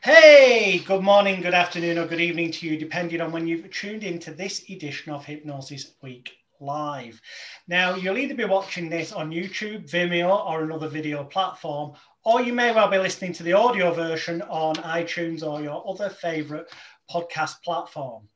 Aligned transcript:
Hey, 0.00 0.78
good 0.86 1.02
morning, 1.02 1.40
good 1.40 1.54
afternoon, 1.54 1.98
or 1.98 2.06
good 2.06 2.20
evening 2.20 2.52
to 2.52 2.68
you, 2.68 2.78
depending 2.78 3.20
on 3.20 3.32
when 3.32 3.48
you've 3.48 3.68
tuned 3.72 4.04
into 4.04 4.32
this 4.32 4.62
edition 4.70 5.12
of 5.12 5.24
Hypnosis 5.24 5.90
Week 6.02 6.30
Live. 6.60 7.20
Now, 7.66 7.96
you'll 7.96 8.16
either 8.16 8.36
be 8.36 8.44
watching 8.44 8.88
this 8.88 9.12
on 9.12 9.32
YouTube, 9.32 9.90
Vimeo, 9.90 10.46
or 10.46 10.62
another 10.62 10.86
video 10.86 11.24
platform, 11.24 11.94
or 12.24 12.40
you 12.40 12.52
may 12.52 12.72
well 12.72 12.88
be 12.88 12.98
listening 12.98 13.32
to 13.34 13.42
the 13.42 13.54
audio 13.54 13.92
version 13.92 14.40
on 14.42 14.76
iTunes 14.76 15.42
or 15.42 15.60
your 15.62 15.82
other 15.88 16.10
favorite 16.10 16.70
podcast 17.10 17.60
platform. 17.64 18.28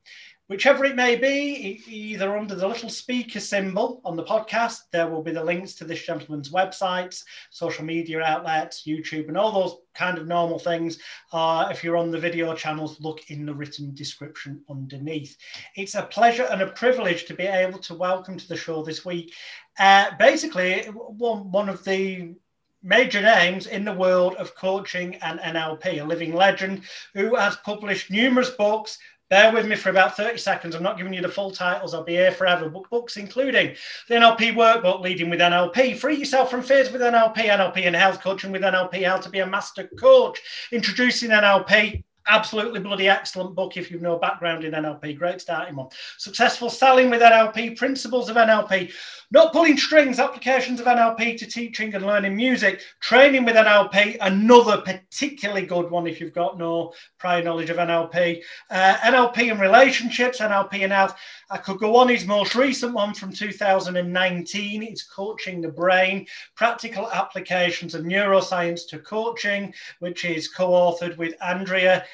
Whichever 0.53 0.85
it 0.85 0.95
may 0.95 1.15
be, 1.15 1.81
either 1.87 2.37
under 2.37 2.53
the 2.53 2.67
little 2.67 2.87
speaker 2.87 3.39
symbol 3.39 3.99
on 4.05 4.15
the 4.15 4.23
podcast, 4.23 4.81
there 4.91 5.07
will 5.07 5.23
be 5.23 5.31
the 5.31 5.43
links 5.43 5.73
to 5.73 5.83
this 5.83 6.05
gentleman's 6.05 6.51
websites, 6.51 7.23
social 7.49 7.83
media 7.83 8.21
outlets, 8.21 8.83
YouTube, 8.85 9.29
and 9.29 9.35
all 9.35 9.51
those 9.51 9.77
kind 9.95 10.19
of 10.19 10.27
normal 10.27 10.59
things. 10.59 10.99
Uh, 11.31 11.69
if 11.71 11.83
you're 11.83 11.97
on 11.97 12.11
the 12.11 12.19
video 12.19 12.53
channels, 12.53 13.01
look 13.01 13.31
in 13.31 13.47
the 13.47 13.53
written 13.53 13.95
description 13.95 14.63
underneath. 14.69 15.35
It's 15.75 15.95
a 15.95 16.03
pleasure 16.03 16.43
and 16.43 16.61
a 16.61 16.67
privilege 16.67 17.25
to 17.25 17.33
be 17.33 17.47
able 17.47 17.79
to 17.79 17.95
welcome 17.95 18.37
to 18.37 18.47
the 18.47 18.55
show 18.55 18.83
this 18.83 19.03
week. 19.03 19.33
Uh, 19.79 20.11
basically, 20.19 20.83
one, 20.83 21.49
one 21.49 21.67
of 21.67 21.83
the 21.83 22.35
major 22.83 23.21
names 23.21 23.65
in 23.65 23.85
the 23.85 23.93
world 23.93 24.35
of 24.35 24.53
coaching 24.55 25.15
and 25.15 25.39
NLP, 25.39 25.99
a 25.99 26.05
living 26.05 26.35
legend 26.35 26.83
who 27.15 27.33
has 27.35 27.55
published 27.55 28.11
numerous 28.11 28.51
books, 28.51 28.99
Bear 29.33 29.51
with 29.51 29.65
me 29.65 29.75
for 29.75 29.89
about 29.89 30.15
30 30.15 30.37
seconds. 30.37 30.75
I'm 30.75 30.83
not 30.83 30.95
giving 30.95 31.11
you 31.11 31.19
the 31.19 31.27
full 31.27 31.49
titles. 31.49 31.95
I'll 31.95 32.03
be 32.03 32.11
here 32.11 32.31
forever. 32.31 32.69
Book 32.69 32.87
books 32.91 33.17
including 33.17 33.75
the 34.07 34.13
NLP 34.13 34.53
workbook, 34.53 35.01
Leading 35.01 35.27
with 35.27 35.39
NLP, 35.39 35.97
Free 35.97 36.17
Yourself 36.17 36.51
from 36.51 36.61
Fears 36.61 36.91
with 36.91 37.01
NLP, 37.01 37.37
NLP 37.37 37.87
and 37.87 37.95
Health 37.95 38.21
Coaching 38.21 38.51
with 38.51 38.61
NLP, 38.61 39.03
How 39.07 39.17
to 39.17 39.29
Be 39.31 39.39
a 39.39 39.47
Master 39.47 39.89
Coach, 39.99 40.39
Introducing 40.71 41.31
NLP, 41.31 42.03
absolutely 42.27 42.79
bloody 42.79 43.09
excellent 43.09 43.55
book 43.55 43.77
if 43.77 43.91
you've 43.91 44.01
no 44.01 44.17
background 44.17 44.63
in 44.63 44.73
NLP. 44.73 45.17
Great 45.17 45.41
starting 45.41 45.75
one. 45.75 45.87
Successful 46.17 46.69
selling 46.69 47.09
with 47.09 47.21
NLP, 47.21 47.77
principles 47.77 48.29
of 48.29 48.35
NLP, 48.35 48.91
not 49.31 49.51
pulling 49.51 49.77
strings, 49.77 50.19
applications 50.19 50.79
of 50.79 50.85
NLP 50.85 51.37
to 51.37 51.45
teaching 51.45 51.93
and 51.95 52.05
learning 52.05 52.35
music, 52.35 52.81
training 53.01 53.45
with 53.45 53.55
NLP, 53.55 54.17
another 54.21 54.81
particularly 54.81 55.65
good 55.65 55.89
one 55.89 56.07
if 56.07 56.21
you've 56.21 56.33
got 56.33 56.57
no 56.57 56.93
prior 57.17 57.43
knowledge 57.43 57.69
of 57.69 57.77
NLP, 57.77 58.41
uh, 58.69 58.95
NLP 58.97 59.51
and 59.51 59.59
relationships, 59.59 60.39
NLP 60.39 60.83
and 60.83 60.93
health. 60.93 61.15
I 61.49 61.57
could 61.57 61.79
go 61.79 61.95
on. 61.97 62.09
His 62.09 62.25
most 62.25 62.55
recent 62.55 62.93
one 62.93 63.13
from 63.13 63.31
2019 63.31 64.83
is 64.83 65.03
Coaching 65.03 65.61
the 65.61 65.69
Brain, 65.69 66.25
Practical 66.55 67.11
Applications 67.11 67.95
of 67.95 68.03
Neuroscience 68.03 68.87
to 68.89 68.99
Coaching, 68.99 69.73
which 69.99 70.25
is 70.25 70.47
co 70.47 70.69
authored 70.69 71.17
with 71.17 71.35
Andrea. 71.41 72.05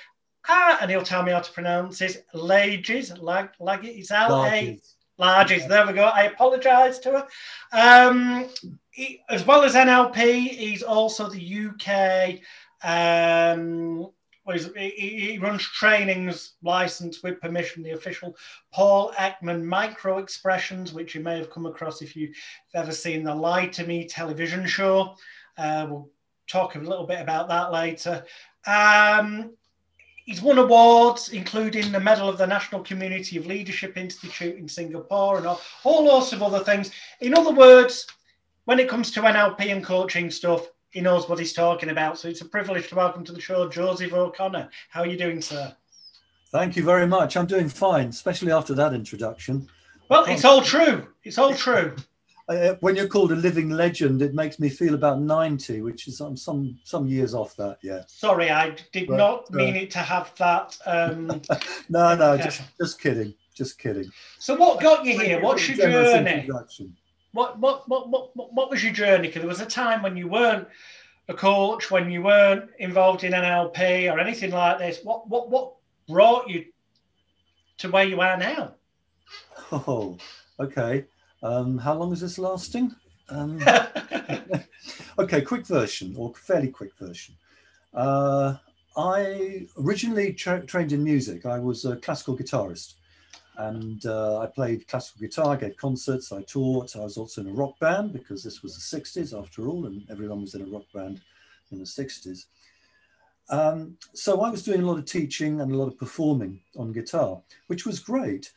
Ah, 0.48 0.78
and 0.82 0.90
he'll 0.90 1.04
tell 1.04 1.24
me 1.24 1.32
how 1.32 1.42
to 1.42 1.52
pronounce 1.52 2.02
it. 2.02 2.26
Lages, 2.34 3.22
lag, 3.22 3.50
lag, 3.60 3.86
it's 3.86 4.12
L 4.12 4.46
A. 4.46 4.80
Larges, 5.20 5.68
there 5.68 5.86
we 5.86 5.92
go. 5.92 6.06
I 6.06 6.24
apologise 6.24 6.98
to 7.00 7.12
her. 7.12 7.28
Um, 7.74 8.48
he, 8.92 9.22
as 9.30 9.46
well 9.46 9.64
as 9.64 9.76
NLP, 9.76 10.48
he's 10.48 10.82
also 10.82 11.30
the 11.30 11.70
UK 11.70 12.40
um, 12.84 14.10
he, 14.56 15.38
runs 15.40 15.64
trainings 15.64 16.56
licensed 16.64 17.24
with 17.24 17.42
permission, 17.42 17.84
the 17.84 17.92
official 17.92 18.36
Paul 18.74 19.12
Ekman 19.18 19.64
micro 19.64 20.18
expressions, 20.18 20.94
which 20.94 21.14
you 21.14 21.22
may 21.22 21.38
have 21.38 21.52
come 21.52 21.66
across 21.66 22.02
if 22.02 22.16
you've 22.16 22.36
ever 22.74 22.92
seen 22.92 23.24
the 23.24 23.36
Lie 23.36 23.68
to 23.68 23.86
Me 23.86 24.08
television 24.08 24.66
show. 24.66 25.16
Uh, 25.58 25.88
we'll 25.90 26.10
talk 26.50 26.76
a 26.76 26.80
little 26.80 27.06
bit 27.06 27.20
about 27.20 27.48
that 27.50 27.72
later. 27.72 28.26
Um, 28.66 29.56
he's 30.30 30.44
won 30.44 30.60
awards, 30.60 31.30
including 31.30 31.92
the 31.92 32.00
Medal 32.00 32.30
of 32.30 32.38
the 32.38 32.46
National 32.46 32.84
Community 32.84 33.36
of 33.36 33.48
Leadership 33.48 33.98
Institute 33.98 34.58
in 34.58 34.70
Singapore 34.70 35.40
and 35.40 35.48
all, 35.48 35.60
all 35.84 36.06
sorts 36.06 36.34
of 36.34 36.44
other 36.44 36.64
things. 36.64 36.92
In 37.20 37.36
other 37.36 37.52
words, 37.52 38.06
when 38.66 38.80
it 38.80 38.88
comes 38.88 39.10
to 39.12 39.22
NLP 39.22 39.72
and 39.72 39.84
coaching 39.84 40.30
stuff, 40.30 40.68
he 40.92 41.02
knows 41.02 41.28
what 41.28 41.40
he's 41.40 41.54
talking 41.54 41.90
about. 41.90 42.20
So 42.20 42.28
it's 42.28 42.42
a 42.42 42.46
privilege 42.46 42.90
to 42.90 42.96
welcome 42.96 43.24
to 43.26 43.32
the 43.32 43.42
show 43.42 43.68
Joseph 43.68 44.14
O'Connor. 44.14 44.70
How 44.92 45.02
are 45.02 45.08
you 45.08 45.18
doing, 45.18 45.42
sir? 45.42 45.76
Thank 46.52 46.76
you 46.76 46.84
very 46.84 47.08
much. 47.08 47.36
I'm 47.36 47.48
doing 47.48 47.68
fine, 47.68 48.10
especially 48.10 48.52
after 48.52 48.76
that 48.76 48.94
introduction. 48.94 49.68
Well, 50.10 50.26
it's 50.26 50.46
all 50.46 50.62
true. 50.62 51.08
It's 51.24 51.40
all 51.40 51.56
true. 51.56 51.96
Uh, 52.50 52.74
when 52.80 52.96
you're 52.96 53.08
called 53.08 53.32
a 53.32 53.36
living 53.36 53.70
legend, 53.70 54.24
it 54.24 54.34
makes 54.34 54.60
me 54.60 54.70
feel 54.70 54.96
about 54.96 55.22
90, 55.22 55.82
which 55.82 56.08
is 56.08 56.20
um, 56.20 56.36
some 56.36 56.80
some 56.84 57.06
years 57.06 57.36
off 57.36 57.56
that. 57.58 57.78
Yeah. 57.84 58.02
Sorry, 58.08 58.50
I 58.50 58.76
did 58.92 59.08
but, 59.08 59.18
not 59.18 59.52
mean 59.52 59.76
uh, 59.76 59.82
it 59.82 59.92
to 59.92 60.00
have 60.00 60.34
that. 60.38 60.76
Um, 60.88 61.28
no, 61.90 62.16
no, 62.16 62.38
just 62.38 62.64
just 62.80 63.00
kidding, 63.00 63.36
just 63.54 63.78
kidding. 63.78 64.10
So, 64.40 64.56
what 64.56 64.82
got 64.82 65.06
you 65.06 65.20
here? 65.20 65.40
What's 65.40 65.70
your 65.70 65.78
journey? 65.78 66.50
What, 67.32 67.60
what, 67.60 67.88
what, 67.88 68.10
what, 68.10 68.54
what 68.54 68.72
was 68.72 68.84
your 68.84 68.94
journey? 68.94 69.28
Because 69.28 69.42
there 69.42 69.48
was 69.48 69.62
a 69.62 69.66
time 69.66 70.02
when 70.02 70.18
you 70.18 70.28
weren't 70.28 70.68
a 71.28 71.34
coach, 71.36 71.92
when 71.92 72.10
you 72.10 72.24
weren't 72.24 72.70
involved 72.80 73.24
in 73.24 73.34
NLP 73.34 74.12
or 74.12 74.20
anything 74.20 74.52
like 74.52 74.80
this. 74.80 75.02
What, 75.04 75.30
what, 75.30 75.50
what 75.50 75.74
brought 76.08 76.50
you 76.50 76.66
to 77.78 77.90
where 77.90 78.04
you 78.04 78.20
are 78.22 78.38
now? 78.38 78.74
Oh, 79.72 80.18
okay. 80.60 81.06
Um, 81.42 81.78
how 81.78 81.96
long 81.96 82.12
is 82.12 82.22
this 82.22 82.38
lasting? 82.38 82.96
Um, 83.30 83.60
okay, 85.20 85.42
quick 85.42 85.66
version 85.66 86.16
or 86.18 86.34
fairly 86.34 86.70
quick 86.70 86.92
version. 87.00 87.36
Uh, 87.94 88.56
I 88.98 89.68
originally 89.78 90.34
tra- 90.34 90.66
trained 90.66 90.92
in 90.92 91.04
music. 91.04 91.46
I 91.46 91.60
was 91.60 91.86
a 91.86 91.96
classical 91.98 92.38
guitarist 92.38 92.96
and 93.60 94.06
uh, 94.06 94.40
I 94.40 94.48
played 94.48 94.88
classical 94.88 95.20
guitar, 95.20 95.58
gave 95.58 95.76
concerts, 95.76 96.32
I 96.32 96.42
taught. 96.44 96.96
I 96.96 97.00
was 97.00 97.18
also 97.18 97.42
in 97.42 97.48
a 97.48 97.54
rock 97.54 97.78
band 97.80 98.14
because 98.14 98.42
this 98.42 98.64
was 98.64 98.74
the 98.76 98.98
60s 98.98 99.38
after 99.38 99.68
all, 99.68 99.86
and 99.86 100.06
everyone 100.10 100.42
was 100.42 100.56
in 100.56 100.62
a 100.62 100.66
rock 100.66 100.86
band 100.94 101.20
in 101.72 101.80
the 101.80 101.86
60s. 101.86 102.46
Um, 103.50 103.98
so 104.14 104.42
I 104.42 104.50
was 104.50 104.64
doing 104.64 104.82
a 104.82 104.86
lot 104.86 104.98
of 104.98 105.06
teaching 105.06 105.60
and 105.60 105.72
a 105.74 105.78
lot 105.78 105.88
of 105.88 105.98
performing 105.98 106.62
on 106.78 106.94
guitar, 106.94 107.42
which 107.68 107.86
was 107.86 108.00
great. 108.00 108.54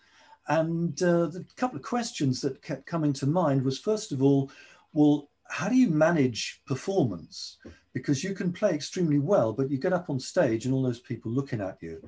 And 0.48 1.00
uh, 1.02 1.26
the 1.26 1.44
couple 1.56 1.76
of 1.76 1.82
questions 1.82 2.40
that 2.40 2.62
kept 2.62 2.86
coming 2.86 3.12
to 3.14 3.26
mind 3.26 3.62
was 3.62 3.78
first 3.78 4.12
of 4.12 4.22
all, 4.22 4.50
well, 4.92 5.30
how 5.48 5.68
do 5.68 5.76
you 5.76 5.88
manage 5.88 6.62
performance? 6.66 7.58
Because 7.92 8.24
you 8.24 8.34
can 8.34 8.52
play 8.52 8.70
extremely 8.70 9.18
well, 9.18 9.52
but 9.52 9.70
you 9.70 9.78
get 9.78 9.92
up 9.92 10.10
on 10.10 10.18
stage 10.18 10.64
and 10.64 10.74
all 10.74 10.82
those 10.82 11.00
people 11.00 11.30
looking 11.30 11.60
at 11.60 11.78
you 11.80 12.02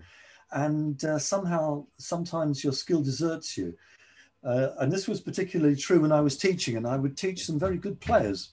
and 0.55 1.05
uh, 1.05 1.19
somehow 1.19 1.85
sometimes 1.99 2.65
your 2.65 2.73
skill 2.73 3.03
deserts 3.03 3.59
you. 3.59 3.75
Uh, 4.45 4.71
and 4.79 4.91
this 4.91 5.09
was 5.09 5.21
particularly 5.21 5.77
true 5.77 6.01
when 6.01 6.13
I 6.13 6.21
was 6.21 6.37
teaching, 6.37 6.77
and 6.77 6.87
I 6.87 6.97
would 6.97 7.17
teach 7.17 7.45
some 7.45 7.59
very 7.59 7.77
good 7.77 8.01
players. 8.01 8.53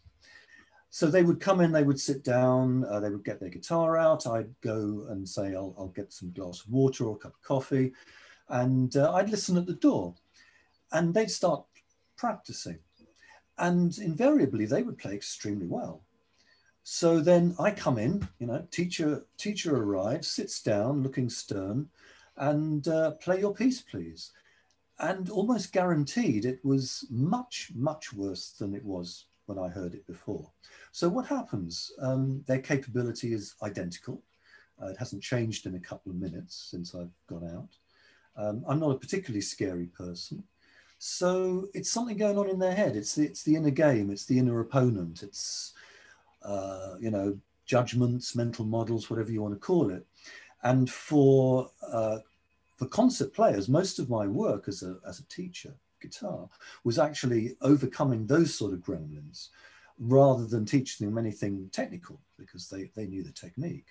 So 0.89 1.07
they 1.07 1.23
would 1.23 1.39
come 1.39 1.61
in, 1.61 1.71
they 1.71 1.83
would 1.83 1.99
sit 1.99 2.23
down, 2.23 2.85
uh, 2.85 2.99
they 2.99 3.09
would 3.09 3.23
get 3.23 3.39
their 3.39 3.49
guitar 3.49 3.97
out. 3.97 4.27
I'd 4.27 4.53
go 4.61 5.05
and 5.09 5.27
say, 5.27 5.55
I'll, 5.55 5.73
I'll, 5.77 5.87
get 5.87 6.11
some 6.11 6.31
glass 6.31 6.61
of 6.61 6.69
water 6.69 7.05
or 7.05 7.15
a 7.15 7.19
cup 7.19 7.35
of 7.35 7.41
coffee. 7.41 7.93
And 8.51 8.95
uh, 8.95 9.13
I'd 9.13 9.29
listen 9.29 9.57
at 9.57 9.65
the 9.65 9.73
door. 9.73 10.13
And 10.91 11.13
they'd 11.13 11.31
start 11.31 11.65
practicing. 12.17 12.79
And 13.57 13.97
invariably, 13.97 14.65
they 14.65 14.83
would 14.83 14.97
play 14.97 15.13
extremely 15.13 15.67
well. 15.67 16.03
So 16.83 17.19
then 17.19 17.55
I 17.59 17.71
come 17.71 17.97
in, 17.97 18.27
you 18.39 18.47
know, 18.47 18.65
teacher 18.71 19.25
teacher 19.37 19.75
arrives, 19.75 20.27
sits 20.27 20.61
down, 20.61 21.03
looking 21.03 21.29
stern, 21.29 21.89
and 22.37 22.87
uh, 22.87 23.11
play 23.11 23.39
your 23.39 23.53
piece, 23.53 23.81
please. 23.81 24.31
And 24.99 25.29
almost 25.29 25.73
guaranteed, 25.73 26.45
it 26.45 26.59
was 26.63 27.05
much 27.09 27.71
much 27.75 28.13
worse 28.13 28.51
than 28.51 28.73
it 28.73 28.83
was 28.83 29.25
when 29.45 29.59
I 29.59 29.67
heard 29.69 29.93
it 29.93 30.05
before. 30.07 30.51
So 30.91 31.07
what 31.07 31.27
happens? 31.27 31.91
Um, 31.99 32.43
their 32.47 32.59
capability 32.59 33.33
is 33.33 33.55
identical. 33.61 34.21
Uh, 34.81 34.87
it 34.87 34.97
hasn't 34.97 35.21
changed 35.21 35.67
in 35.67 35.75
a 35.75 35.79
couple 35.79 36.11
of 36.11 36.17
minutes 36.17 36.67
since 36.71 36.95
I've 36.95 37.13
gone 37.27 37.47
out. 37.55 37.69
Um, 38.35 38.63
I'm 38.67 38.79
not 38.79 38.91
a 38.91 38.99
particularly 38.99 39.41
scary 39.41 39.87
person. 39.87 40.43
So 40.99 41.67
it's 41.73 41.89
something 41.89 42.17
going 42.17 42.37
on 42.37 42.49
in 42.49 42.59
their 42.59 42.75
head. 42.75 42.95
It's 42.95 43.15
the, 43.15 43.25
it's 43.25 43.43
the 43.43 43.55
inner 43.55 43.71
game. 43.71 44.11
It's 44.11 44.25
the 44.25 44.37
inner 44.37 44.59
opponent. 44.59 45.23
It's 45.23 45.73
uh, 46.43 46.95
you 46.99 47.11
know, 47.11 47.37
judgments, 47.65 48.35
mental 48.35 48.65
models, 48.65 49.09
whatever 49.09 49.31
you 49.31 49.41
want 49.41 49.53
to 49.53 49.59
call 49.59 49.89
it. 49.91 50.05
And 50.63 50.89
for 50.89 51.69
uh, 51.87 52.19
for 52.77 52.85
concert 52.87 53.33
players, 53.33 53.69
most 53.69 53.99
of 53.99 54.09
my 54.09 54.27
work 54.27 54.67
as 54.67 54.83
a 54.83 54.97
as 55.07 55.19
a 55.19 55.27
teacher, 55.27 55.73
guitar, 56.01 56.49
was 56.83 56.99
actually 56.99 57.55
overcoming 57.61 58.25
those 58.25 58.53
sort 58.53 58.73
of 58.73 58.79
gremlins, 58.79 59.49
rather 59.99 60.45
than 60.45 60.65
teaching 60.65 61.07
them 61.07 61.17
anything 61.17 61.69
technical 61.71 62.19
because 62.37 62.69
they 62.69 62.91
they 62.95 63.07
knew 63.07 63.23
the 63.23 63.31
technique. 63.31 63.87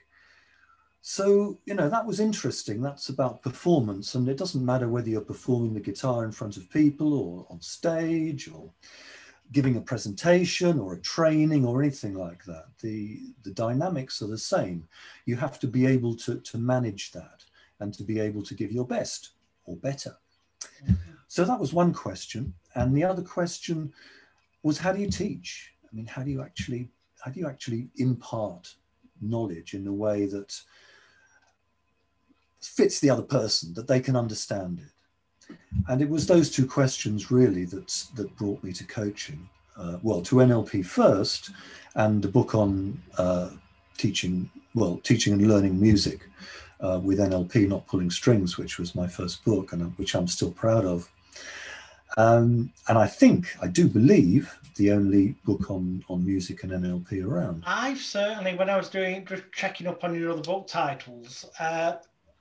So 1.02 1.58
you 1.64 1.74
know 1.74 1.88
that 1.88 2.06
was 2.06 2.20
interesting. 2.20 2.82
That's 2.82 3.08
about 3.08 3.42
performance, 3.42 4.14
and 4.14 4.28
it 4.28 4.36
doesn't 4.36 4.64
matter 4.64 4.88
whether 4.88 5.08
you're 5.08 5.22
performing 5.22 5.72
the 5.72 5.80
guitar 5.80 6.24
in 6.24 6.32
front 6.32 6.56
of 6.56 6.70
people 6.70 7.14
or 7.14 7.46
on 7.50 7.60
stage 7.60 8.48
or 8.48 8.70
giving 9.52 9.76
a 9.76 9.80
presentation 9.80 10.78
or 10.78 10.94
a 10.94 11.00
training 11.00 11.64
or 11.64 11.82
anything 11.82 12.14
like 12.14 12.44
that. 12.44 12.66
The, 12.80 13.20
the 13.42 13.50
dynamics 13.50 14.22
are 14.22 14.28
the 14.28 14.38
same. 14.38 14.86
You 15.26 15.36
have 15.36 15.58
to 15.60 15.66
be 15.66 15.86
able 15.86 16.14
to, 16.16 16.38
to 16.38 16.58
manage 16.58 17.10
that 17.12 17.44
and 17.80 17.92
to 17.94 18.04
be 18.04 18.20
able 18.20 18.42
to 18.44 18.54
give 18.54 18.70
your 18.70 18.86
best 18.86 19.30
or 19.64 19.76
better. 19.76 20.16
Mm-hmm. 20.84 20.94
So 21.26 21.44
that 21.44 21.58
was 21.58 21.72
one 21.72 21.92
question. 21.92 22.54
And 22.74 22.96
the 22.96 23.04
other 23.04 23.22
question 23.22 23.92
was 24.62 24.78
how 24.78 24.92
do 24.92 25.00
you 25.00 25.10
teach? 25.10 25.72
I 25.90 25.96
mean, 25.96 26.06
how 26.06 26.22
do 26.22 26.30
you 26.30 26.42
actually 26.42 26.90
how 27.24 27.30
do 27.30 27.40
you 27.40 27.46
actually 27.46 27.88
impart 27.96 28.74
knowledge 29.20 29.74
in 29.74 29.86
a 29.86 29.92
way 29.92 30.26
that 30.26 30.58
fits 32.60 33.00
the 33.00 33.10
other 33.10 33.22
person, 33.22 33.74
that 33.74 33.86
they 33.86 34.00
can 34.00 34.16
understand 34.16 34.80
it? 34.80 35.56
And 35.88 36.00
it 36.00 36.08
was 36.08 36.26
those 36.26 36.50
two 36.50 36.66
questions 36.66 37.30
really 37.30 37.64
that 37.66 38.04
that 38.14 38.36
brought 38.36 38.62
me 38.62 38.72
to 38.72 38.84
coaching. 38.84 39.48
Uh, 39.76 39.98
well, 40.02 40.20
to 40.22 40.36
NLP 40.36 40.84
first, 40.84 41.50
and 41.94 42.22
the 42.22 42.28
book 42.28 42.54
on 42.54 43.00
uh, 43.16 43.50
teaching, 43.96 44.50
well, 44.74 45.00
teaching 45.02 45.32
and 45.32 45.48
learning 45.48 45.80
music 45.80 46.28
uh, 46.80 47.00
with 47.02 47.18
NLP, 47.18 47.68
not 47.68 47.86
pulling 47.86 48.10
strings, 48.10 48.58
which 48.58 48.78
was 48.78 48.94
my 48.94 49.06
first 49.06 49.44
book, 49.44 49.72
and 49.72 49.96
which 49.96 50.14
I'm 50.14 50.26
still 50.26 50.50
proud 50.50 50.84
of. 50.84 51.10
Um, 52.16 52.72
and 52.88 52.98
I 52.98 53.06
think, 53.06 53.54
I 53.62 53.68
do 53.68 53.88
believe, 53.88 54.54
the 54.76 54.92
only 54.92 55.36
book 55.44 55.70
on, 55.70 56.02
on 56.08 56.24
music 56.24 56.64
and 56.64 56.72
NLP 56.72 57.24
around. 57.24 57.62
I've 57.66 58.00
certainly, 58.00 58.54
when 58.54 58.70
I 58.70 58.76
was 58.76 58.88
doing, 58.88 59.24
just 59.26 59.44
checking 59.52 59.86
up 59.86 60.02
on 60.04 60.18
your 60.18 60.32
other 60.32 60.42
book 60.42 60.66
titles, 60.66 61.44
uh, 61.60 61.94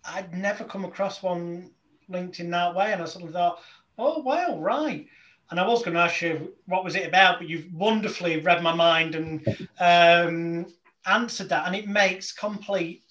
I'd 0.05 0.33
never 0.33 0.63
come 0.63 0.85
across 0.85 1.21
one 1.21 1.71
linked 2.07 2.39
in 2.39 2.49
that 2.51 2.75
way. 2.75 2.91
And 2.91 3.01
I 3.01 3.05
suddenly 3.05 3.33
thought, 3.33 3.59
oh, 3.97 4.19
wow, 4.19 4.57
right. 4.59 5.05
And 5.51 5.59
I 5.59 5.67
was 5.67 5.83
going 5.83 5.95
to 5.95 6.01
ask 6.01 6.21
you 6.21 6.53
what 6.65 6.83
was 6.83 6.95
it 6.95 7.07
about, 7.07 7.39
but 7.39 7.49
you've 7.49 7.73
wonderfully 7.73 8.39
read 8.39 8.61
my 8.61 8.73
mind 8.73 9.15
and 9.15 9.67
um, 9.79 10.67
answered 11.05 11.49
that. 11.49 11.65
And 11.65 11.75
it 11.75 11.87
makes 11.87 12.31
complete, 12.31 13.03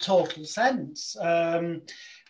total 0.00 0.44
sense. 0.44 1.16
Um, 1.20 1.82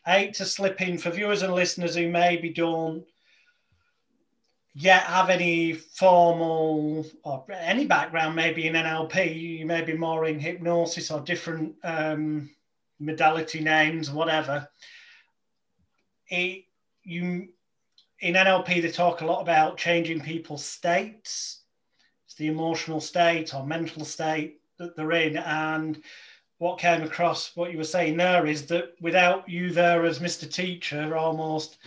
I 0.04 0.18
hate 0.18 0.34
to 0.34 0.44
slip 0.44 0.80
in 0.80 0.98
for 0.98 1.10
viewers 1.10 1.42
and 1.42 1.54
listeners 1.54 1.94
who 1.96 2.08
maybe 2.08 2.50
don't 2.50 3.04
yet 4.76 5.04
have 5.04 5.30
any 5.30 5.72
formal 5.72 7.06
or 7.24 7.44
any 7.50 7.86
background 7.86 8.36
maybe 8.36 8.66
in 8.66 8.74
NLP, 8.74 9.58
you 9.58 9.64
may 9.64 9.80
be 9.82 9.94
more 9.94 10.26
in 10.26 10.38
hypnosis 10.38 11.10
or 11.10 11.20
different 11.20 11.74
um, 11.82 12.50
modality 12.98 13.60
names, 13.60 14.10
whatever. 14.10 14.68
It, 16.28 16.64
you 17.02 17.48
in 18.20 18.34
NLP 18.34 18.82
they 18.82 18.90
talk 18.90 19.20
a 19.20 19.26
lot 19.26 19.42
about 19.42 19.76
changing 19.76 20.20
people's 20.20 20.64
states. 20.64 21.60
It's 22.24 22.34
the 22.34 22.48
emotional 22.48 23.00
state 23.00 23.54
or 23.54 23.66
mental 23.66 24.04
state 24.04 24.60
that 24.78 24.96
they're 24.96 25.12
in, 25.12 25.36
and 25.36 26.02
what 26.58 26.78
came 26.78 27.02
across 27.02 27.54
what 27.54 27.70
you 27.70 27.78
were 27.78 27.84
saying 27.84 28.16
there 28.16 28.46
is 28.46 28.66
that 28.66 28.94
without 29.00 29.48
you 29.48 29.70
there 29.70 30.04
as 30.04 30.18
Mr. 30.18 30.50
Teacher, 30.50 31.16
almost 31.16 31.78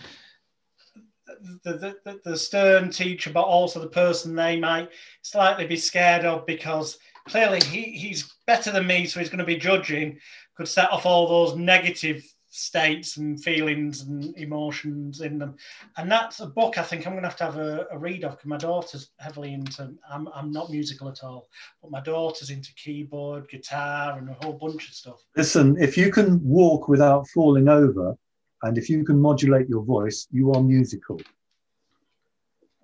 the, 1.64 1.96
the, 2.04 2.20
the 2.24 2.36
stern 2.36 2.90
teacher, 2.90 3.30
but 3.30 3.42
also 3.42 3.80
the 3.80 3.86
person 3.86 4.34
they 4.34 4.58
might 4.58 4.90
slightly 5.22 5.66
be 5.66 5.76
scared 5.76 6.24
of 6.24 6.46
because 6.46 6.98
clearly 7.26 7.60
he, 7.60 7.82
he's 7.92 8.34
better 8.46 8.70
than 8.70 8.86
me, 8.86 9.06
so 9.06 9.20
he's 9.20 9.28
going 9.28 9.38
to 9.38 9.44
be 9.44 9.56
judging, 9.56 10.18
could 10.56 10.68
set 10.68 10.90
off 10.90 11.06
all 11.06 11.26
those 11.28 11.56
negative 11.56 12.22
states 12.50 13.16
and 13.16 13.42
feelings 13.42 14.02
and 14.02 14.36
emotions 14.36 15.20
in 15.20 15.38
them. 15.38 15.54
And 15.96 16.10
that's 16.10 16.40
a 16.40 16.46
book 16.46 16.78
I 16.78 16.82
think 16.82 17.06
I'm 17.06 17.12
going 17.12 17.22
to 17.22 17.28
have 17.28 17.38
to 17.38 17.44
have 17.44 17.58
a, 17.58 17.86
a 17.92 17.98
read 17.98 18.24
of 18.24 18.32
because 18.32 18.46
my 18.46 18.56
daughter's 18.56 19.10
heavily 19.18 19.54
into, 19.54 19.94
I'm, 20.10 20.28
I'm 20.34 20.50
not 20.50 20.70
musical 20.70 21.08
at 21.08 21.22
all, 21.22 21.48
but 21.80 21.90
my 21.90 22.00
daughter's 22.00 22.50
into 22.50 22.74
keyboard, 22.74 23.48
guitar, 23.48 24.18
and 24.18 24.28
a 24.28 24.36
whole 24.42 24.54
bunch 24.54 24.88
of 24.88 24.94
stuff. 24.94 25.22
Listen, 25.36 25.76
if 25.80 25.96
you 25.96 26.10
can 26.10 26.42
walk 26.42 26.88
without 26.88 27.28
falling 27.28 27.68
over, 27.68 28.16
and 28.62 28.76
if 28.76 28.90
you 28.90 29.04
can 29.04 29.18
modulate 29.18 29.68
your 29.68 29.82
voice, 29.82 30.26
you 30.30 30.52
are 30.52 30.62
musical. 30.62 31.20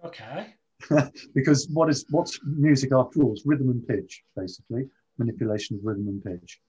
Okay. 0.04 0.54
because 1.34 1.68
what 1.68 1.90
is 1.90 2.06
what's 2.10 2.38
music 2.44 2.92
after 2.94 3.22
all? 3.22 3.32
It's 3.32 3.44
rhythm 3.44 3.70
and 3.70 3.86
pitch, 3.86 4.22
basically 4.36 4.88
manipulation 5.18 5.76
of 5.76 5.84
rhythm 5.84 6.08
and 6.08 6.22
pitch. 6.22 6.60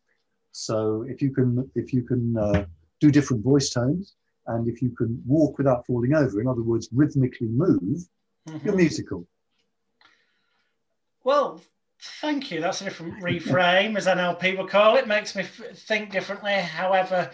So 0.57 1.05
if 1.07 1.21
you 1.21 1.29
can 1.29 1.69
if 1.75 1.93
you 1.93 2.01
can 2.01 2.35
uh, 2.35 2.65
do 2.99 3.11
different 3.11 3.43
voice 3.43 3.69
tones, 3.69 4.15
and 4.47 4.67
if 4.67 4.81
you 4.81 4.89
can 4.89 5.21
walk 5.23 5.59
without 5.59 5.85
falling 5.85 6.15
over, 6.15 6.41
in 6.41 6.47
other 6.47 6.63
words, 6.63 6.89
rhythmically 6.91 7.47
move, 7.47 7.79
mm-hmm. 8.49 8.65
you're 8.65 8.75
musical. 8.75 9.27
Well, 11.23 11.61
thank 12.21 12.49
you. 12.49 12.59
That's 12.59 12.81
a 12.81 12.85
different 12.85 13.21
reframe, 13.21 13.95
as 13.97 14.07
NLP 14.07 14.57
will 14.57 14.67
call 14.67 14.97
it. 14.97 15.07
Makes 15.07 15.35
me 15.35 15.43
f- 15.43 15.77
think 15.77 16.11
differently. 16.11 16.53
However, 16.53 17.29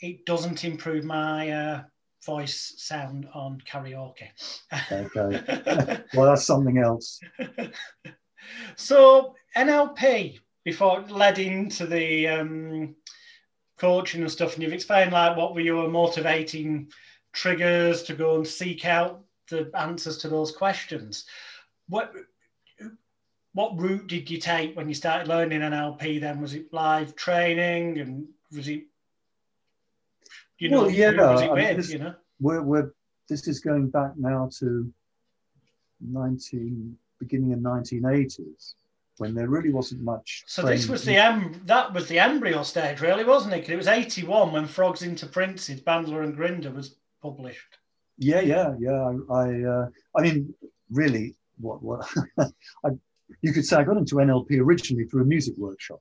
it 0.00 0.26
doesn't 0.26 0.64
improve 0.64 1.04
my 1.04 1.50
uh, 1.50 1.82
voice 2.24 2.74
sound 2.78 3.28
on 3.32 3.62
karaoke. 3.70 4.28
okay. 4.90 6.02
well, 6.14 6.30
that's 6.30 6.44
something 6.44 6.78
else. 6.78 7.20
so 8.74 9.36
NLP 9.56 10.40
before 10.66 11.00
led 11.02 11.38
into 11.38 11.86
the 11.86 12.26
um, 12.26 12.96
coaching 13.78 14.22
and 14.22 14.30
stuff, 14.30 14.54
and 14.54 14.64
you've 14.64 14.72
explained 14.72 15.12
like 15.12 15.36
what 15.36 15.54
were 15.54 15.60
your 15.60 15.88
motivating 15.88 16.90
triggers 17.32 18.02
to 18.02 18.14
go 18.14 18.34
and 18.34 18.46
seek 18.46 18.84
out 18.84 19.22
the 19.48 19.70
answers 19.78 20.18
to 20.18 20.28
those 20.28 20.50
questions. 20.50 21.24
What 21.88 22.12
what 23.52 23.78
route 23.78 24.08
did 24.08 24.28
you 24.28 24.38
take 24.38 24.76
when 24.76 24.88
you 24.88 24.94
started 24.94 25.28
learning 25.28 25.60
NLP? 25.60 26.20
Then 26.20 26.40
was 26.40 26.54
it 26.54 26.72
live 26.72 27.14
training, 27.14 28.00
and 28.00 28.26
was 28.50 28.66
it 28.66 28.82
you 30.58 30.68
know, 30.68 30.82
well, 30.82 30.90
yeah, 30.90 31.10
no, 31.10 31.52
with, 31.52 31.76
this, 31.76 31.92
you 31.92 32.00
know? 32.00 32.14
We're, 32.40 32.62
we're, 32.62 32.90
this 33.28 33.46
is 33.46 33.60
going 33.60 33.90
back 33.90 34.16
now 34.16 34.48
to 34.58 34.92
19, 36.00 36.96
beginning 37.20 37.52
of 37.52 37.60
1980s 37.60 38.74
when 39.18 39.34
there 39.34 39.48
really 39.48 39.70
wasn't 39.70 40.02
much. 40.02 40.44
So 40.46 40.62
this 40.62 40.88
was 40.88 41.04
the 41.04 41.16
em- 41.16 41.62
that 41.64 41.92
was 41.92 42.08
the 42.08 42.18
embryo 42.18 42.62
stage, 42.62 43.00
really, 43.00 43.24
wasn't 43.24 43.54
it? 43.54 43.58
Because 43.58 43.72
it 43.72 43.76
was 43.76 43.88
81 43.88 44.52
when 44.52 44.66
Frogs 44.66 45.02
into 45.02 45.26
Princes, 45.26 45.80
Bandler 45.80 46.22
and 46.22 46.36
Grinder 46.36 46.70
was 46.70 46.96
published. 47.22 47.78
Yeah, 48.18 48.40
yeah, 48.40 48.74
yeah. 48.78 49.12
I, 49.30 49.34
I, 49.34 49.62
uh, 49.62 49.88
I 50.16 50.22
mean, 50.22 50.54
really, 50.90 51.34
what, 51.58 51.82
what 51.82 52.06
I, 52.38 52.90
you 53.40 53.52
could 53.52 53.64
say 53.64 53.76
I 53.76 53.84
got 53.84 53.96
into 53.96 54.16
NLP 54.16 54.58
originally 54.58 55.04
through 55.04 55.22
a 55.22 55.26
music 55.26 55.56
workshop. 55.56 56.00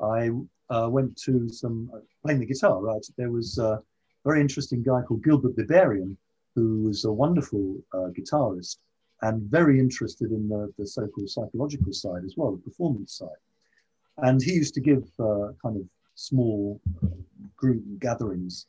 I 0.00 0.30
uh, 0.70 0.88
went 0.90 1.16
to 1.22 1.48
some 1.48 1.90
uh, 1.94 1.98
playing 2.24 2.40
the 2.40 2.46
guitar. 2.46 2.80
Right, 2.80 3.04
there 3.16 3.30
was 3.30 3.58
a 3.58 3.82
very 4.24 4.40
interesting 4.40 4.82
guy 4.82 5.02
called 5.02 5.24
Gilbert 5.24 5.56
Biberian, 5.56 6.16
who 6.54 6.82
was 6.82 7.04
a 7.04 7.12
wonderful 7.12 7.76
uh, 7.94 8.08
guitarist 8.18 8.78
and 9.22 9.42
very 9.42 9.78
interested 9.80 10.30
in 10.30 10.48
the, 10.48 10.72
the 10.78 10.86
so-called 10.86 11.28
psychological 11.28 11.92
side 11.92 12.24
as 12.24 12.34
well, 12.36 12.52
the 12.52 12.58
performance 12.58 13.14
side. 13.14 13.28
And 14.18 14.42
he 14.42 14.52
used 14.52 14.74
to 14.74 14.80
give 14.80 15.08
uh, 15.18 15.52
kind 15.62 15.76
of 15.76 15.82
small 16.14 16.80
uh, 17.02 17.08
group 17.56 17.82
gatherings, 18.00 18.66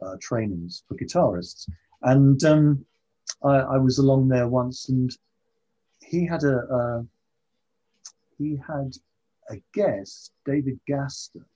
uh, 0.00 0.16
trainings 0.20 0.84
for 0.88 0.96
guitarists. 0.96 1.68
And 2.02 2.42
um, 2.44 2.84
I, 3.44 3.56
I, 3.58 3.78
was 3.78 3.98
along 3.98 4.28
there 4.28 4.48
once, 4.48 4.88
and 4.88 5.10
he 6.00 6.26
had 6.26 6.42
a 6.42 7.06
he 8.38 8.58
had 8.66 8.96
a 9.50 9.62
guest, 9.72 10.32
David 10.44 10.80
Gaster, 10.88 11.46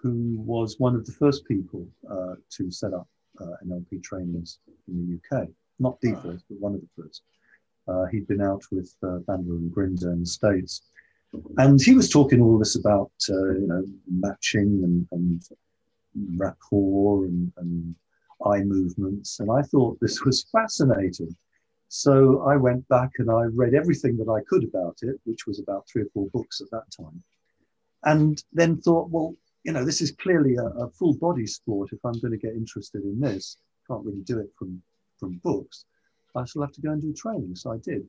who 0.00 0.34
was 0.36 0.78
one 0.78 0.94
of 0.94 1.06
the 1.06 1.12
first 1.12 1.46
people 1.46 1.86
uh, 2.10 2.34
to 2.50 2.70
set 2.70 2.92
up 2.92 3.08
uh, 3.40 3.56
NLP 3.66 4.02
trainings 4.02 4.58
in 4.88 5.20
the 5.30 5.36
UK. 5.38 5.48
Not 5.78 6.00
the 6.00 6.12
first, 6.22 6.44
but 6.48 6.60
one 6.60 6.74
of 6.74 6.80
the 6.80 7.02
first. 7.02 7.22
Uh, 7.88 8.04
he'd 8.06 8.28
been 8.28 8.40
out 8.40 8.62
with 8.70 8.94
uh, 9.02 9.18
Bandler 9.26 9.56
and 9.56 9.72
Grinder 9.72 10.12
in 10.12 10.20
the 10.20 10.26
States. 10.26 10.82
And 11.58 11.80
he 11.80 11.94
was 11.94 12.10
talking 12.10 12.40
all 12.42 12.58
this 12.58 12.76
about, 12.76 13.10
uh, 13.30 13.52
you 13.54 13.66
know, 13.66 13.84
matching 14.06 14.82
and, 14.84 15.08
and 15.12 15.42
rapport 16.36 17.24
and, 17.24 17.50
and 17.56 17.94
eye 18.44 18.62
movements. 18.62 19.40
And 19.40 19.50
I 19.50 19.62
thought 19.62 19.98
this 20.00 20.22
was 20.22 20.44
fascinating. 20.52 21.34
So 21.88 22.42
I 22.42 22.56
went 22.56 22.86
back 22.88 23.10
and 23.18 23.30
I 23.30 23.44
read 23.44 23.74
everything 23.74 24.16
that 24.18 24.30
I 24.30 24.40
could 24.48 24.64
about 24.64 24.98
it, 25.02 25.20
which 25.24 25.46
was 25.46 25.58
about 25.58 25.86
three 25.88 26.02
or 26.02 26.10
four 26.14 26.28
books 26.32 26.60
at 26.60 26.70
that 26.70 26.84
time. 26.96 27.22
And 28.04 28.42
then 28.52 28.80
thought, 28.80 29.10
well, 29.10 29.34
you 29.64 29.72
know, 29.72 29.84
this 29.84 30.00
is 30.00 30.12
clearly 30.12 30.56
a, 30.56 30.64
a 30.64 30.90
full 30.90 31.14
body 31.14 31.46
sport. 31.46 31.90
If 31.92 31.98
I'm 32.04 32.18
going 32.20 32.32
to 32.32 32.38
get 32.38 32.54
interested 32.54 33.02
in 33.04 33.20
this, 33.20 33.56
can't 33.86 34.04
really 34.04 34.22
do 34.22 34.38
it 34.38 34.50
from, 34.58 34.82
from 35.22 35.40
books. 35.44 35.84
I 36.34 36.44
shall 36.44 36.62
have 36.62 36.72
to 36.72 36.80
go 36.80 36.90
and 36.90 37.00
do 37.00 37.12
training. 37.12 37.54
So 37.54 37.70
I 37.70 37.76
did 37.78 38.04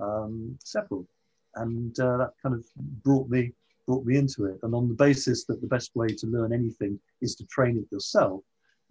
um, 0.00 0.58
several. 0.64 1.06
And 1.54 1.98
uh, 2.00 2.16
that 2.16 2.32
kind 2.42 2.54
of 2.54 2.64
brought 3.04 3.28
me 3.28 3.52
brought 3.86 4.04
me 4.04 4.16
into 4.18 4.44
it. 4.44 4.58
And 4.62 4.74
on 4.74 4.88
the 4.88 4.94
basis 4.94 5.44
that 5.44 5.62
the 5.62 5.66
best 5.66 5.94
way 5.94 6.08
to 6.08 6.26
learn 6.26 6.52
anything 6.52 6.98
is 7.22 7.34
to 7.36 7.46
train 7.46 7.78
it 7.78 7.90
yourself, 7.90 8.42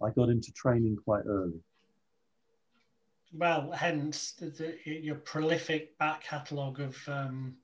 I 0.02 0.10
got 0.10 0.28
into 0.28 0.50
training 0.52 0.96
quite 1.04 1.24
early. 1.26 1.60
well, 3.32 3.70
hence 3.70 4.32
the, 4.32 4.46
the, 4.46 4.76
your 4.84 5.16
prolific 5.16 5.96
back 5.98 6.24
catalogue 6.24 6.80
of 6.80 6.96
um, 7.06 7.54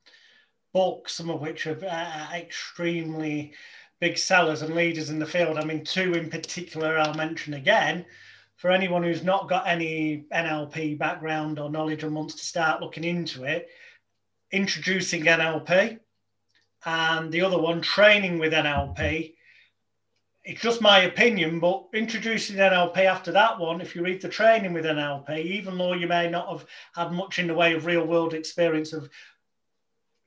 books, 0.73 1.15
some 1.15 1.31
of 1.31 1.41
which 1.41 1.67
are 1.67 1.79
uh, 1.85 2.29
extremely 2.35 3.53
big 4.01 4.17
sellers 4.17 4.63
and 4.63 4.75
leaders 4.75 5.11
in 5.11 5.19
the 5.19 5.27
field. 5.27 5.59
I 5.59 5.65
mean, 5.65 5.83
two 5.83 6.15
in 6.15 6.31
particular 6.31 6.99
I'll 6.99 7.15
mention 7.15 7.55
again. 7.55 8.05
For 8.57 8.71
anyone 8.71 9.03
who's 9.03 9.23
not 9.23 9.49
got 9.49 9.67
any 9.67 10.25
NLP 10.33 10.99
background 10.99 11.59
or 11.59 11.71
knowledge 11.71 12.03
and 12.03 12.15
wants 12.15 12.35
to 12.37 12.45
start 12.45 12.81
looking 12.81 13.05
into 13.05 13.45
it, 13.45 13.69
introducing 14.53 15.25
NLP, 15.25 15.99
and 16.87 17.33
the 17.33 17.43
other 17.43 17.59
one, 17.59 17.81
training 17.81 18.39
with 18.39 18.53
NLP. 18.53 19.35
It's 20.45 20.61
just 20.61 20.83
my 20.83 21.01
opinion, 21.01 21.59
but 21.59 21.87
introducing 21.95 22.57
NLP 22.57 22.99
after 22.99 23.33
that 23.33 23.59
one, 23.59 23.81
if 23.81 23.97
you 23.97 24.03
read 24.03 24.21
the 24.21 24.29
training 24.29 24.75
with 24.75 24.85
NLP, 24.85 25.39
even 25.39 25.79
though 25.79 25.95
you 25.95 26.07
may 26.07 26.29
not 26.29 26.49
have 26.49 26.67
had 26.95 27.13
much 27.13 27.39
in 27.39 27.47
the 27.47 27.55
way 27.55 27.73
of 27.73 27.87
real 27.87 28.07
world 28.07 28.35
experience 28.35 28.93
of 28.93 29.09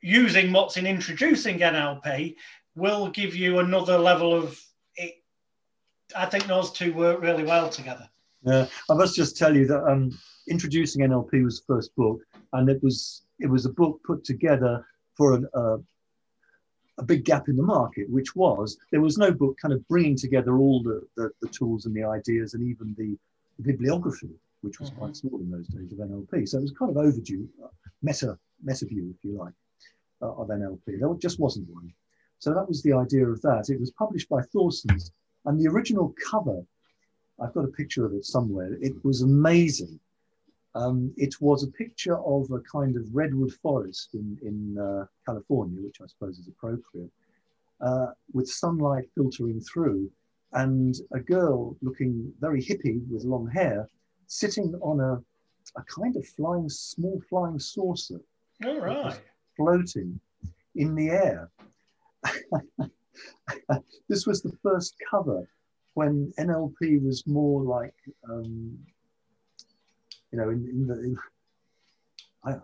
using 0.01 0.51
what's 0.51 0.77
in 0.77 0.87
introducing 0.87 1.59
NLP, 1.59 2.35
will 2.75 3.09
give 3.09 3.35
you 3.35 3.59
another 3.59 3.97
level 3.97 4.33
of 4.33 4.59
it. 4.95 5.15
I 6.15 6.25
think 6.25 6.45
those 6.45 6.71
two 6.71 6.93
work 6.93 7.21
really 7.21 7.43
well 7.43 7.69
together. 7.69 8.09
Yeah, 8.43 8.67
I 8.89 8.93
must 8.93 9.15
just 9.15 9.37
tell 9.37 9.55
you 9.55 9.65
that 9.67 9.83
um, 9.85 10.17
introducing 10.47 11.01
NLP 11.03 11.43
was 11.43 11.59
the 11.59 11.65
first 11.65 11.95
book, 11.95 12.19
and 12.53 12.69
it 12.69 12.81
was 12.83 13.23
it 13.39 13.47
was 13.47 13.65
a 13.65 13.69
book 13.69 13.99
put 14.05 14.23
together 14.23 14.85
for 15.15 15.33
an, 15.33 15.47
uh, 15.53 15.77
a 16.99 17.03
big 17.03 17.23
gap 17.25 17.47
in 17.47 17.55
the 17.55 17.63
market, 17.63 18.09
which 18.09 18.35
was 18.35 18.77
there 18.91 19.01
was 19.01 19.17
no 19.17 19.31
book 19.31 19.57
kind 19.61 19.73
of 19.73 19.87
bringing 19.87 20.15
together 20.15 20.57
all 20.57 20.81
the, 20.81 21.01
the, 21.15 21.29
the 21.41 21.47
tools 21.49 21.85
and 21.85 21.95
the 21.95 22.03
ideas 22.03 22.53
and 22.53 22.63
even 22.63 22.95
the, 22.97 23.17
the 23.57 23.71
bibliography, 23.71 24.29
which 24.61 24.79
was 24.79 24.89
mm-hmm. 24.89 24.99
quite 24.99 25.15
small 25.15 25.39
in 25.39 25.51
those 25.51 25.67
days 25.67 25.91
of 25.91 25.99
NLP. 25.99 26.47
So 26.47 26.57
it 26.57 26.61
was 26.61 26.71
kind 26.71 26.91
of 26.91 26.97
overdue, 26.97 27.47
uh, 27.63 27.67
meta, 28.01 28.37
meta 28.63 28.85
view, 28.85 29.13
if 29.15 29.23
you 29.23 29.37
like, 29.37 29.53
uh, 30.21 30.33
of 30.33 30.47
NLP. 30.47 30.99
There 30.99 31.13
just 31.19 31.39
wasn't 31.39 31.69
one. 31.69 31.93
So 32.39 32.53
that 32.53 32.67
was 32.67 32.81
the 32.81 32.93
idea 32.93 33.27
of 33.27 33.41
that. 33.41 33.69
It 33.69 33.79
was 33.79 33.91
published 33.91 34.29
by 34.29 34.41
Thorsons, 34.41 35.11
and 35.45 35.59
the 35.59 35.69
original 35.69 36.13
cover, 36.29 36.63
I've 37.39 37.53
got 37.53 37.65
a 37.65 37.69
picture 37.69 38.05
of 38.05 38.13
it 38.13 38.25
somewhere. 38.25 38.73
It 38.81 38.93
was 39.03 39.21
amazing. 39.21 39.99
Um, 40.75 41.13
it 41.17 41.35
was 41.41 41.63
a 41.63 41.71
picture 41.71 42.17
of 42.17 42.51
a 42.51 42.59
kind 42.59 42.95
of 42.95 43.03
redwood 43.13 43.53
forest 43.63 44.09
in, 44.13 44.37
in 44.43 44.77
uh, 44.77 45.05
California, 45.25 45.81
which 45.81 46.01
I 46.01 46.07
suppose 46.07 46.37
is 46.37 46.47
appropriate, 46.47 47.11
uh, 47.81 48.07
with 48.33 48.47
sunlight 48.47 49.09
filtering 49.15 49.61
through, 49.61 50.11
and 50.53 50.95
a 51.13 51.19
girl 51.19 51.75
looking 51.81 52.31
very 52.39 52.61
hippie 52.61 53.01
with 53.09 53.23
long 53.23 53.47
hair 53.47 53.87
sitting 54.27 54.73
on 54.81 54.99
a, 54.99 55.21
a 55.79 55.83
kind 55.83 56.15
of 56.15 56.25
flying, 56.27 56.69
small 56.69 57.21
flying 57.29 57.59
saucer. 57.59 58.21
All 58.65 58.79
right. 58.79 59.19
Floating 59.55 60.19
in 60.75 60.95
the 60.95 61.09
air. 61.09 61.49
this 64.09 64.25
was 64.25 64.41
the 64.41 64.55
first 64.63 64.95
cover 65.09 65.47
when 65.97 66.31
NLP 66.37 67.03
was 67.03 67.25
more 67.25 67.63
like 67.63 67.95
um, 68.29 68.77
you 70.31 70.37
know, 70.37 70.49
in, 70.49 70.67
in 70.69 70.85
the, 70.85 70.93
in, 70.93 71.17
I, 72.45 72.55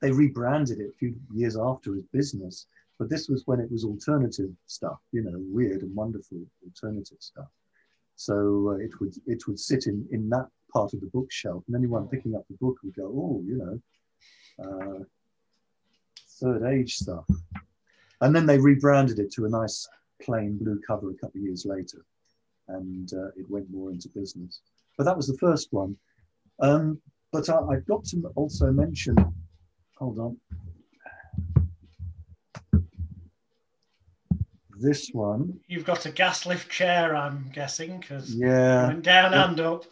they 0.00 0.10
rebranded 0.10 0.80
it 0.80 0.90
a 0.90 0.98
few 0.98 1.14
years 1.32 1.56
after 1.56 1.94
as 1.94 2.02
business, 2.12 2.66
but 2.98 3.08
this 3.08 3.28
was 3.28 3.44
when 3.46 3.60
it 3.60 3.70
was 3.70 3.84
alternative 3.84 4.50
stuff, 4.66 4.98
you 5.12 5.22
know, 5.22 5.36
weird 5.36 5.82
and 5.82 5.94
wonderful 5.94 6.38
alternative 6.66 7.18
stuff. 7.20 7.46
So 8.16 8.70
uh, 8.72 8.84
it 8.84 8.98
would 9.00 9.14
it 9.28 9.46
would 9.46 9.60
sit 9.60 9.86
in 9.86 10.04
in 10.10 10.28
that 10.30 10.48
part 10.72 10.94
of 10.94 11.00
the 11.00 11.10
bookshelf, 11.14 11.62
and 11.68 11.76
anyone 11.76 12.08
picking 12.08 12.34
up 12.34 12.44
the 12.48 12.56
book 12.56 12.78
would 12.82 12.96
go, 12.96 13.06
oh, 13.06 13.42
you 13.46 13.56
know, 13.62 13.76
uh, 14.64 15.04
third 16.40 16.64
age 16.64 16.96
stuff. 16.96 17.26
And 18.20 18.34
then 18.34 18.46
they 18.46 18.58
rebranded 18.58 19.20
it 19.20 19.32
to 19.34 19.44
a 19.44 19.48
nice 19.48 19.88
plain 20.22 20.58
blue 20.58 20.80
cover 20.86 21.10
a 21.10 21.14
couple 21.14 21.40
of 21.40 21.44
years 21.44 21.64
later, 21.66 22.04
and 22.68 23.12
uh, 23.12 23.28
it 23.36 23.48
went 23.48 23.70
more 23.70 23.90
into 23.90 24.08
business. 24.08 24.60
But 24.96 25.04
that 25.04 25.16
was 25.16 25.26
the 25.26 25.38
first 25.38 25.68
one. 25.72 25.96
Um, 26.60 27.00
but 27.32 27.48
I, 27.48 27.74
have 27.74 27.86
got 27.86 28.04
to 28.06 28.30
also 28.36 28.70
mention, 28.70 29.16
hold 29.96 30.18
on. 30.18 30.36
This 34.78 35.10
one. 35.12 35.60
You've 35.68 35.84
got 35.84 36.06
a 36.06 36.10
gas 36.10 36.44
lift 36.44 36.70
chair, 36.70 37.14
I'm 37.14 37.50
guessing, 37.54 38.00
because 38.00 38.34
yeah, 38.34 38.88
went 38.88 39.04
down 39.04 39.32
yeah. 39.32 39.48
and 39.48 39.60
up. 39.60 39.84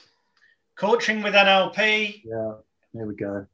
Coaching 0.77 1.23
with 1.23 1.35
NLP. 1.35 2.23
Yeah, 2.25 2.55
there 2.93 3.07
we 3.07 3.15
go. 3.15 3.47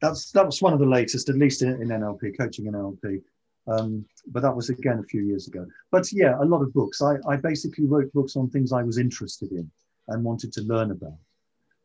That's 0.00 0.30
that 0.32 0.46
was 0.46 0.62
one 0.62 0.72
of 0.72 0.78
the 0.78 0.86
latest, 0.86 1.28
at 1.28 1.36
least 1.36 1.62
in, 1.62 1.70
in 1.82 1.88
NLP, 1.88 2.38
coaching 2.38 2.66
in 2.66 2.74
NLP. 2.74 3.20
Um, 3.68 4.04
but 4.28 4.42
that 4.42 4.54
was 4.54 4.70
again 4.70 4.98
a 4.98 5.04
few 5.04 5.22
years 5.22 5.46
ago. 5.46 5.66
But 5.90 6.10
yeah, 6.12 6.36
a 6.40 6.44
lot 6.44 6.62
of 6.62 6.72
books. 6.72 7.02
I, 7.02 7.16
I 7.28 7.36
basically 7.36 7.86
wrote 7.86 8.12
books 8.12 8.36
on 8.36 8.48
things 8.48 8.72
I 8.72 8.82
was 8.82 8.98
interested 8.98 9.52
in 9.52 9.70
and 10.08 10.24
wanted 10.24 10.52
to 10.54 10.62
learn 10.62 10.90
about. 10.90 11.18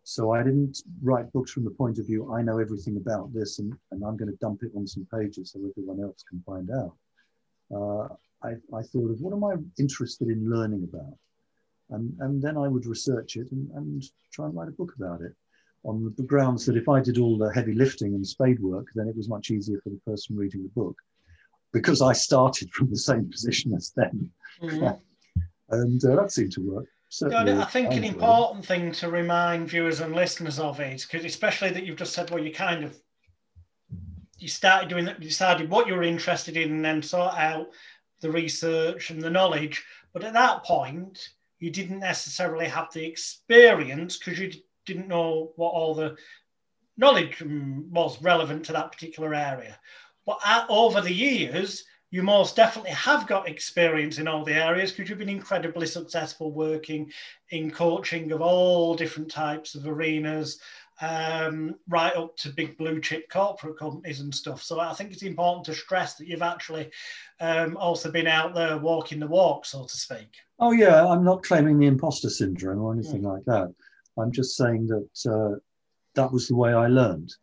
So 0.03 0.31
I 0.31 0.43
didn't 0.43 0.81
write 1.01 1.31
books 1.31 1.51
from 1.51 1.63
the 1.63 1.71
point 1.71 1.97
of 1.97 2.05
view, 2.05 2.33
I 2.33 2.41
know 2.41 2.59
everything 2.59 2.97
about 2.97 3.33
this 3.33 3.59
and, 3.59 3.73
and 3.91 4.03
I'm 4.03 4.17
going 4.17 4.31
to 4.31 4.37
dump 4.37 4.63
it 4.63 4.71
on 4.75 4.85
some 4.85 5.07
pages 5.13 5.51
so 5.51 5.59
everyone 5.59 6.03
else 6.03 6.23
can 6.29 6.43
find 6.45 6.69
out. 6.71 6.95
Uh, 7.73 8.13
I, 8.45 8.55
I 8.77 8.81
thought 8.83 9.11
of 9.11 9.21
what 9.21 9.33
am 9.33 9.43
I 9.45 9.55
interested 9.79 10.27
in 10.27 10.49
learning 10.49 10.89
about? 10.91 11.17
And, 11.89 12.15
and 12.19 12.41
then 12.41 12.57
I 12.57 12.67
would 12.67 12.85
research 12.85 13.37
it 13.37 13.51
and, 13.51 13.69
and 13.71 14.03
try 14.31 14.45
and 14.45 14.55
write 14.55 14.67
a 14.67 14.71
book 14.71 14.93
about 14.97 15.21
it 15.21 15.33
on 15.85 16.13
the 16.17 16.23
grounds 16.23 16.65
that 16.65 16.77
if 16.77 16.89
I 16.89 17.01
did 17.01 17.17
all 17.17 17.37
the 17.37 17.53
heavy 17.53 17.73
lifting 17.73 18.13
and 18.13 18.25
spade 18.25 18.59
work, 18.59 18.87
then 18.95 19.07
it 19.07 19.15
was 19.15 19.29
much 19.29 19.51
easier 19.51 19.79
for 19.81 19.89
the 19.89 19.99
person 20.05 20.35
reading 20.35 20.63
the 20.63 20.81
book 20.81 20.97
because 21.73 22.01
I 22.01 22.13
started 22.13 22.71
from 22.71 22.89
the 22.89 22.97
same 22.97 23.29
position 23.29 23.73
as 23.73 23.91
them. 23.91 24.31
Mm-hmm. 24.61 24.87
and 25.69 26.05
uh, 26.05 26.15
that 26.15 26.31
seemed 26.31 26.53
to 26.53 26.61
work. 26.61 26.85
Certainly, 27.09 27.53
I 27.53 27.65
think 27.65 27.93
an 27.93 28.03
important 28.03 28.65
thing 28.65 28.91
to 28.93 29.09
remind 29.09 29.69
viewers 29.69 29.99
and 29.99 30.15
listeners 30.15 30.57
of 30.57 30.79
is 30.79 31.05
because 31.05 31.25
especially 31.25 31.69
that 31.69 31.85
you've 31.85 31.97
just 31.97 32.13
said, 32.13 32.31
well, 32.31 32.43
you 32.43 32.51
kind 32.51 32.83
of 32.83 32.97
you 34.39 34.47
started 34.47 34.89
doing 34.89 35.05
that, 35.05 35.21
you 35.21 35.29
decided 35.29 35.69
what 35.69 35.87
you 35.87 35.93
were 35.93 36.03
interested 36.03 36.57
in, 36.57 36.71
and 36.71 36.85
then 36.85 37.03
sort 37.03 37.35
out 37.35 37.69
the 38.21 38.31
research 38.31 39.11
and 39.11 39.21
the 39.21 39.29
knowledge. 39.29 39.85
But 40.11 40.23
at 40.23 40.33
that 40.33 40.63
point, 40.63 41.29
you 41.59 41.69
didn't 41.69 41.99
necessarily 41.99 42.67
have 42.67 42.91
the 42.91 43.05
experience 43.05 44.17
because 44.17 44.39
you 44.39 44.51
didn't 44.85 45.07
know 45.07 45.53
what 45.55 45.69
all 45.69 45.93
the 45.93 46.15
knowledge 46.97 47.37
mm, 47.37 47.87
was 47.89 48.21
relevant 48.21 48.65
to 48.65 48.73
that 48.73 48.91
particular 48.91 49.33
area. 49.33 49.77
But 50.25 50.39
over 50.69 51.01
the 51.01 51.13
years, 51.13 51.83
you 52.13 52.21
most 52.21 52.55
definitely 52.55 52.91
have 52.91 53.25
got 53.25 53.49
experience 53.49 54.19
in 54.19 54.27
all 54.27 54.45
the 54.45 54.53
areas 54.53 54.91
because 54.91 55.09
you've 55.09 55.17
been 55.17 55.29
incredibly 55.29 55.87
successful 55.87 56.51
working 56.51 57.11
in 57.49 57.71
coaching 57.71 58.31
of 58.31 58.39
all 58.39 58.93
different 58.93 59.31
types 59.31 59.73
of 59.73 59.87
arenas, 59.87 60.59
um, 61.01 61.73
right 61.89 62.15
up 62.15 62.37
to 62.37 62.49
big 62.49 62.77
blue 62.77 63.01
chip 63.01 63.27
corporate 63.29 63.79
companies 63.79 64.19
and 64.19 64.33
stuff. 64.33 64.61
So 64.61 64.79
I 64.79 64.93
think 64.93 65.11
it's 65.11 65.23
important 65.23 65.65
to 65.65 65.73
stress 65.73 66.13
that 66.15 66.27
you've 66.27 66.43
actually 66.43 66.91
um, 67.39 67.75
also 67.77 68.11
been 68.11 68.27
out 68.27 68.53
there 68.53 68.77
walking 68.77 69.19
the 69.19 69.27
walk, 69.27 69.65
so 69.65 69.83
to 69.83 69.97
speak. 69.97 70.29
Oh, 70.59 70.71
yeah, 70.71 71.03
I'm 71.05 71.23
not 71.23 71.41
claiming 71.41 71.79
the 71.79 71.87
imposter 71.87 72.29
syndrome 72.29 72.79
or 72.79 72.93
anything 72.93 73.23
mm. 73.23 73.33
like 73.33 73.45
that. 73.45 73.73
I'm 74.19 74.31
just 74.31 74.55
saying 74.55 74.85
that 74.85 75.31
uh, 75.31 75.57
that 76.13 76.31
was 76.31 76.47
the 76.47 76.55
way 76.55 76.73
I 76.73 76.87
learned 76.87 77.33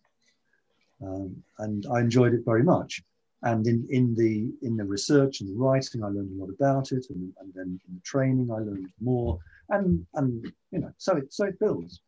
um, 1.03 1.43
and 1.59 1.87
I 1.93 2.01
enjoyed 2.01 2.35
it 2.35 2.45
very 2.45 2.63
much. 2.63 3.03
And 3.43 3.67
in, 3.67 3.87
in 3.89 4.15
the 4.15 4.53
in 4.67 4.77
the 4.77 4.85
research 4.85 5.41
and 5.41 5.49
the 5.49 5.59
writing, 5.59 6.05
I 6.05 6.09
learned 6.09 6.39
a 6.39 6.41
lot 6.45 6.51
about 6.51 6.93
it, 6.93 7.07
and, 7.09 7.33
and 7.41 7.53
then 7.55 7.81
in 7.89 7.95
the 7.95 8.01
training, 8.03 8.51
I 8.51 8.59
learned 8.59 8.93
more, 9.01 9.39
and 9.71 10.07
and 10.15 10.53
you 10.71 10.81
know, 10.81 10.93
so 10.99 11.17
it 11.17 11.33
so 11.33 11.47
it 11.47 11.59
builds. 11.59 12.01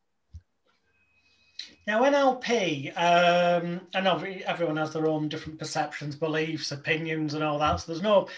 Now, 1.86 2.02
NLP, 2.02 2.96
um, 2.96 3.80
and 3.94 4.06
everyone 4.46 4.76
has 4.76 4.92
their 4.92 5.08
own 5.08 5.28
different 5.28 5.58
perceptions, 5.58 6.14
beliefs, 6.14 6.70
opinions, 6.70 7.34
and 7.34 7.42
all 7.42 7.58
that. 7.58 7.80
So 7.80 7.92
there's 7.92 8.02
no, 8.02 8.28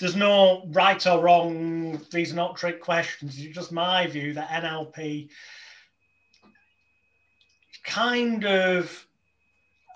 there's 0.00 0.16
no 0.16 0.66
right 0.70 1.04
or 1.06 1.20
wrong. 1.20 2.00
These 2.10 2.32
are 2.32 2.36
not 2.36 2.56
trick 2.56 2.80
questions. 2.80 3.38
It's 3.38 3.54
just 3.54 3.70
my 3.70 4.06
view 4.08 4.32
that 4.34 4.48
NLP 4.48 5.28
kind 7.84 8.44
of 8.44 9.06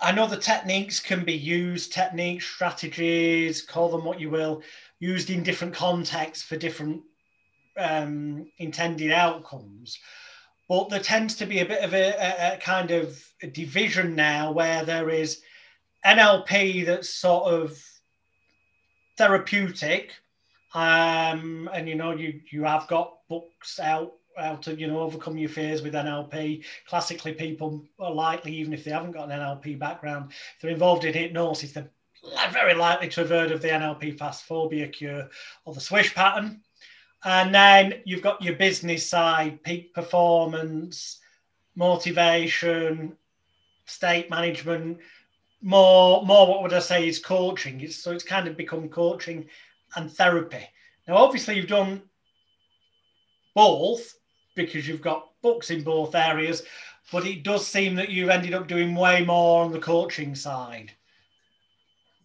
I 0.00 0.12
know 0.12 0.26
the 0.26 0.36
techniques 0.36 1.00
can 1.00 1.24
be 1.24 1.34
used, 1.34 1.92
techniques, 1.92 2.46
strategies, 2.46 3.62
call 3.62 3.90
them 3.90 4.04
what 4.04 4.20
you 4.20 4.30
will, 4.30 4.62
used 4.98 5.30
in 5.30 5.42
different 5.42 5.74
contexts 5.74 6.44
for 6.44 6.56
different 6.56 7.02
um, 7.78 8.50
intended 8.58 9.12
outcomes. 9.12 9.98
But 10.68 10.88
there 10.88 11.00
tends 11.00 11.34
to 11.36 11.46
be 11.46 11.60
a 11.60 11.66
bit 11.66 11.82
of 11.82 11.94
a, 11.94 12.54
a, 12.54 12.58
kind 12.58 12.90
of 12.90 13.22
a 13.42 13.46
division 13.46 14.14
now 14.14 14.52
where 14.52 14.84
there 14.84 15.10
is 15.10 15.42
NLP 16.04 16.86
that's 16.86 17.10
sort 17.10 17.52
of 17.52 17.82
therapeutic. 19.16 20.12
Um, 20.74 21.68
and 21.72 21.88
you 21.88 21.94
know, 21.94 22.12
you 22.12 22.40
you 22.50 22.64
have 22.64 22.88
got 22.88 23.18
books 23.28 23.78
out 23.78 24.14
how 24.36 24.56
to 24.56 24.74
you 24.74 24.86
know 24.86 25.00
overcome 25.00 25.38
your 25.38 25.48
fears 25.48 25.82
with 25.82 25.94
NLP. 25.94 26.64
Classically, 26.86 27.32
people 27.32 27.84
are 27.98 28.12
likely, 28.12 28.54
even 28.56 28.72
if 28.72 28.84
they 28.84 28.90
haven't 28.90 29.12
got 29.12 29.30
an 29.30 29.38
NLP 29.38 29.78
background, 29.78 30.32
they're 30.60 30.70
involved 30.70 31.04
in 31.04 31.14
hypnosis. 31.14 31.72
They're 31.72 31.90
very 32.52 32.74
likely 32.74 33.08
to 33.10 33.20
have 33.20 33.30
heard 33.30 33.52
of 33.52 33.62
the 33.62 33.68
NLP 33.68 34.18
fast 34.18 34.44
phobia 34.44 34.88
cure 34.88 35.28
or 35.64 35.74
the 35.74 35.80
swish 35.80 36.14
pattern. 36.14 36.60
And 37.24 37.54
then 37.54 38.00
you've 38.04 38.22
got 38.22 38.42
your 38.42 38.56
business 38.56 39.08
side, 39.08 39.62
peak 39.62 39.94
performance, 39.94 41.20
motivation, 41.74 43.16
state 43.86 44.30
management, 44.30 44.98
more 45.62 46.24
more 46.26 46.46
what 46.46 46.62
would 46.62 46.74
I 46.74 46.78
say 46.80 47.08
is 47.08 47.18
coaching. 47.18 47.80
It's, 47.80 47.96
so 47.96 48.12
it's 48.12 48.24
kind 48.24 48.46
of 48.46 48.56
become 48.56 48.88
coaching 48.88 49.46
and 49.96 50.12
therapy. 50.12 50.68
Now, 51.08 51.16
obviously, 51.16 51.56
you've 51.56 51.68
done 51.68 52.02
both 53.54 54.14
because 54.54 54.86
you've 54.86 55.02
got 55.02 55.30
books 55.42 55.70
in 55.70 55.82
both 55.82 56.14
areas, 56.14 56.62
but 57.12 57.26
it 57.26 57.42
does 57.42 57.66
seem 57.66 57.94
that 57.96 58.10
you've 58.10 58.30
ended 58.30 58.54
up 58.54 58.68
doing 58.68 58.94
way 58.94 59.24
more 59.24 59.64
on 59.64 59.72
the 59.72 59.78
coaching 59.78 60.34
side. 60.34 60.92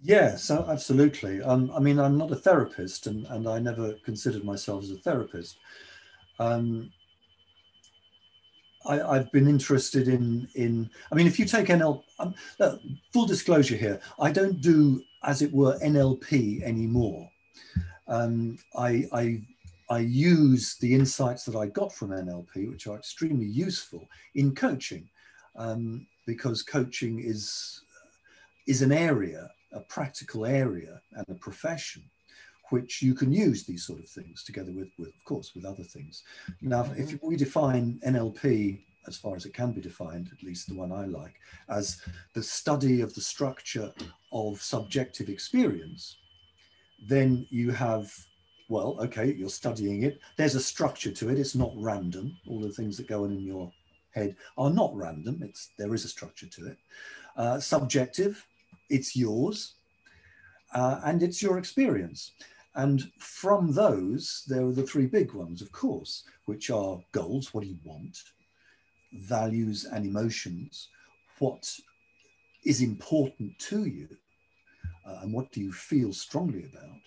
Yes, 0.02 0.50
absolutely. 0.50 1.42
Um, 1.42 1.72
I 1.76 1.80
mean, 1.80 2.00
I'm 2.00 2.18
not 2.18 2.32
a 2.32 2.36
therapist, 2.36 3.08
and, 3.08 3.26
and 3.28 3.48
I 3.48 3.60
never 3.60 3.94
considered 4.06 4.46
myself 4.46 4.84
as 4.84 4.92
a 4.92 4.98
therapist. 4.98 5.58
Um, 6.40 6.90
I, 8.86 9.18
have 9.18 9.32
been 9.34 9.50
interested 9.50 10.08
in 10.08 10.48
in. 10.56 10.90
I 11.12 11.16
mean, 11.16 11.28
if 11.28 11.38
you 11.38 11.46
take 11.46 11.68
NLP, 11.68 12.02
um, 12.20 12.34
uh, 12.62 12.78
full 13.12 13.26
disclosure 13.26 13.76
here, 13.76 14.00
I 14.20 14.32
don't 14.32 14.62
do, 14.62 15.04
as 15.24 15.42
it 15.42 15.52
were, 15.52 15.78
NLP 15.80 16.64
anymore. 16.64 17.30
Um, 18.08 18.58
I, 18.76 19.06
I 19.12 19.42
I 19.90 20.00
use 20.00 20.76
the 20.76 20.94
insights 20.94 21.46
that 21.46 21.56
I 21.56 21.68
got 21.68 21.92
from 21.92 22.10
NLP, 22.10 22.70
which 22.70 22.88
are 22.88 22.98
extremely 22.98 23.48
useful 23.48 24.08
in 24.36 24.54
coaching, 24.54 25.10
um, 25.56 26.06
because 26.26 26.62
coaching 26.62 27.20
is 27.20 27.82
is 28.68 28.82
an 28.84 28.92
area, 28.92 29.50
a 29.74 29.80
practical 29.80 30.46
area, 30.46 31.02
and 31.14 31.26
a 31.30 31.34
profession 31.34 32.04
which 32.70 33.02
you 33.02 33.16
can 33.16 33.34
use 33.34 33.64
these 33.64 33.84
sort 33.84 34.00
of 34.00 34.08
things 34.08 34.44
together 34.44 34.72
with, 34.72 34.90
with 35.00 35.10
of 35.10 35.26
course, 35.26 35.56
with 35.56 35.66
other 35.66 35.84
things. 35.84 36.24
Now, 36.62 36.84
if 36.96 37.10
mm-hmm. 37.10 37.28
we 37.28 37.36
define 37.36 38.00
NLP 38.06 38.80
as 39.08 39.18
far 39.18 39.36
as 39.36 39.46
it 39.46 39.54
can 39.54 39.72
be 39.72 39.82
defined, 39.82 40.30
at 40.32 40.44
least 40.44 40.68
the 40.68 40.76
one 40.76 40.92
I 40.92 41.06
like, 41.06 41.34
as 41.68 42.02
the 42.36 42.44
study 42.44 43.02
of 43.02 43.14
the 43.16 43.22
structure 43.22 43.92
of 44.32 44.62
subjective 44.62 45.30
experience, 45.30 46.18
then 47.08 47.48
you 47.50 47.72
have 47.72 48.14
well, 48.70 48.98
okay, 49.02 49.34
you're 49.34 49.50
studying 49.50 50.04
it. 50.04 50.20
There's 50.38 50.56
a 50.56 50.62
structure 50.62 51.12
to 51.12 51.30
it. 51.30 51.40
It's 51.40 51.56
not 51.56 51.74
random. 51.76 52.38
All 52.48 52.62
the 52.62 52.72
things 52.72 52.96
that 52.98 53.08
go 53.08 53.24
on 53.26 53.32
in 53.32 53.42
your 53.42 53.72
head 54.12 54.36
are 54.58 54.70
not 54.70 54.96
random. 54.96 55.42
It's 55.44 55.72
there 55.78 55.94
is 55.94 56.06
a 56.06 56.10
structure 56.10 56.48
to 56.48 56.68
it. 56.68 56.78
Uh, 57.36 57.60
subjective, 57.60 58.46
it's 58.90 59.16
yours, 59.16 59.74
uh, 60.74 61.02
and 61.04 61.24
it's 61.24 61.42
your 61.42 61.58
experience. 61.58 62.32
And 62.76 63.12
from 63.18 63.74
those, 63.74 64.44
there 64.48 64.66
are 64.66 64.72
the 64.72 64.86
three 64.86 65.08
big 65.08 65.34
ones, 65.34 65.62
of 65.62 65.72
course, 65.72 66.24
which 66.46 66.70
are 66.70 67.00
goals. 67.12 67.54
What 67.54 67.64
do 67.64 67.70
you 67.70 67.80
want? 67.84 68.18
Values 69.14 69.86
and 69.92 70.06
emotions. 70.06 70.90
What 71.40 71.76
is 72.66 72.82
important 72.82 73.58
to 73.60 73.86
you? 73.86 74.08
Uh, 75.06 75.20
and 75.24 75.34
what 75.34 75.52
do 75.52 75.60
you 75.60 75.72
feel 75.72 76.14
strongly 76.14 76.66
about? 76.66 77.00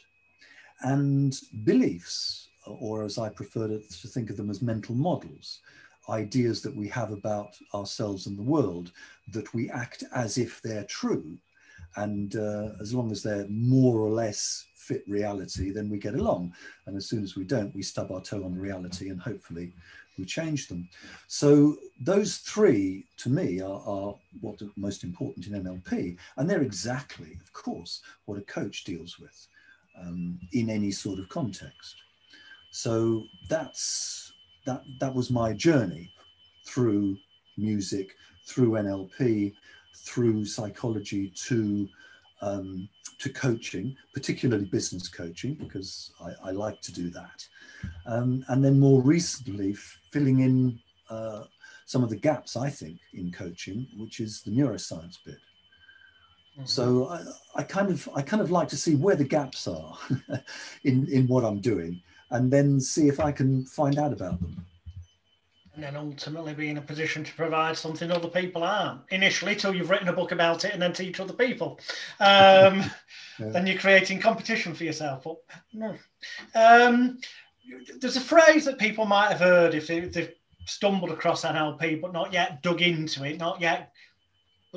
And 0.83 1.39
beliefs, 1.65 2.49
or 2.67 3.05
as 3.05 3.19
I 3.19 3.29
prefer 3.29 3.69
to, 3.69 3.79
think 3.81 4.31
of 4.31 4.37
them 4.37 4.51
as 4.51 4.63
mental 4.63 4.95
models, 4.95 5.61
ideas 6.09 6.63
that 6.63 6.75
we 6.75 6.89
have 6.89 7.13
about 7.13 7.57
ourselves 7.75 8.27
and 8.27 8.39
the 8.39 8.43
world 8.43 8.93
that 9.33 9.53
we 9.55 9.71
act 9.71 10.05
as 10.15 10.39
if 10.39 10.61
they're 10.63 10.85
true. 10.85 11.37
And 11.97 12.37
uh, 12.37 12.71
as 12.81 12.95
long 12.95 13.11
as 13.13 13.23
they're 13.23 13.47
more 13.49 13.99
or 13.99 14.11
less 14.11 14.67
fit 14.75 15.05
reality, 15.07 15.71
then 15.71 15.89
we 15.89 15.99
get 15.99 16.15
along. 16.15 16.55
And 16.87 16.97
as 16.97 17.07
soon 17.07 17.23
as 17.23 17.37
we 17.37 17.45
don't, 17.45 17.75
we 17.75 17.83
stub 17.83 18.11
our 18.11 18.21
toe 18.21 18.45
on 18.45 18.59
reality 18.59 19.11
and 19.11 19.21
hopefully 19.21 19.75
we 20.19 20.25
change 20.25 20.69
them. 20.69 20.89
So 21.29 21.77
those 22.01 22.39
three, 22.39 23.07
to 23.19 23.31
me, 23.31 23.61
are, 23.61 23.83
are 23.87 24.15
what 24.41 24.61
are 24.63 24.71
most 24.77 25.05
important 25.05 25.47
in 25.47 25.63
NLP. 25.63 26.17
And 26.37 26.49
they're 26.49 26.63
exactly, 26.63 27.39
of 27.41 27.53
course, 27.53 28.03
what 28.27 28.39
a 28.39 28.43
coach 28.43 28.85
deals 28.85 29.19
with 29.19 29.47
um, 30.01 30.39
in 30.53 30.71
any 30.71 30.91
sort 30.91 31.19
of 31.19 31.29
context. 31.29 31.97
So 32.71 33.25
that's 33.49 34.33
that 34.67 34.83
that 35.01 35.15
was 35.15 35.31
my 35.31 35.53
journey 35.53 36.13
through 36.65 37.17
music, 37.57 38.15
through 38.47 38.73
NLP, 38.73 39.55
through 39.97 40.45
psychology 40.45 41.33
to 41.47 41.89
um, 42.41 42.89
to 43.19 43.31
coaching, 43.31 43.97
particularly 44.15 44.65
business 44.65 45.09
coaching, 45.09 45.55
because 45.55 46.13
I, 46.21 46.49
I 46.49 46.51
like 46.51 46.81
to 46.83 46.93
do 46.93 47.09
that. 47.11 47.47
Um, 48.07 48.45
and 48.49 48.65
then 48.65 48.81
more 48.81 49.01
recently, 49.01 49.75
filling 50.11 50.41
in 50.41 50.79
uh, 51.09 51.45
some 51.87 52.03
of 52.03 52.11
the 52.11 52.17
gaps, 52.17 52.57
I 52.57 52.69
think, 52.69 52.99
in 53.13 53.31
coaching, 53.31 53.87
which 53.97 54.19
is 54.19 54.43
the 54.43 54.51
neuroscience 54.51 55.19
bit. 55.25 55.39
Mm-hmm. 56.57 56.67
So 56.67 57.09
I, 57.09 57.61
I, 57.61 57.63
kind 57.63 57.91
of 57.91 58.09
I 58.15 58.23
kind 58.23 58.43
of 58.43 58.51
like 58.51 58.69
to 58.69 58.77
see 58.77 58.95
where 58.95 59.17
the 59.17 59.25
gaps 59.25 59.67
are 59.67 59.97
in 60.85 61.09
in 61.09 61.27
what 61.27 61.45
I'm 61.45 61.61
doing, 61.61 62.01
and 62.31 62.53
then 62.53 62.81
see 62.81 63.09
if 63.09 63.21
I 63.21 63.33
can 63.33 63.65
find 63.65 63.99
out 63.99 64.13
about 64.13 64.41
them. 64.41 64.65
And 65.75 65.83
then 65.83 65.97
ultimately 65.97 66.53
be 66.53 66.69
in 66.69 66.77
a 66.77 66.83
position 66.83 67.25
to 67.25 67.35
provide 67.35 67.79
something 67.79 68.11
other 68.11 68.29
people 68.29 68.63
aren't. 68.63 69.01
Initially, 69.11 69.57
till 69.57 69.75
you've 69.75 69.89
written 69.89 70.09
a 70.09 70.13
book 70.13 70.33
about 70.33 70.67
it, 70.67 70.75
and 70.75 70.83
then 70.83 70.93
teach 70.93 71.19
other 71.19 71.33
people. 71.33 71.81
Um, 72.21 72.85
yeah. 73.39 73.49
Then 73.49 73.67
you're 73.67 73.79
creating 73.79 74.21
competition 74.21 74.75
for 74.75 74.85
yourself. 74.85 75.25
But 75.25 75.39
no. 75.73 75.97
Um, 76.55 77.19
there's 77.99 78.17
a 78.17 78.21
phrase 78.21 78.67
that 78.67 78.79
people 78.79 79.07
might 79.07 79.31
have 79.31 79.41
heard 79.41 79.75
if 79.75 79.87
they, 79.87 80.01
they've 80.01 80.35
stumbled 80.67 81.11
across 81.11 81.45
NLP, 81.45 82.03
but 82.03 82.13
not 82.13 82.33
yet 82.35 82.63
dug 82.63 82.83
into 82.83 83.25
it, 83.25 83.39
not 83.39 83.61
yet 83.61 83.92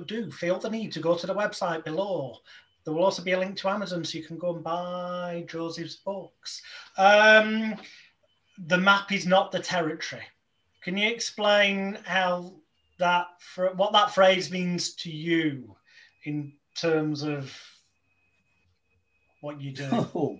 do 0.03 0.29
feel 0.31 0.59
the 0.59 0.69
need 0.69 0.91
to 0.93 0.99
go 0.99 1.15
to 1.15 1.27
the 1.27 1.33
website 1.33 1.83
below. 1.83 2.37
There 2.83 2.93
will 2.93 3.03
also 3.03 3.23
be 3.23 3.31
a 3.31 3.39
link 3.39 3.57
to 3.57 3.69
Amazon 3.69 4.03
so 4.03 4.17
you 4.17 4.23
can 4.23 4.37
go 4.37 4.53
and 4.53 4.63
buy 4.63 5.45
Joseph's 5.47 5.95
books. 5.95 6.61
Um, 6.97 7.75
the 8.67 8.77
map 8.77 9.11
is 9.11 9.25
not 9.25 9.51
the 9.51 9.59
territory. 9.59 10.21
Can 10.83 10.95
you 10.95 11.09
explain 11.09 11.97
how 12.05 12.53
that 12.99 13.27
what 13.75 13.91
that 13.93 14.13
phrase 14.13 14.51
means 14.51 14.93
to 14.95 15.11
you 15.11 15.75
in 16.25 16.53
terms 16.75 17.23
of 17.23 17.51
what 19.41 19.59
you 19.59 19.71
do? 19.71 19.89
Oh, 20.15 20.39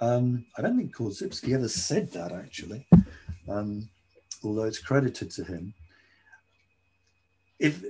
um, 0.00 0.46
I 0.56 0.62
don't 0.62 0.78
think 0.78 0.94
Korzybski 0.94 1.54
ever 1.54 1.68
said 1.68 2.12
that 2.12 2.32
actually, 2.32 2.86
um, 3.48 3.88
although 4.44 4.64
it's 4.64 4.78
credited 4.78 5.30
to 5.32 5.44
him. 5.44 5.74
If 7.58 7.82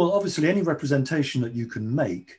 well, 0.00 0.12
obviously, 0.12 0.48
any 0.48 0.62
representation 0.62 1.42
that 1.42 1.52
you 1.52 1.66
can 1.66 1.94
make 1.94 2.38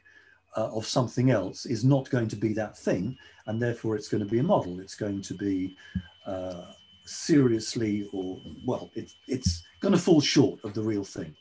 uh, 0.58 0.76
of 0.76 0.84
something 0.88 1.30
else 1.30 1.68
is 1.68 1.84
not 1.84 2.10
going 2.10 2.28
to 2.28 2.36
be 2.36 2.54
that 2.54 2.76
thing, 2.76 3.16
and 3.46 3.62
therefore 3.62 3.96
it's 3.96 4.08
going 4.08 4.24
to 4.24 4.30
be 4.30 4.40
a 4.40 4.44
model. 4.44 4.80
It's 4.80 4.96
going 4.96 5.22
to 5.22 5.36
be 5.36 5.78
uh, 6.26 6.72
seriously, 7.06 8.10
or 8.14 8.42
well, 8.66 8.90
it, 8.96 9.12
it's 9.28 9.62
going 9.80 9.94
to 9.94 10.00
fall 10.00 10.22
short 10.22 10.60
of 10.64 10.74
the 10.74 10.82
real 10.82 11.04
thing. 11.04 11.36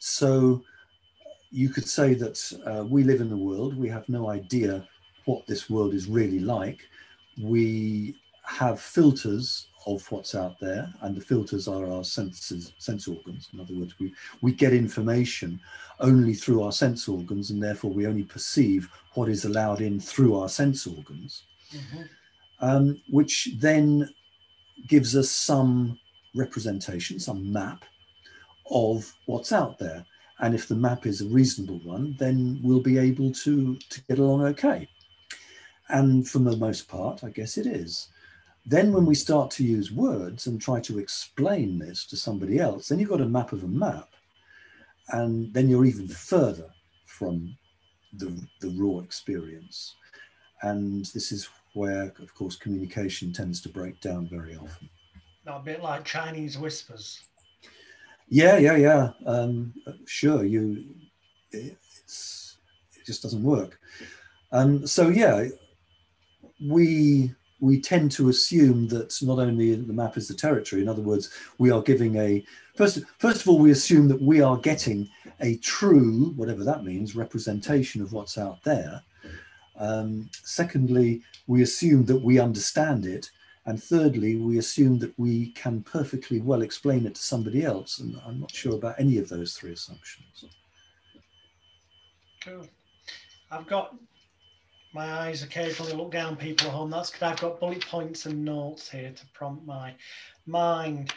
So 0.00 0.64
you 1.52 1.68
could 1.68 1.86
say 1.86 2.14
that 2.14 2.38
uh, 2.66 2.84
we 2.84 3.04
live 3.04 3.20
in 3.20 3.30
the 3.30 3.36
world, 3.36 3.78
we 3.78 3.88
have 3.88 4.08
no 4.08 4.30
idea 4.30 4.84
what 5.26 5.46
this 5.46 5.70
world 5.70 5.94
is 5.94 6.08
really 6.08 6.40
like. 6.40 6.80
We 7.40 8.16
have 8.42 8.80
filters 8.80 9.68
of 9.86 10.10
what's 10.12 10.34
out 10.34 10.58
there, 10.60 10.92
and 11.00 11.16
the 11.16 11.20
filters 11.20 11.68
are 11.68 11.90
our 11.90 12.04
senses, 12.04 12.72
sense 12.78 13.08
organs. 13.08 13.48
In 13.52 13.60
other 13.60 13.74
words, 13.74 13.98
we, 13.98 14.14
we 14.40 14.52
get 14.52 14.72
information 14.72 15.60
only 16.00 16.34
through 16.34 16.62
our 16.62 16.72
sense 16.72 17.08
organs, 17.08 17.50
and 17.50 17.62
therefore 17.62 17.90
we 17.90 18.06
only 18.06 18.24
perceive 18.24 18.88
what 19.14 19.28
is 19.28 19.44
allowed 19.44 19.80
in 19.80 20.00
through 20.00 20.38
our 20.38 20.48
sense 20.48 20.86
organs, 20.86 21.44
mm-hmm. 21.72 22.02
um, 22.60 23.00
which 23.10 23.50
then 23.58 24.08
gives 24.86 25.16
us 25.16 25.30
some 25.30 25.98
representation, 26.34 27.18
some 27.18 27.52
map 27.52 27.84
of 28.70 29.12
what's 29.26 29.52
out 29.52 29.78
there. 29.78 30.04
And 30.40 30.54
if 30.54 30.66
the 30.66 30.74
map 30.74 31.06
is 31.06 31.20
a 31.20 31.26
reasonable 31.26 31.78
one, 31.84 32.16
then 32.18 32.58
we'll 32.62 32.80
be 32.80 32.98
able 32.98 33.32
to, 33.32 33.76
to 33.76 34.00
get 34.04 34.18
along 34.18 34.42
okay. 34.46 34.88
And 35.88 36.28
for 36.28 36.38
the 36.40 36.56
most 36.56 36.88
part, 36.88 37.22
I 37.22 37.30
guess 37.30 37.58
it 37.58 37.66
is. 37.66 38.08
Then 38.64 38.92
when 38.92 39.06
we 39.06 39.14
start 39.14 39.50
to 39.52 39.64
use 39.64 39.90
words 39.90 40.46
and 40.46 40.60
try 40.60 40.80
to 40.80 40.98
explain 40.98 41.78
this 41.78 42.06
to 42.06 42.16
somebody 42.16 42.58
else, 42.58 42.88
then 42.88 42.98
you've 42.98 43.08
got 43.08 43.20
a 43.20 43.26
map 43.26 43.52
of 43.52 43.64
a 43.64 43.68
map. 43.68 44.10
And 45.08 45.52
then 45.52 45.68
you're 45.68 45.84
even 45.84 46.06
further 46.06 46.70
from 47.06 47.56
the, 48.12 48.40
the 48.60 48.70
raw 48.78 49.00
experience. 49.00 49.96
And 50.62 51.04
this 51.06 51.32
is 51.32 51.48
where, 51.74 52.12
of 52.20 52.34
course, 52.34 52.56
communication 52.56 53.32
tends 53.32 53.60
to 53.62 53.68
break 53.68 54.00
down 54.00 54.28
very 54.28 54.56
often. 54.56 54.88
A 55.46 55.58
bit 55.58 55.82
like 55.82 56.04
Chinese 56.04 56.56
whispers. 56.56 57.20
Yeah, 58.28 58.58
yeah, 58.58 58.76
yeah. 58.76 59.10
Um, 59.26 59.74
sure, 60.06 60.44
you. 60.44 60.84
It's 61.50 62.56
it 62.94 63.04
just 63.04 63.22
doesn't 63.22 63.42
work. 63.42 63.78
Um, 64.52 64.86
so 64.86 65.08
yeah, 65.08 65.48
we 66.64 67.34
we 67.62 67.80
tend 67.80 68.10
to 68.10 68.28
assume 68.28 68.88
that 68.88 69.16
not 69.22 69.38
only 69.38 69.76
the 69.76 69.92
map 69.92 70.16
is 70.16 70.26
the 70.26 70.34
territory. 70.34 70.82
In 70.82 70.88
other 70.88 71.00
words, 71.00 71.30
we 71.58 71.70
are 71.70 71.80
giving 71.80 72.16
a 72.16 72.44
first. 72.76 72.98
First 73.18 73.42
of 73.42 73.48
all, 73.48 73.60
we 73.60 73.70
assume 73.70 74.08
that 74.08 74.20
we 74.20 74.42
are 74.42 74.56
getting 74.56 75.08
a 75.40 75.56
true, 75.58 76.32
whatever 76.36 76.64
that 76.64 76.84
means, 76.84 77.14
representation 77.14 78.02
of 78.02 78.12
what's 78.12 78.36
out 78.36 78.62
there. 78.64 79.00
Um, 79.78 80.28
secondly, 80.42 81.22
we 81.46 81.62
assume 81.62 82.04
that 82.06 82.20
we 82.20 82.40
understand 82.40 83.06
it. 83.06 83.30
And 83.64 83.80
thirdly, 83.80 84.34
we 84.36 84.58
assume 84.58 84.98
that 84.98 85.16
we 85.16 85.52
can 85.52 85.84
perfectly 85.84 86.40
well 86.40 86.62
explain 86.62 87.06
it 87.06 87.14
to 87.14 87.22
somebody 87.22 87.64
else. 87.64 88.00
And 88.00 88.20
I'm 88.26 88.40
not 88.40 88.52
sure 88.52 88.74
about 88.74 88.96
any 88.98 89.18
of 89.18 89.28
those 89.28 89.56
three 89.56 89.72
assumptions. 89.72 90.46
Cool. 92.44 92.66
I've 93.52 93.68
got 93.68 93.94
my 94.92 95.10
eyes 95.10 95.42
occasionally 95.42 95.92
look 95.92 96.12
down 96.12 96.36
people 96.36 96.68
at 96.68 96.74
home. 96.74 96.90
That's 96.90 97.10
because 97.10 97.32
I've 97.32 97.40
got 97.40 97.60
bullet 97.60 97.86
points 97.86 98.26
and 98.26 98.44
notes 98.44 98.90
here 98.90 99.10
to 99.10 99.26
prompt 99.32 99.66
my 99.66 99.94
mind. 100.46 101.12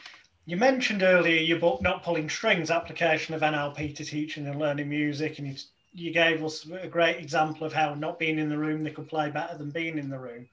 You 0.46 0.58
mentioned 0.58 1.04
earlier 1.04 1.42
your 1.42 1.60
book, 1.60 1.82
Not 1.82 2.04
Pulling 2.04 2.30
Strings, 2.30 2.72
application 2.72 3.34
of 3.34 3.42
NLP 3.42 3.96
to 3.96 4.06
teaching 4.06 4.48
and 4.48 4.60
learning 4.60 4.88
music, 4.88 5.40
and 5.40 5.48
you, 5.48 5.56
you 5.94 6.12
gave 6.14 6.44
us 6.44 6.68
a 6.70 6.88
great 6.88 7.18
example 7.18 7.66
of 7.66 7.74
how 7.74 7.96
not 7.96 8.20
being 8.20 8.40
in 8.40 8.50
the 8.50 8.58
room, 8.58 8.84
they 8.84 8.92
could 8.92 9.10
play 9.10 9.30
better 9.30 9.58
than 9.58 9.72
being 9.72 9.98
in 9.98 10.10
the 10.10 10.20
room, 10.20 10.48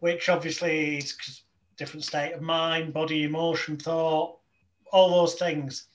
which 0.00 0.28
obviously 0.28 0.98
is 0.98 1.42
different 1.76 2.04
state 2.04 2.32
of 2.32 2.42
mind, 2.42 2.92
body, 2.92 3.22
emotion, 3.22 3.76
thought, 3.76 4.36
all 4.92 5.10
those 5.10 5.34
things. 5.34 5.86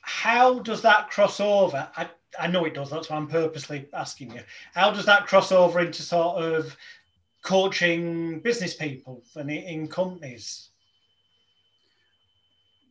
How 0.00 0.58
does 0.58 0.82
that 0.82 1.10
cross 1.10 1.38
over? 1.38 1.88
I, 1.96 2.08
I 2.38 2.46
know 2.46 2.64
it 2.64 2.74
does, 2.74 2.90
that's 2.90 3.10
why 3.10 3.16
I'm 3.16 3.26
purposely 3.26 3.88
asking 3.92 4.32
you. 4.32 4.40
How 4.74 4.90
does 4.90 5.06
that 5.06 5.26
cross 5.26 5.52
over 5.52 5.80
into 5.80 6.02
sort 6.02 6.42
of 6.42 6.76
coaching 7.42 8.40
business 8.40 8.74
people 8.74 9.22
and 9.36 9.50
in 9.50 9.88
companies? 9.88 10.68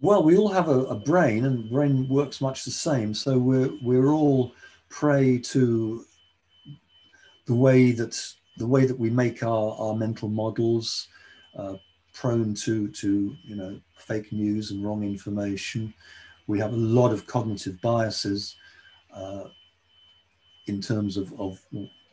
Well, 0.02 0.24
we 0.24 0.38
all 0.38 0.50
have 0.50 0.70
a, 0.70 0.86
a, 0.86 0.96
brain, 0.96 1.46
and 1.46 1.70
brain 1.70 2.08
works 2.10 2.40
much 2.40 2.64
the 2.64 2.72
same. 2.72 3.14
So 3.14 3.38
we're 3.38 3.72
we're 3.84 4.12
all 4.12 4.54
prey 4.90 5.38
to 5.40 6.06
the 7.48 7.56
way 7.56 7.92
that 7.92 8.18
the 8.58 8.68
way 8.68 8.86
that 8.86 8.98
we 8.98 9.10
make 9.10 9.44
our, 9.44 9.76
our 9.78 9.96
mental 9.96 10.30
models, 10.30 11.10
uh, 11.58 11.76
prone 12.14 12.54
to 12.54 12.88
to 12.88 13.36
you 13.44 13.56
know 13.56 13.80
fake 13.98 14.32
news 14.32 14.72
and 14.72 14.86
wrong 14.86 15.04
information. 15.04 15.94
We 16.48 16.60
have 16.60 16.72
a 16.72 16.78
lot 16.78 17.12
of 17.12 17.28
cognitive 17.28 17.82
biases 17.82 18.56
in 20.68 20.82
terms 20.82 21.18
of, 21.18 21.34
of 21.40 21.60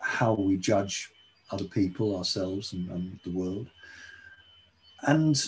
how 0.01 0.35
we 0.35 0.57
judge 0.57 1.13
other 1.51 1.65
people, 1.65 2.17
ourselves, 2.17 2.73
and, 2.73 2.91
and 2.91 3.21
the 3.25 3.31
world. 3.31 3.69
And 5.03 5.41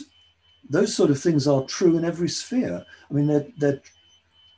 those 0.69 0.95
sort 0.95 1.11
of 1.11 1.21
things 1.21 1.49
are 1.49 1.63
true 1.65 1.97
in 1.97 2.05
every 2.05 2.29
sphere. 2.29 2.85
I 3.11 3.15
mean, 3.15 3.27
they're, 3.27 3.47
they're, 3.59 3.81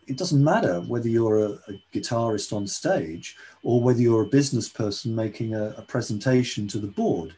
it 0.06 0.18
doesn't 0.18 0.42
matter 0.42 0.80
whether 0.80 1.08
you're 1.08 1.38
a, 1.38 1.50
a, 1.68 1.82
guitarist 1.94 2.52
on 2.52 2.66
stage 2.66 3.36
or 3.62 3.80
whether 3.80 4.00
you're 4.00 4.22
a 4.22 4.36
business 4.38 4.68
person 4.68 5.14
making 5.14 5.54
a, 5.54 5.74
a 5.78 5.82
presentation 5.82 6.66
to 6.68 6.78
the 6.78 6.88
board. 6.88 7.34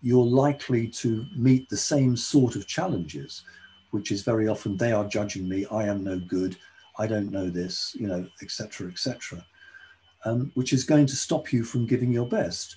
You're 0.00 0.24
likely 0.24 0.88
to 0.88 1.26
meet 1.36 1.68
the 1.68 1.76
same 1.76 2.16
sort 2.16 2.56
of 2.56 2.66
challenges, 2.66 3.42
which 3.90 4.10
is 4.10 4.22
very 4.22 4.48
often 4.48 4.76
they 4.76 4.92
are 4.92 5.04
judging 5.04 5.48
me, 5.48 5.66
I 5.70 5.84
am 5.84 6.04
no 6.04 6.18
good, 6.18 6.56
I 6.98 7.06
don't 7.06 7.30
know 7.30 7.48
this, 7.48 7.94
you 7.98 8.06
know, 8.06 8.26
etc., 8.42 8.88
etc., 8.88 9.44
um, 10.24 10.50
which 10.54 10.72
is 10.72 10.84
going 10.84 11.06
to 11.06 11.16
stop 11.16 11.52
you 11.52 11.62
from 11.62 11.86
giving 11.86 12.12
your 12.12 12.28
best. 12.28 12.76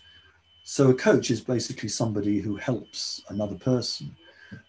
So 0.63 0.91
a 0.91 0.93
coach 0.93 1.31
is 1.31 1.41
basically 1.41 1.89
somebody 1.89 2.39
who 2.39 2.55
helps 2.55 3.23
another 3.29 3.55
person 3.55 4.15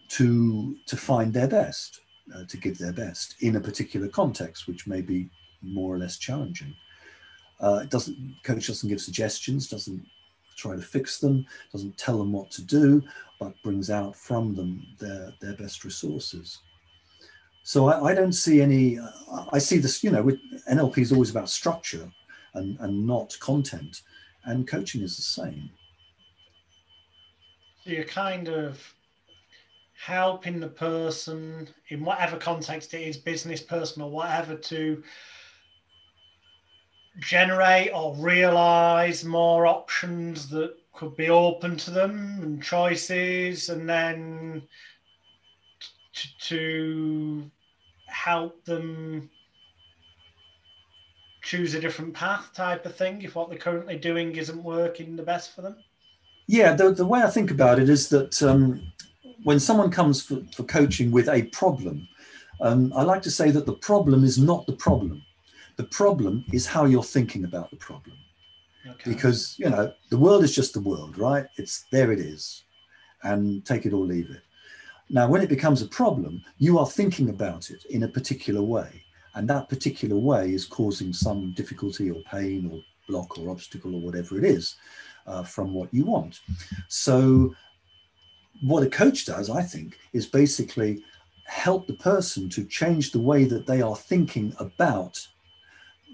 to 0.09 0.75
to 0.87 0.97
find 0.97 1.31
their 1.31 1.47
best, 1.47 2.01
uh, 2.35 2.45
to 2.45 2.57
give 2.57 2.77
their 2.77 2.93
best 2.93 3.35
in 3.41 3.55
a 3.55 3.61
particular 3.61 4.07
context, 4.07 4.67
which 4.67 4.87
may 4.87 5.01
be 5.01 5.29
more 5.61 5.93
or 5.93 5.99
less 5.99 6.17
challenging. 6.17 6.75
Uh, 7.59 7.81
it 7.83 7.89
doesn't 7.89 8.35
coach 8.43 8.67
doesn't 8.67 8.89
give 8.89 9.01
suggestions, 9.01 9.69
doesn't 9.69 10.05
try 10.55 10.75
to 10.75 10.81
fix 10.81 11.19
them, 11.19 11.45
doesn't 11.71 11.97
tell 11.97 12.17
them 12.17 12.31
what 12.31 12.51
to 12.51 12.61
do, 12.61 13.01
but 13.39 13.61
brings 13.63 13.89
out 13.89 14.15
from 14.15 14.55
them 14.55 14.85
their 14.99 15.31
their 15.41 15.53
best 15.53 15.83
resources. 15.83 16.59
So 17.63 17.87
I, 17.87 18.11
I 18.11 18.13
don't 18.13 18.33
see 18.33 18.61
any. 18.61 18.99
Uh, 18.99 19.45
I 19.51 19.57
see 19.57 19.77
this, 19.77 20.03
you 20.03 20.11
know, 20.11 20.21
with 20.21 20.39
NLP 20.69 20.97
is 20.99 21.11
always 21.11 21.31
about 21.31 21.49
structure 21.49 22.11
and 22.53 22.77
and 22.79 23.07
not 23.07 23.37
content, 23.39 24.01
and 24.45 24.67
coaching 24.67 25.01
is 25.01 25.15
the 25.15 25.23
same. 25.23 25.69
So 27.83 27.91
you're 27.91 28.03
kind 28.03 28.49
of 28.49 28.81
helping 30.03 30.59
the 30.59 30.67
person 30.67 31.67
in 31.87 32.03
whatever 32.03 32.35
context 32.35 32.93
it 32.93 33.07
is 33.07 33.15
business 33.15 33.61
personal 33.61 34.09
whatever 34.09 34.53
to 34.53 35.01
generate 37.19 37.89
or 37.93 38.13
realize 38.15 39.23
more 39.23 39.65
options 39.65 40.49
that 40.49 40.75
could 40.93 41.15
be 41.15 41.29
open 41.29 41.77
to 41.77 41.91
them 41.91 42.39
and 42.41 42.61
choices 42.61 43.69
and 43.69 43.87
then 43.87 44.61
to, 46.13 46.27
to 46.39 47.51
help 48.07 48.63
them 48.65 49.29
choose 51.41 51.73
a 51.73 51.79
different 51.79 52.13
path 52.13 52.51
type 52.53 52.85
of 52.85 52.95
thing 52.95 53.21
if 53.21 53.35
what 53.35 53.49
they're 53.49 53.57
currently 53.57 53.97
doing 53.97 54.35
isn't 54.35 54.63
working 54.63 55.15
the 55.15 55.23
best 55.23 55.53
for 55.53 55.61
them 55.61 55.75
yeah 56.47 56.73
the, 56.73 56.91
the 56.91 57.05
way 57.05 57.21
i 57.21 57.29
think 57.29 57.51
about 57.51 57.79
it 57.79 57.89
is 57.89 58.07
that 58.09 58.41
um, 58.43 58.81
when 59.43 59.59
someone 59.59 59.91
comes 59.91 60.23
for, 60.23 60.41
for 60.55 60.63
coaching 60.63 61.11
with 61.11 61.29
a 61.29 61.43
problem, 61.43 62.07
um, 62.61 62.93
I 62.95 63.03
like 63.03 63.21
to 63.23 63.31
say 63.31 63.51
that 63.51 63.65
the 63.65 63.73
problem 63.73 64.23
is 64.23 64.37
not 64.37 64.65
the 64.65 64.73
problem. 64.73 65.21
The 65.75 65.83
problem 65.85 66.45
is 66.53 66.65
how 66.65 66.85
you're 66.85 67.03
thinking 67.03 67.43
about 67.45 67.69
the 67.71 67.77
problem. 67.77 68.15
Okay. 68.87 69.13
Because, 69.13 69.55
you 69.57 69.69
know, 69.69 69.93
the 70.09 70.17
world 70.17 70.43
is 70.43 70.55
just 70.55 70.73
the 70.73 70.79
world, 70.79 71.17
right? 71.17 71.45
It's 71.57 71.85
there 71.91 72.11
it 72.11 72.19
is. 72.19 72.63
And 73.23 73.65
take 73.65 73.85
it 73.85 73.93
or 73.93 74.03
leave 74.03 74.29
it. 74.29 74.41
Now, 75.09 75.27
when 75.27 75.41
it 75.41 75.49
becomes 75.49 75.81
a 75.81 75.87
problem, 75.87 76.43
you 76.57 76.79
are 76.79 76.87
thinking 76.87 77.29
about 77.29 77.69
it 77.69 77.85
in 77.89 78.03
a 78.03 78.07
particular 78.07 78.61
way. 78.61 79.03
And 79.35 79.47
that 79.49 79.69
particular 79.69 80.15
way 80.15 80.53
is 80.53 80.65
causing 80.65 81.11
some 81.11 81.53
difficulty 81.53 82.11
or 82.11 82.21
pain 82.21 82.69
or 82.71 82.79
block 83.07 83.37
or 83.37 83.49
obstacle 83.49 83.95
or 83.95 84.01
whatever 84.01 84.37
it 84.37 84.43
is 84.43 84.75
uh, 85.27 85.43
from 85.43 85.73
what 85.73 85.93
you 85.93 86.05
want. 86.05 86.39
So 86.87 87.53
what 88.61 88.83
a 88.83 88.89
coach 88.89 89.25
does, 89.25 89.49
I 89.49 89.61
think, 89.61 89.97
is 90.13 90.25
basically 90.25 91.03
help 91.45 91.87
the 91.87 91.95
person 91.95 92.49
to 92.49 92.63
change 92.65 93.11
the 93.11 93.19
way 93.19 93.45
that 93.45 93.65
they 93.65 93.81
are 93.81 93.95
thinking 93.95 94.53
about 94.59 95.27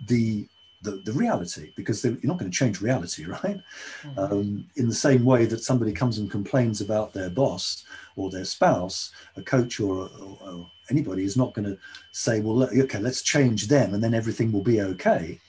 the 0.08 0.47
the, 0.82 0.92
the 1.04 1.12
reality 1.12 1.72
because 1.76 2.04
you're 2.04 2.18
not 2.24 2.38
going 2.38 2.50
to 2.50 2.58
change 2.58 2.82
reality 2.82 3.26
right 3.44 3.60
mm-hmm. 4.04 4.20
um, 4.20 4.65
in 4.76 4.88
the 4.88 4.96
same 4.96 5.26
way 5.26 5.46
that 5.46 5.63
somebody 5.63 5.92
comes 5.92 6.18
and 6.18 6.32
complains 6.32 6.82
about 6.82 7.13
their 7.13 7.30
boss 7.30 7.86
or 8.15 8.30
their 8.30 8.46
spouse 8.46 9.12
a 9.38 9.42
coach 9.42 9.80
or, 9.80 10.10
or, 10.22 10.38
or 10.42 10.72
anybody 10.89 11.24
is 11.24 11.38
not 11.38 11.54
going 11.54 11.65
to 11.65 11.78
say 12.12 12.42
well 12.42 12.63
okay 12.63 13.00
let's 13.00 13.22
change 13.22 13.68
them 13.68 13.94
and 13.94 14.04
then 14.04 14.13
everything 14.13 14.52
will 14.52 14.63
be 14.63 14.82
okay 14.82 15.39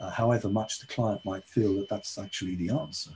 uh, 0.00 0.10
however 0.10 0.48
much 0.48 0.80
the 0.80 0.86
client 0.86 1.24
might 1.24 1.44
feel 1.44 1.74
that 1.74 1.88
that's 1.88 2.18
actually 2.18 2.56
the 2.56 2.70
answer 2.70 3.10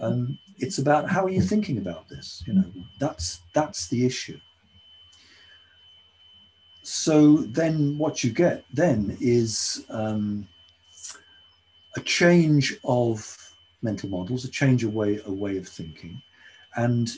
um, 0.00 0.38
it's 0.58 0.78
about 0.78 1.08
how 1.08 1.24
are 1.24 1.30
you 1.30 1.42
thinking 1.42 1.78
about 1.78 2.08
this? 2.08 2.42
You 2.46 2.54
know, 2.54 2.64
that's 2.98 3.40
that's 3.52 3.88
the 3.88 4.06
issue. 4.06 4.40
So 6.82 7.36
then, 7.36 7.98
what 7.98 8.24
you 8.24 8.30
get 8.30 8.64
then 8.72 9.16
is 9.20 9.84
um, 9.90 10.48
a 11.96 12.00
change 12.00 12.76
of 12.84 13.36
mental 13.82 14.08
models, 14.08 14.44
a 14.44 14.50
change 14.50 14.84
of 14.84 14.94
way 14.94 15.20
a 15.26 15.32
way 15.32 15.56
of 15.56 15.68
thinking, 15.68 16.20
and 16.76 17.10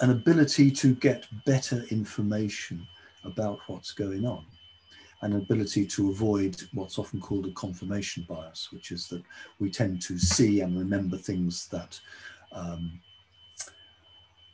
an 0.00 0.10
ability 0.10 0.70
to 0.70 0.94
get 0.94 1.26
better 1.44 1.84
information 1.90 2.86
about 3.24 3.60
what's 3.66 3.92
going 3.92 4.26
on 4.26 4.44
an 5.22 5.36
ability 5.36 5.86
to 5.86 6.10
avoid 6.10 6.60
what's 6.74 6.98
often 6.98 7.20
called 7.20 7.46
a 7.46 7.52
confirmation 7.52 8.26
bias, 8.28 8.68
which 8.72 8.90
is 8.90 9.08
that 9.08 9.22
we 9.60 9.70
tend 9.70 10.02
to 10.02 10.18
see 10.18 10.60
and 10.60 10.76
remember 10.76 11.16
things 11.16 11.68
that 11.68 11.98
um, 12.50 13.00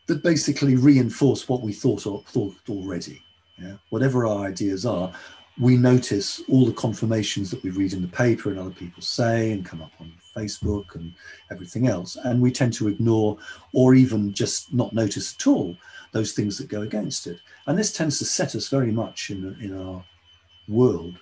that 0.07 0.23
basically 0.23 0.77
reinforce 0.77 1.49
what 1.49 1.63
we 1.63 1.73
thought 1.73 2.07
or, 2.07 2.23
thought 2.29 2.55
already. 2.69 3.21
Yeah? 3.59 3.75
Whatever 3.91 4.27
our 4.27 4.47
ideas 4.47 4.87
are, 4.87 5.13
we 5.61 5.77
notice 5.77 6.41
all 6.49 6.65
the 6.65 6.73
confirmations 6.73 7.51
that 7.51 7.63
we 7.63 7.71
read 7.71 7.93
in 7.93 8.03
the 8.03 8.09
paper 8.09 8.51
and 8.51 8.59
other 8.59 8.71
people 8.71 9.03
say 9.03 9.51
and 9.51 9.65
come 9.65 9.83
up 9.83 9.93
on 9.99 10.13
Facebook 10.37 10.95
and 10.95 11.13
everything 11.51 11.89
else, 11.89 12.17
and 12.17 12.41
we 12.41 12.53
tend 12.53 12.73
to 12.75 12.89
ignore 12.89 13.37
or 13.73 13.95
even 13.95 14.33
just 14.33 14.73
not 14.73 14.93
notice 14.93 15.35
at 15.35 15.47
all 15.47 15.77
those 16.13 16.33
things 16.33 16.57
that 16.59 16.69
go 16.69 16.83
against 16.83 17.27
it. 17.27 17.39
And 17.67 17.77
this 17.77 17.93
tends 17.93 18.19
to 18.19 18.25
set 18.25 18.55
us 18.55 18.69
very 18.69 18.93
much 18.93 19.31
in, 19.31 19.57
in 19.61 19.79
our 19.79 20.05
world, 20.69 21.19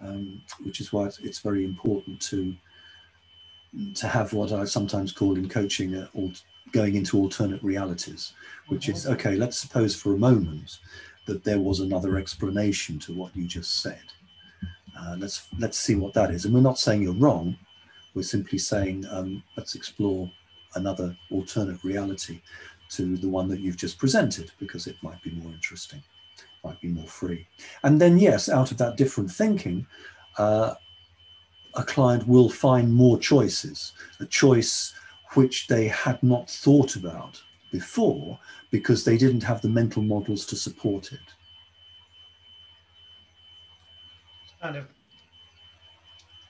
um, 0.00 0.40
which 0.62 0.80
is 0.80 0.92
why 0.92 1.06
it's, 1.06 1.18
it's, 1.18 1.40
very 1.40 1.64
important 1.64 2.20
to, 2.22 2.54
to 3.94 4.06
have 4.06 4.32
what 4.32 4.52
I 4.52 4.64
sometimes 4.64 5.12
call 5.12 5.36
in 5.36 5.48
coaching 5.48 5.96
uh, 5.96 6.06
going 6.72 6.94
into 6.94 7.18
alternate 7.18 7.62
realities, 7.62 8.34
which 8.68 8.88
is, 8.88 9.04
mm-hmm. 9.04 9.14
okay, 9.14 9.34
let's 9.34 9.58
suppose 9.58 9.96
for 9.96 10.14
a 10.14 10.18
moment 10.18 10.78
that 11.28 11.44
there 11.44 11.60
was 11.60 11.80
another 11.80 12.16
explanation 12.16 12.98
to 12.98 13.12
what 13.12 13.36
you 13.36 13.46
just 13.46 13.82
said. 13.82 14.02
Uh, 14.98 15.14
let's 15.18 15.46
let's 15.58 15.78
see 15.78 15.94
what 15.94 16.14
that 16.14 16.30
is. 16.30 16.46
And 16.46 16.54
we're 16.54 16.60
not 16.60 16.78
saying 16.78 17.02
you're 17.02 17.12
wrong. 17.12 17.54
We're 18.14 18.22
simply 18.22 18.58
saying 18.58 19.04
um, 19.10 19.42
let's 19.56 19.74
explore 19.74 20.28
another 20.74 21.14
alternate 21.30 21.84
reality 21.84 22.40
to 22.90 23.18
the 23.18 23.28
one 23.28 23.46
that 23.48 23.60
you've 23.60 23.76
just 23.76 23.98
presented 23.98 24.50
because 24.58 24.86
it 24.86 24.96
might 25.02 25.22
be 25.22 25.30
more 25.32 25.52
interesting, 25.52 26.02
might 26.64 26.80
be 26.80 26.88
more 26.88 27.06
free. 27.06 27.46
And 27.84 28.00
then 28.00 28.18
yes, 28.18 28.48
out 28.48 28.70
of 28.70 28.78
that 28.78 28.96
different 28.96 29.30
thinking, 29.30 29.86
uh, 30.38 30.74
a 31.74 31.84
client 31.84 32.26
will 32.26 32.48
find 32.48 32.92
more 32.92 33.18
choices, 33.18 33.92
a 34.18 34.24
choice 34.24 34.94
which 35.34 35.66
they 35.66 35.88
had 35.88 36.22
not 36.22 36.48
thought 36.48 36.96
about 36.96 37.38
before 37.70 38.38
because 38.70 39.04
they 39.04 39.16
didn't 39.16 39.42
have 39.42 39.62
the 39.62 39.68
mental 39.68 40.02
models 40.02 40.44
to 40.46 40.56
support 40.56 41.12
it. 41.12 41.20
Kind 44.60 44.76
of 44.76 44.86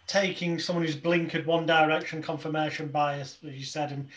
taking 0.07 0.59
someone 0.59 0.85
who's 0.85 0.97
blinkered 0.97 1.47
one 1.47 1.67
direction 1.67 2.23
confirmation 2.23 2.89
bias, 2.89 3.39
as 3.47 3.55
you 3.55 3.65
said, 3.65 3.93
and 3.93 4.09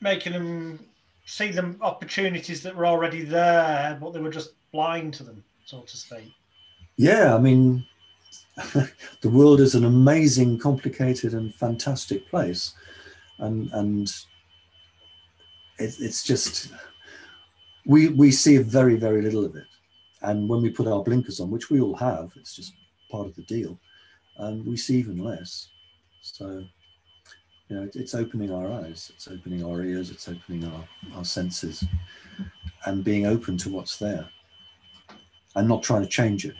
making 0.00 0.32
them 0.32 0.80
see 1.26 1.50
them 1.50 1.78
opportunities 1.80 2.62
that 2.62 2.74
were 2.74 2.86
already 2.86 3.22
there, 3.22 3.96
but 4.00 4.12
they 4.12 4.20
were 4.20 4.30
just 4.30 4.52
blind 4.72 5.14
to 5.14 5.22
them, 5.22 5.44
so 5.64 5.82
to 5.82 5.96
speak. 5.96 6.32
Yeah, 6.96 7.34
I 7.34 7.38
mean, 7.38 7.86
the 9.20 9.30
world 9.30 9.60
is 9.60 9.74
an 9.74 9.84
amazing, 9.84 10.58
complicated, 10.58 11.34
and 11.34 11.54
fantastic 11.54 12.28
place, 12.28 12.74
and 13.38 13.70
and 13.72 14.12
it, 15.78 15.96
it's 16.00 16.24
just 16.24 16.72
we 17.86 18.08
we 18.08 18.30
see 18.30 18.58
very 18.58 18.96
very 18.96 19.22
little 19.22 19.44
of 19.44 19.56
it, 19.56 19.66
and 20.22 20.48
when 20.48 20.62
we 20.62 20.70
put 20.70 20.86
our 20.86 21.02
blinkers 21.02 21.40
on, 21.40 21.50
which 21.50 21.70
we 21.70 21.80
all 21.80 21.96
have, 21.96 22.32
it's 22.36 22.54
just 22.54 22.72
part 23.10 23.26
of 23.26 23.34
the 23.36 23.42
deal 23.42 23.78
and 24.38 24.66
we 24.66 24.76
see 24.76 24.96
even 24.96 25.18
less. 25.18 25.68
So, 26.22 26.64
you 27.68 27.76
know, 27.76 27.88
it's 27.94 28.14
opening 28.14 28.52
our 28.52 28.72
eyes, 28.72 29.10
it's 29.14 29.28
opening 29.28 29.64
our 29.64 29.82
ears, 29.82 30.10
it's 30.10 30.28
opening 30.28 30.64
our, 30.64 30.84
our 31.14 31.24
senses, 31.24 31.84
and 32.86 33.04
being 33.04 33.26
open 33.26 33.56
to 33.58 33.70
what's 33.70 33.98
there, 33.98 34.28
and 35.56 35.68
not 35.68 35.82
trying 35.82 36.02
to 36.02 36.08
change 36.08 36.44
it. 36.44 36.54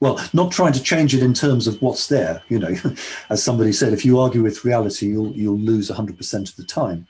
Well, 0.00 0.20
not 0.32 0.50
trying 0.50 0.72
to 0.72 0.82
change 0.82 1.14
it 1.14 1.22
in 1.22 1.34
terms 1.34 1.66
of 1.66 1.80
what's 1.80 2.08
there. 2.08 2.42
You 2.48 2.58
know, 2.58 2.74
as 3.30 3.42
somebody 3.42 3.72
said, 3.72 3.92
if 3.92 4.04
you 4.04 4.18
argue 4.18 4.42
with 4.42 4.64
reality, 4.64 5.06
you'll 5.06 5.32
you'll 5.32 5.58
lose 5.58 5.90
100% 5.90 6.48
of 6.48 6.56
the 6.56 6.64
time. 6.64 7.06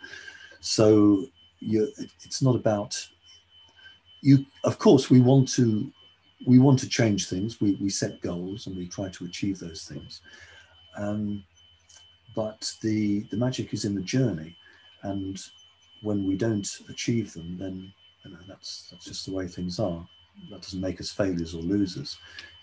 So 0.64 1.26
you, 1.60 1.92
it's 2.22 2.40
not 2.40 2.56
about 2.56 2.96
you. 4.22 4.46
Of 4.64 4.78
course, 4.78 5.10
we 5.10 5.20
want 5.20 5.46
to 5.56 5.92
we 6.46 6.58
want 6.58 6.78
to 6.78 6.88
change 6.88 7.28
things. 7.28 7.60
We, 7.60 7.76
we 7.82 7.90
set 7.90 8.22
goals 8.22 8.66
and 8.66 8.74
we 8.74 8.88
try 8.88 9.10
to 9.10 9.24
achieve 9.26 9.58
those 9.58 9.84
things. 9.84 10.22
Um, 10.96 11.44
but 12.34 12.72
the, 12.80 13.20
the 13.30 13.36
magic 13.36 13.72
is 13.72 13.84
in 13.84 13.94
the 13.94 14.02
journey. 14.02 14.56
And 15.02 15.38
when 16.02 16.26
we 16.26 16.36
don't 16.36 16.68
achieve 16.88 17.32
them, 17.32 17.56
then 17.58 17.92
you 18.24 18.32
know, 18.32 18.38
that's, 18.48 18.88
that's 18.90 19.04
just 19.04 19.26
the 19.26 19.32
way 19.32 19.46
things 19.46 19.78
are. 19.78 20.06
That 20.50 20.62
doesn't 20.62 20.80
make 20.80 21.00
us 21.00 21.10
failures 21.10 21.54
or 21.54 21.62
losers. 21.62 22.18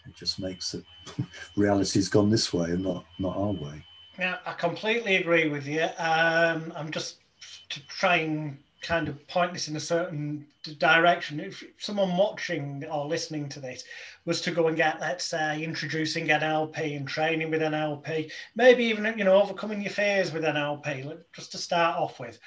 It 0.08 0.16
just 0.16 0.40
makes 0.40 0.74
it 0.74 0.84
reality's 1.56 2.10
gone 2.10 2.30
this 2.30 2.52
way 2.52 2.72
and 2.72 2.84
not, 2.84 3.06
not 3.20 3.38
our 3.38 3.52
way. 3.52 3.84
Yeah, 4.20 4.38
I 4.46 4.54
completely 4.54 5.16
agree 5.16 5.50
with 5.50 5.68
you. 5.68 5.88
Um, 5.98 6.74
I'm 6.76 6.92
just 6.92 7.21
to 7.72 7.88
try 7.88 8.18
and 8.18 8.58
kind 8.82 9.08
of 9.08 9.28
point 9.28 9.54
this 9.54 9.68
in 9.68 9.76
a 9.76 9.80
certain 9.80 10.46
direction. 10.80 11.40
If 11.40 11.64
someone 11.78 12.18
watching 12.18 12.84
or 12.86 13.06
listening 13.06 13.48
to 13.50 13.60
this 13.60 13.84
was 14.26 14.42
to 14.42 14.52
go 14.52 14.68
and 14.68 14.78
get, 14.78 15.00
let's 15.00 15.26
say, 15.26 15.64
introducing 15.64 16.28
NLP 16.28 16.98
and 16.98 17.08
training 17.08 17.52
with 17.52 17.62
NLP, 17.62 18.32
maybe 18.56 18.84
even 18.86 19.18
you 19.18 19.24
know 19.24 19.42
overcoming 19.42 19.82
your 19.82 19.92
fears 19.92 20.32
with 20.32 20.44
NLP, 20.44 21.18
just 21.34 21.52
to 21.52 21.58
start 21.58 21.98
off 21.98 22.20
with, 22.20 22.40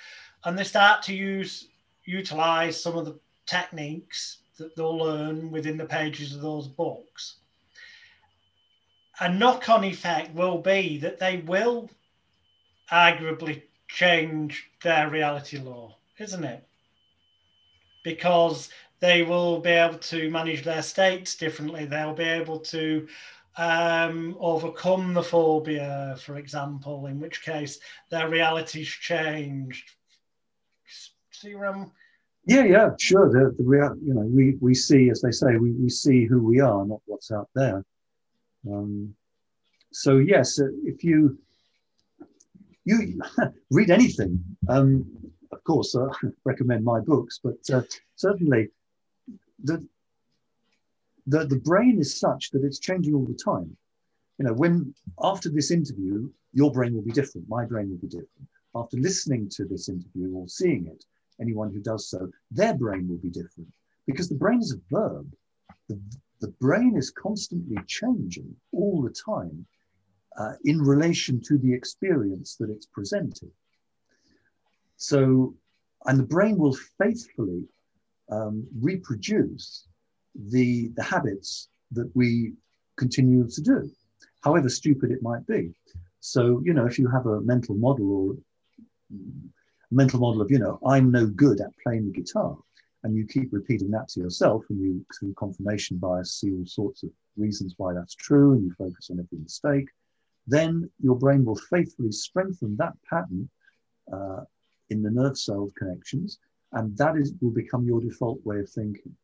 and 0.45 0.59
they 0.59 0.65
start 0.65 1.03
to 1.05 1.15
use 1.15 1.69
utilize 2.05 2.81
some 2.81 2.97
of 2.97 3.07
the 3.07 3.19
techniques 3.47 4.39
that 4.59 4.77
they'll 4.77 4.97
learn 4.97 5.51
within 5.51 5.77
the 5.77 5.85
pages 5.85 6.35
of 6.35 6.43
those 6.43 6.69
books. 6.69 7.37
A 9.21 9.33
knock-on 9.33 9.85
effect 9.85 10.35
will 10.35 10.59
be 10.59 10.99
that 10.99 11.19
they 11.19 11.39
will 11.39 11.89
arguably 12.91 13.63
change 13.95 14.71
their 14.83 15.09
reality 15.09 15.59
law 15.59 15.97
isn't 16.19 16.45
it? 16.45 16.67
Because 18.03 18.69
they 19.01 19.23
will 19.23 19.61
be 19.61 19.71
able 19.71 19.99
to 19.99 20.31
manage 20.31 20.63
their 20.63 20.83
states 20.83 21.37
differently. 21.37 21.85
They'll 21.85 22.15
be 22.15 22.25
able 22.25 22.61
to 22.61 23.09
um, 23.57 24.37
overcome 24.41 25.15
the 25.15 25.23
phobia, 25.23 26.17
for 26.21 26.37
example, 26.37 27.07
in 27.07 27.21
which 27.21 27.43
case 27.43 27.79
their 28.11 28.29
reality's 28.29 28.89
changed. 28.89 29.91
See 31.31 31.55
where 31.55 31.67
I'm... 31.67 31.91
Yeah, 32.47 32.65
yeah, 32.65 32.91
sure. 33.01 33.31
The, 33.31 33.55
the 33.57 33.65
real, 33.65 33.95
you 34.05 34.15
know, 34.15 34.21
we, 34.21 34.57
we 34.61 34.75
see, 34.75 35.09
as 35.09 35.23
they 35.23 35.31
say, 35.31 35.57
we, 35.57 35.73
we 35.73 35.89
see 35.89 36.27
who 36.27 36.43
we 36.43 36.61
are, 36.61 36.85
not 36.85 37.01
what's 37.07 37.33
out 37.33 37.49
there. 37.55 37.83
Um, 38.71 39.15
so 39.93 40.19
yes, 40.19 40.61
if 40.85 41.03
you 41.03 41.39
you 42.85 43.20
read 43.70 43.90
anything, 43.90 44.42
um, 44.68 45.07
of 45.53 45.62
course, 45.64 45.94
uh, 45.94 46.09
recommend 46.44 46.85
my 46.85 47.01
books, 47.01 47.40
but 47.42 47.59
uh, 47.73 47.83
certainly 48.16 48.68
the, 49.62 49.85
the, 51.27 51.47
the 51.47 51.59
brain 51.59 51.99
is 51.99 52.18
such 52.18 52.51
that 52.51 52.64
it's 52.64 52.79
changing 52.79 53.14
all 53.14 53.25
the 53.25 53.35
time. 53.35 53.77
You 54.38 54.47
know, 54.47 54.53
when 54.53 54.94
after 55.23 55.49
this 55.49 55.70
interview, 55.70 56.29
your 56.53 56.73
brain 56.73 56.94
will 56.94 57.03
be 57.03 57.12
different, 57.12 57.49
my 57.49 57.64
brain 57.64 57.90
will 57.90 57.99
be 57.99 58.09
different. 58.09 58.49
After 58.75 58.97
listening 58.97 59.49
to 59.51 59.64
this 59.64 59.88
interview 59.88 60.33
or 60.35 60.49
seeing 60.49 60.87
it, 60.87 61.05
anyone 61.40 61.73
who 61.73 61.81
does 61.81 62.09
so, 62.09 62.31
their 62.51 62.75
brain 62.75 63.09
will 63.09 63.18
be 63.18 63.31
different 63.31 63.73
because 64.07 64.29
the 64.29 64.35
brain 64.35 64.61
is 64.61 64.73
a 64.73 64.94
verb. 64.94 65.33
The, 65.88 65.99
the 66.40 66.49
brain 66.61 66.97
is 66.97 67.11
constantly 67.11 67.77
changing 67.87 68.55
all 68.73 69.03
the 69.03 69.11
time 69.11 69.66
uh, 70.38 70.55
in 70.64 70.81
relation 70.81 71.40
to 71.40 71.59
the 71.59 71.73
experience 71.73 72.57
that 72.57 72.70
it's 72.70 72.87
presenting. 72.87 73.51
So, 74.97 75.55
and 76.07 76.18
the 76.18 76.25
brain 76.25 76.57
will 76.57 76.77
faithfully 76.99 77.64
um, 78.31 78.66
reproduce 78.81 79.87
the, 80.35 80.88
the 80.97 81.03
habits 81.03 81.68
that 81.92 82.11
we 82.14 82.55
continue 82.97 83.49
to 83.49 83.61
do, 83.61 83.90
however 84.42 84.68
stupid 84.68 85.11
it 85.11 85.23
might 85.23 85.47
be. 85.47 85.73
So, 86.20 86.62
you 86.64 86.73
know, 86.73 86.87
if 86.87 86.99
you 86.99 87.09
have 87.09 87.27
a 87.27 87.40
mental 87.42 87.75
model 87.75 88.11
or 88.11 88.37
a 89.12 89.94
mental 89.94 90.20
model 90.20 90.40
of, 90.40 90.51
you 90.51 90.59
know, 90.59 90.79
I'm 90.87 91.11
no 91.11 91.27
good 91.27 91.61
at 91.61 91.70
playing 91.83 92.07
the 92.07 92.18
guitar, 92.20 92.57
and 93.03 93.14
you 93.14 93.27
keep 93.27 93.53
repeating 93.53 93.90
that 93.90 94.09
to 94.09 94.20
yourself, 94.20 94.64
and 94.70 94.81
you, 94.81 95.05
through 95.18 95.35
confirmation 95.35 95.99
bias, 95.99 96.40
see 96.40 96.53
all 96.53 96.64
sorts 96.64 97.03
of 97.03 97.11
reasons 97.37 97.75
why 97.77 97.92
that's 97.92 98.14
true, 98.14 98.55
and 98.55 98.64
you 98.64 98.73
focus 98.79 99.11
on 99.11 99.20
every 99.20 99.38
mistake, 99.38 99.88
then 100.47 100.91
your 101.01 101.17
brain 101.17 101.45
will 101.45 101.57
faithfully 101.57 102.13
strengthen 102.13 102.77
that 102.77 102.95
pattern 103.09 103.49
uh, 104.13 104.43
in 104.91 105.03
the 105.03 105.11
nerve 105.11 105.39
cell 105.39 105.71
connections, 105.77 106.39
and 106.73 106.97
that 106.99 107.17
is 107.17 107.33
will 107.41 107.51
become 107.51 107.85
your 107.85 108.01
default 108.01 108.45
way 108.45 108.61
of 108.61 108.69
thinking. 108.69 109.15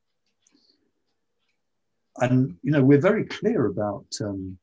And 2.19 2.57
you 2.63 2.73
know, 2.73 2.83
we're 2.83 3.01
very 3.01 3.25
clear 3.25 3.67
about 3.67 4.07
um, 4.21 4.59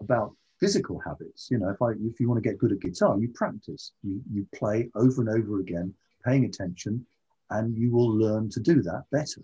about 0.00 0.34
physical 0.60 1.00
habits. 1.00 1.48
You 1.50 1.58
know, 1.58 1.70
if 1.70 1.82
I 1.82 1.90
if 1.90 2.20
you 2.20 2.28
want 2.28 2.42
to 2.42 2.48
get 2.48 2.58
good 2.58 2.72
at 2.72 2.80
guitar, 2.80 3.18
you 3.18 3.28
practice, 3.28 3.92
you 4.02 4.22
you 4.32 4.46
play 4.54 4.90
over 4.94 5.22
and 5.22 5.30
over 5.30 5.60
again, 5.60 5.92
paying 6.24 6.44
attention, 6.44 7.04
and 7.50 7.76
you 7.76 7.90
will 7.90 8.10
learn 8.10 8.48
to 8.50 8.60
do 8.60 8.82
that 8.82 9.04
better. 9.10 9.42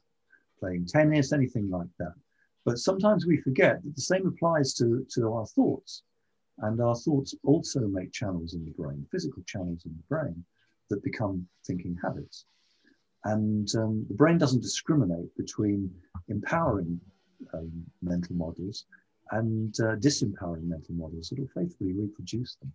Playing 0.61 0.87
tennis, 0.87 1.33
anything 1.33 1.71
like 1.71 1.89
that. 1.99 2.15
But 2.65 2.79
sometimes 2.79 3.27
we 3.27 3.39
forget 3.39 3.83
that 3.83 3.95
the 3.95 4.03
same 4.03 4.27
applies 4.27 4.75
to, 4.75 5.07
to 5.15 5.33
our 5.33 5.47
thoughts. 5.47 6.03
And 6.61 6.81
our 6.81 6.97
thoughts 6.97 7.35
also 7.45 7.81
make 7.81 8.13
channels 8.13 8.55
in 8.55 8.65
the 8.65 8.73
brain, 8.73 9.07
physical 9.11 9.43
channels 9.47 9.85
in 9.87 9.93
the 9.93 10.03
brain 10.09 10.45
that 10.91 11.03
become 11.03 11.47
thinking 11.67 11.97
habits. 12.03 12.47
And 13.25 13.69
um, 13.77 14.07
the 14.09 14.15
brain 14.15 14.39
doesn't 14.39 14.63
discriminate 14.63 15.35
between 15.37 15.91
empowering 16.29 17.01
um, 17.55 17.85
mental 18.03 18.37
models 18.37 18.87
and 19.33 19.75
uh, 19.81 19.97
disempowering 19.97 20.65
mental 20.65 20.95
models. 20.95 21.33
It'll 21.33 21.49
faithfully 21.55 21.93
reproduce 21.93 22.57
them. 22.57 22.73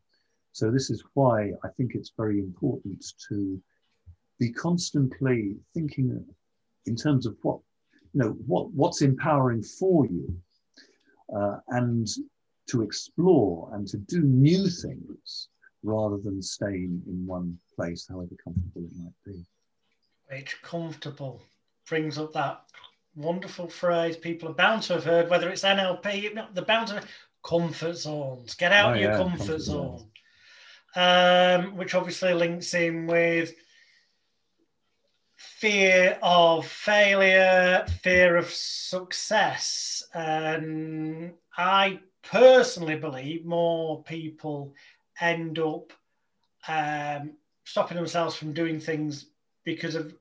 So 0.52 0.70
this 0.70 0.90
is 0.90 1.04
why 1.16 1.52
I 1.64 1.70
think 1.70 1.96
it's 1.96 2.14
very 2.16 2.40
important 2.40 3.04
to 3.30 3.60
be 4.40 4.52
constantly 4.52 5.56
thinking 5.74 6.24
in 6.86 6.96
terms 6.96 7.26
of 7.26 7.36
what 7.42 7.60
you 8.14 8.22
know 8.22 8.32
what 8.46 8.72
what's 8.72 9.02
empowering 9.02 9.64
for 9.64 10.06
you 10.06 10.36
uh, 11.36 11.58
and 11.70 12.08
to 12.68 12.82
explore 12.82 13.70
and 13.74 13.88
to 13.88 13.98
do 13.98 14.22
new 14.22 14.68
things 14.68 15.50
rather 15.84 16.18
than 16.18 16.42
staying 16.42 17.02
in 17.08 17.26
one 17.26 17.58
place 17.76 18.08
however 18.10 18.36
comfortable 18.44 18.86
it 18.86 18.98
might 18.98 19.14
be. 19.26 19.46
Which 20.30 20.62
comfortable 20.62 21.42
brings 21.88 22.18
up 22.18 22.34
that 22.34 22.64
wonderful 23.16 23.68
phrase 23.68 24.18
people 24.18 24.50
are 24.50 24.54
bound 24.54 24.82
to 24.84 24.94
have 24.94 25.04
heard 25.04 25.30
whether 25.30 25.50
it's 25.50 25.64
nlp 25.64 26.54
the 26.56 26.62
bound 26.62 26.88
to 26.88 27.04
comfort 27.44 27.98
zones. 27.98 28.56
Get 28.56 28.72
out 28.72 28.92
oh, 28.92 28.94
of 28.96 29.02
your 29.02 29.12
yeah, 29.12 29.18
comfort, 29.18 29.38
comfort 29.38 29.60
zone. 29.60 30.10
Um, 30.96 31.76
which 31.76 31.96
obviously 31.96 32.34
links 32.34 32.74
in 32.74 33.08
with 33.08 33.54
fear 35.36 36.18
of 36.22 36.68
failure, 36.68 37.86
fear 38.02 38.38
of 38.38 38.50
success. 38.50 40.04
And 40.14 41.34
I 41.58 42.00
personally 42.24 42.96
believe 42.96 43.46
more 43.46 44.04
people 44.04 44.74
end 45.20 45.60
up 45.60 45.94
um, 46.68 47.34
stopping 47.66 47.98
themselves 47.98 48.36
from 48.36 48.54
doing 48.54 48.80
things 48.80 49.28
because 49.64 49.96
of 49.96 50.14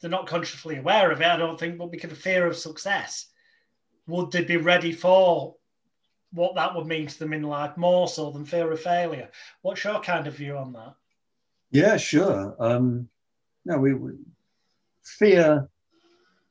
they're 0.00 0.10
not 0.10 0.26
consciously 0.26 0.78
aware 0.78 1.12
of 1.12 1.20
it, 1.20 1.26
I 1.26 1.36
don't 1.36 1.58
think, 1.58 1.78
but 1.78 1.92
because 1.92 2.10
of 2.10 2.18
fear 2.18 2.46
of 2.46 2.56
success. 2.56 3.26
Would 4.08 4.32
they 4.32 4.42
be 4.42 4.56
ready 4.56 4.90
for 4.90 5.54
what 6.32 6.56
that 6.56 6.74
would 6.74 6.86
mean 6.86 7.06
to 7.06 7.18
them 7.18 7.32
in 7.32 7.44
life 7.44 7.76
more 7.76 8.08
so 8.08 8.30
than 8.30 8.44
fear 8.44 8.70
of 8.72 8.80
failure? 8.80 9.28
What's 9.62 9.84
your 9.84 10.00
kind 10.00 10.26
of 10.26 10.34
view 10.34 10.56
on 10.56 10.72
that? 10.72 10.94
Yeah, 11.70 11.96
sure. 11.96 12.56
Um, 12.58 13.08
no, 13.64 13.78
we, 13.78 13.94
we 13.94 14.12
fear, 15.04 15.68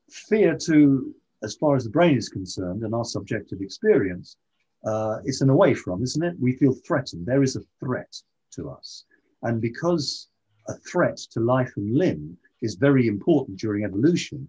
fear 0.09 0.57
to, 0.65 1.13
as 1.43 1.55
far 1.55 1.75
as 1.75 1.83
the 1.83 1.89
brain 1.89 2.17
is 2.17 2.29
concerned 2.29 2.83
and 2.83 2.95
our 2.95 3.03
subjective 3.03 3.59
experience, 3.59 4.37
uh, 4.85 5.19
it's 5.23 5.41
an 5.41 5.49
away 5.49 5.73
from, 5.73 6.03
isn't 6.03 6.23
it? 6.23 6.35
We 6.39 6.53
feel 6.53 6.73
threatened. 6.73 7.25
There 7.25 7.43
is 7.43 7.55
a 7.55 7.61
threat 7.79 8.13
to 8.55 8.69
us. 8.69 9.05
And 9.43 9.61
because 9.61 10.27
a 10.67 10.73
threat 10.73 11.17
to 11.31 11.39
life 11.39 11.73
and 11.77 11.95
limb 11.95 12.37
is 12.61 12.75
very 12.75 13.07
important 13.07 13.59
during 13.59 13.83
evolution, 13.83 14.47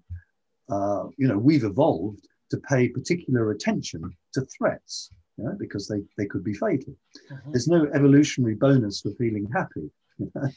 uh, 0.69 1.05
you 1.17 1.29
know, 1.29 1.39
we've 1.39 1.65
evolved 1.65 2.27
to 2.51 2.59
pay 2.59 2.89
particular 2.89 3.51
attention 3.51 4.03
to 4.35 4.43
threats 4.57 5.11
you 5.39 5.45
know, 5.45 5.57
because 5.59 5.89
they, 5.89 6.03
they 6.19 6.27
could 6.27 6.45
be 6.45 6.55
fatal. 6.55 6.95
Uh-huh. 7.31 7.51
There's 7.51 7.69
no 7.69 7.87
evolutionary 7.95 8.55
bonus 8.55 9.01
for 9.01 9.11
feeling 9.13 9.49
happy. 9.53 9.91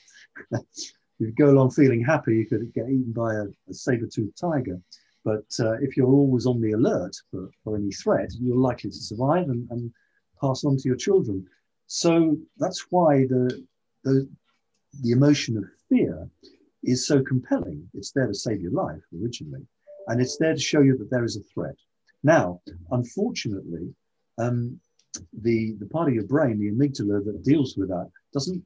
If 1.20 1.28
you 1.28 1.34
go 1.34 1.50
along 1.50 1.72
feeling 1.72 2.04
happy, 2.04 2.36
you 2.36 2.46
could 2.46 2.74
get 2.74 2.90
eaten 2.90 3.14
by 3.14 3.36
a, 3.36 3.46
a 3.70 3.74
saber-toothed 3.74 4.38
tiger. 4.38 4.82
But 5.26 5.48
uh, 5.60 5.74
if 5.82 5.98
you're 5.98 6.16
always 6.22 6.46
on 6.46 6.62
the 6.62 6.74
alert 6.74 7.16
for, 7.32 7.50
for 7.64 7.76
any 7.76 7.92
threat, 7.92 8.30
you're 8.40 8.56
likely 8.70 8.92
to 8.92 8.96
survive 9.12 9.50
and, 9.50 9.68
and 9.72 9.92
pass 10.40 10.64
on 10.64 10.78
to 10.78 10.88
your 10.88 10.96
children. 10.96 11.46
So 11.88 12.38
that's 12.58 12.86
why 12.92 13.26
the, 13.26 13.66
the, 14.04 14.30
the 15.02 15.12
emotion 15.12 15.58
of 15.58 15.66
fear 15.90 16.30
is 16.84 17.08
so 17.08 17.24
compelling. 17.24 17.90
It's 17.96 18.12
there 18.12 18.28
to 18.28 18.34
save 18.34 18.62
your 18.62 18.72
life 18.72 19.02
originally, 19.20 19.66
and 20.08 20.22
it's 20.22 20.38
there 20.38 20.54
to 20.54 20.60
show 20.60 20.82
you 20.82 20.96
that 21.00 21.10
there 21.10 21.26
is 21.26 21.38
a 21.38 21.44
threat. 21.54 21.76
Now, 22.24 22.62
unfortunately, 22.92 23.94
um, 24.38 24.80
the, 25.42 25.76
the 25.80 25.88
part 25.88 26.08
of 26.08 26.14
your 26.14 26.26
brain, 26.26 26.60
the 26.60 26.72
amygdala 26.72 27.26
that 27.26 27.44
deals 27.44 27.76
with 27.78 27.90
that, 27.90 28.10
doesn't 28.34 28.64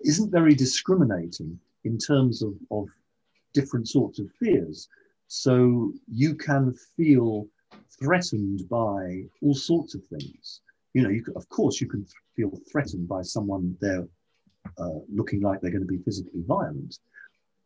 isn't 0.00 0.30
very 0.30 0.54
discriminating 0.54 1.58
in 1.84 1.98
terms 1.98 2.42
of, 2.42 2.52
of 2.70 2.86
different 3.54 3.88
sorts 3.88 4.18
of 4.18 4.26
fears. 4.38 4.88
So 5.28 5.92
you 6.12 6.34
can 6.34 6.74
feel 6.96 7.48
threatened 7.98 8.68
by 8.68 9.24
all 9.42 9.54
sorts 9.54 9.94
of 9.94 10.04
things. 10.06 10.60
You 10.94 11.02
know, 11.02 11.10
you 11.10 11.22
can, 11.22 11.34
of 11.36 11.48
course, 11.48 11.80
you 11.80 11.88
can 11.88 12.06
feel 12.34 12.52
threatened 12.70 13.08
by 13.08 13.22
someone 13.22 13.76
there 13.80 14.06
uh, 14.78 15.00
looking 15.12 15.40
like 15.40 15.60
they're 15.60 15.70
going 15.70 15.86
to 15.86 15.86
be 15.86 16.02
physically 16.02 16.42
violent, 16.46 16.98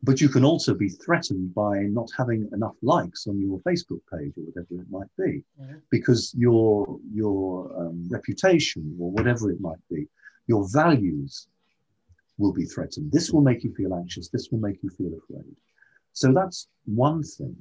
but 0.03 0.19
you 0.19 0.29
can 0.29 0.43
also 0.43 0.73
be 0.73 0.89
threatened 0.89 1.53
by 1.53 1.79
not 1.83 2.09
having 2.17 2.49
enough 2.53 2.75
likes 2.81 3.27
on 3.27 3.39
your 3.39 3.59
Facebook 3.59 4.01
page 4.11 4.33
or 4.37 4.43
whatever 4.43 4.81
it 4.81 4.89
might 4.89 5.09
be, 5.17 5.43
mm-hmm. 5.61 5.77
because 5.89 6.33
your 6.37 6.99
your 7.13 7.71
um, 7.79 8.07
reputation 8.09 8.95
or 8.99 9.11
whatever 9.11 9.51
it 9.51 9.61
might 9.61 9.81
be, 9.89 10.07
your 10.47 10.67
values 10.71 11.47
will 12.37 12.53
be 12.53 12.65
threatened. 12.65 13.11
This 13.11 13.31
will 13.31 13.41
make 13.41 13.63
you 13.63 13.73
feel 13.75 13.93
anxious. 13.93 14.29
This 14.29 14.49
will 14.51 14.59
make 14.59 14.81
you 14.81 14.89
feel 14.89 15.13
afraid. 15.13 15.55
So 16.13 16.33
that's 16.33 16.67
one 16.85 17.23
thing. 17.23 17.55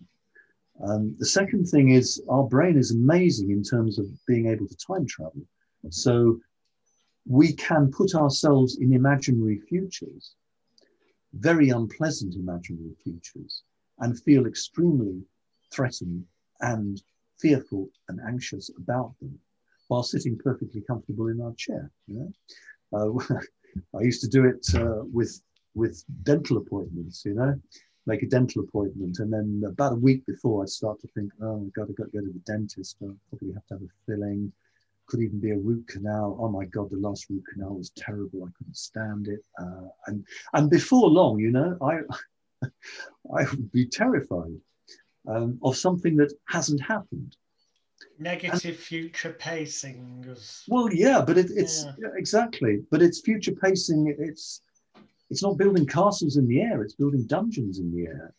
Um, 0.82 1.14
the 1.18 1.26
second 1.26 1.66
thing 1.66 1.90
is 1.90 2.22
our 2.28 2.44
brain 2.44 2.78
is 2.78 2.92
amazing 2.92 3.50
in 3.50 3.62
terms 3.62 3.98
of 3.98 4.06
being 4.26 4.46
able 4.46 4.66
to 4.66 4.76
time 4.76 5.06
travel. 5.06 5.42
So 5.90 6.40
we 7.26 7.52
can 7.52 7.90
put 7.90 8.14
ourselves 8.14 8.78
in 8.78 8.92
imaginary 8.92 9.58
futures, 9.68 10.34
very 11.34 11.68
unpleasant 11.68 12.34
imaginary 12.34 12.94
futures, 13.02 13.62
and 13.98 14.18
feel 14.20 14.46
extremely 14.46 15.22
threatened 15.72 16.24
and 16.60 17.02
fearful 17.38 17.88
and 18.08 18.20
anxious 18.26 18.70
about 18.76 19.14
them 19.20 19.38
while 19.88 20.02
sitting 20.02 20.38
perfectly 20.38 20.80
comfortable 20.80 21.28
in 21.28 21.40
our 21.40 21.54
chair. 21.54 21.90
You 22.06 22.32
know? 22.92 23.20
uh, 23.28 23.36
I 23.98 24.02
used 24.02 24.22
to 24.22 24.28
do 24.28 24.44
it 24.44 24.66
uh, 24.74 25.02
with 25.12 25.40
with 25.74 26.04
dental 26.24 26.56
appointments, 26.56 27.24
you 27.24 27.34
know, 27.34 27.60
make 28.10 28.22
a 28.24 28.26
dental 28.26 28.62
appointment, 28.62 29.20
and 29.20 29.32
then 29.32 29.62
about 29.64 29.92
a 29.92 29.96
week 29.96 30.26
before, 30.26 30.62
I'd 30.62 30.68
start 30.68 31.00
to 31.00 31.08
think, 31.08 31.30
oh, 31.40 31.60
my 31.60 31.70
God, 31.76 31.86
I've 31.88 31.96
got 31.96 32.10
to, 32.10 32.18
go 32.18 32.26
to 32.26 32.32
the 32.32 32.40
dentist. 32.40 32.96
I'll 33.02 33.14
probably 33.28 33.54
have 33.54 33.66
to 33.68 33.74
have 33.74 33.82
a 33.82 33.88
filling. 34.04 34.52
Could 35.06 35.20
even 35.20 35.40
be 35.40 35.52
a 35.52 35.58
root 35.58 35.86
canal. 35.86 36.36
Oh 36.40 36.48
my 36.48 36.64
God, 36.64 36.90
the 36.90 36.96
last 36.96 37.30
root 37.30 37.44
canal 37.52 37.76
was 37.76 37.90
terrible. 37.90 38.44
I 38.44 38.50
couldn't 38.56 38.76
stand 38.76 39.28
it. 39.28 39.40
Uh, 39.60 39.88
and 40.06 40.24
and 40.52 40.70
before 40.70 41.08
long, 41.08 41.38
you 41.40 41.50
know, 41.50 41.76
I 41.82 42.00
I 43.38 43.44
would 43.50 43.72
be 43.72 43.86
terrified 43.86 44.60
um, 45.26 45.58
of 45.62 45.76
something 45.76 46.16
that 46.16 46.32
hasn't 46.48 46.80
happened 46.80 47.36
negative 48.18 48.64
and, 48.64 48.76
future 48.76 49.32
pacing 49.32 50.24
well 50.68 50.92
yeah 50.92 51.22
but 51.26 51.36
it, 51.38 51.50
it's 51.54 51.84
yeah. 51.84 51.92
Yeah, 51.98 52.08
exactly 52.16 52.82
but 52.90 53.02
it's 53.02 53.20
future 53.20 53.52
pacing 53.52 54.14
it's 54.18 54.62
it's 55.30 55.42
not 55.42 55.56
building 55.56 55.86
castles 55.86 56.36
in 56.36 56.46
the 56.46 56.60
air 56.60 56.82
it's 56.82 56.94
building 56.94 57.24
dungeons 57.26 57.78
in 57.78 57.90
the 57.94 58.06
air 58.06 58.34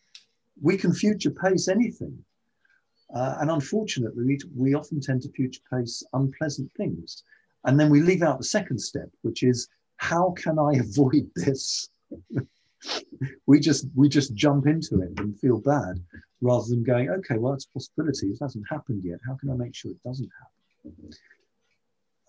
we 0.60 0.76
can 0.76 0.92
future 0.92 1.30
pace 1.30 1.68
anything 1.68 2.16
uh, 3.14 3.36
and 3.40 3.50
unfortunately 3.50 4.24
we, 4.24 4.38
we 4.56 4.74
often 4.74 5.00
tend 5.00 5.22
to 5.22 5.30
future 5.32 5.62
pace 5.72 6.02
unpleasant 6.12 6.70
things 6.76 7.24
and 7.64 7.78
then 7.78 7.90
we 7.90 8.00
leave 8.00 8.22
out 8.22 8.38
the 8.38 8.44
second 8.44 8.78
step 8.78 9.08
which 9.22 9.42
is 9.42 9.68
how 9.96 10.30
can 10.32 10.58
i 10.58 10.72
avoid 10.78 11.28
this 11.36 11.88
we 13.46 13.60
just 13.60 13.86
we 13.94 14.08
just 14.08 14.34
jump 14.34 14.66
into 14.66 15.00
it 15.02 15.12
and 15.18 15.38
feel 15.38 15.60
bad 15.60 16.02
rather 16.42 16.66
than 16.68 16.82
going, 16.82 17.08
okay, 17.08 17.38
well, 17.38 17.54
it's 17.54 17.66
a 17.66 17.72
possibility. 17.72 18.26
It 18.26 18.38
hasn't 18.42 18.64
happened 18.68 19.02
yet. 19.04 19.20
How 19.24 19.36
can 19.36 19.48
I 19.50 19.54
make 19.54 19.74
sure 19.74 19.92
it 19.92 20.02
doesn't 20.04 20.28
happen? 20.40 21.10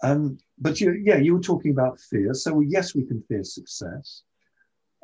Um, 0.03 0.37
but 0.59 0.79
you, 0.79 0.91
yeah, 0.91 1.17
you 1.17 1.33
were 1.33 1.41
talking 1.41 1.71
about 1.71 1.99
fear. 1.99 2.33
So 2.33 2.61
yes, 2.61 2.93
we 2.93 3.03
can 3.03 3.23
fear 3.27 3.43
success, 3.43 4.21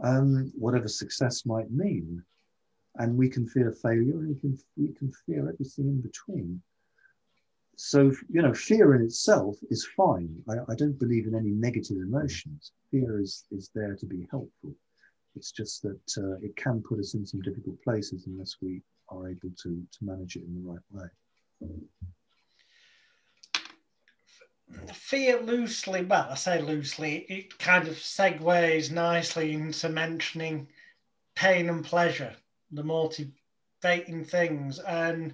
um, 0.04 0.52
whatever 0.56 0.88
success 0.88 1.46
might 1.46 1.72
mean, 1.72 2.24
and 2.96 3.18
we 3.18 3.30
can 3.30 3.48
fear 3.48 3.72
failure, 3.72 4.20
and 4.20 4.30
we 4.30 4.40
can 4.40 4.58
we 4.78 4.94
can 4.94 5.12
fear 5.26 5.50
everything 5.50 5.88
in 5.88 6.02
between. 6.02 6.62
So 7.76 8.12
you 8.30 8.42
know, 8.42 8.54
fear 8.54 8.96
in 8.96 9.02
itself 9.02 9.58
is 9.70 9.88
fine. 9.96 10.44
I, 10.50 10.72
I 10.72 10.76
don't 10.76 11.00
believe 11.00 11.28
in 11.28 11.36
any 11.36 11.52
negative 11.52 11.98
emotions. 11.98 12.72
Fear 12.92 13.22
is 13.22 13.46
is 13.52 13.70
there 13.74 13.96
to 13.96 14.06
be 14.06 14.28
helpful. 14.32 14.76
It's 15.36 15.52
just 15.52 15.84
that 15.84 16.18
uh, 16.18 16.38
it 16.42 16.56
can 16.56 16.82
put 16.82 17.00
us 17.00 17.14
in 17.14 17.26
some 17.26 17.42
difficult 17.42 17.82
places 17.84 18.28
unless 18.28 18.58
we 18.62 18.82
are 19.10 19.30
able 19.30 19.52
to, 19.64 19.84
to 19.92 20.00
manage 20.02 20.36
it 20.36 20.44
in 20.44 20.56
the 20.56 20.70
right 20.70 20.80
way. 20.92 21.08
Fear 24.94 25.42
loosely, 25.42 26.04
well, 26.04 26.28
I 26.30 26.36
say 26.36 26.62
loosely, 26.62 27.26
it 27.30 27.58
kind 27.60 27.88
of 27.88 27.96
segues 27.96 28.92
nicely 28.92 29.54
into 29.54 29.90
mentioning 29.90 30.68
pain 31.36 31.70
and 31.70 31.84
pleasure, 31.84 32.36
the 32.72 32.84
motivating 32.84 34.26
things. 34.26 34.80
And 34.80 35.34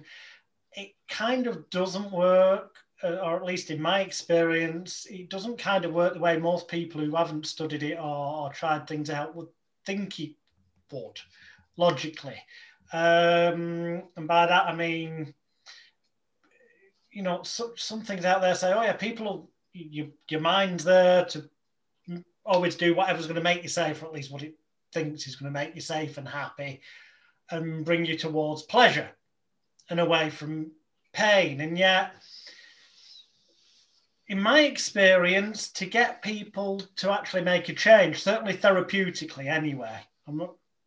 it 0.72 0.92
kind 1.08 1.46
of 1.46 1.68
doesn't 1.70 2.12
work, 2.12 2.76
uh, 3.02 3.16
or 3.16 3.36
at 3.36 3.44
least 3.44 3.70
in 3.70 3.80
my 3.80 4.00
experience, 4.00 5.06
it 5.10 5.28
doesn't 5.30 5.58
kind 5.58 5.84
of 5.84 5.92
work 5.92 6.14
the 6.14 6.20
way 6.20 6.38
most 6.38 6.68
people 6.68 7.00
who 7.00 7.14
haven't 7.14 7.46
studied 7.46 7.82
it 7.82 7.98
or, 7.98 8.44
or 8.44 8.52
tried 8.52 8.86
things 8.86 9.10
out 9.10 9.34
would 9.34 9.48
think 9.84 10.20
it 10.20 10.34
would 10.92 11.20
logically. 11.76 12.36
Um, 12.92 14.04
and 14.16 14.28
by 14.28 14.46
that 14.46 14.66
I 14.66 14.74
mean, 14.74 15.34
you 17.16 17.22
know, 17.22 17.42
so, 17.44 17.72
some 17.76 18.02
things 18.02 18.26
out 18.26 18.42
there 18.42 18.54
say, 18.54 18.74
oh 18.74 18.82
yeah, 18.82 18.92
people, 18.92 19.48
you, 19.72 20.12
your 20.28 20.40
mind's 20.42 20.84
there 20.84 21.24
to 21.24 21.48
always 22.44 22.74
do 22.74 22.94
whatever's 22.94 23.24
going 23.24 23.36
to 23.36 23.42
make 23.42 23.62
you 23.62 23.70
safe, 23.70 24.02
or 24.02 24.06
at 24.06 24.12
least 24.12 24.30
what 24.30 24.42
it 24.42 24.54
thinks 24.92 25.26
is 25.26 25.34
going 25.34 25.50
to 25.50 25.58
make 25.58 25.74
you 25.74 25.80
safe 25.80 26.18
and 26.18 26.28
happy 26.28 26.82
and 27.50 27.86
bring 27.86 28.04
you 28.04 28.18
towards 28.18 28.64
pleasure 28.64 29.08
and 29.88 29.98
away 29.98 30.28
from 30.28 30.70
pain. 31.14 31.62
And 31.62 31.78
yet, 31.78 32.12
in 34.28 34.38
my 34.38 34.60
experience, 34.60 35.70
to 35.70 35.86
get 35.86 36.20
people 36.20 36.82
to 36.96 37.10
actually 37.10 37.44
make 37.44 37.70
a 37.70 37.72
change, 37.72 38.22
certainly 38.22 38.52
therapeutically 38.52 39.46
anyway, 39.46 40.00
I 40.28 40.32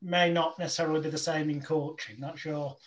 may 0.04 0.32
not 0.32 0.60
necessarily 0.60 1.02
be 1.02 1.10
the 1.10 1.18
same 1.18 1.50
in 1.50 1.60
coaching. 1.60 2.18
That's 2.20 2.46
your 2.46 2.78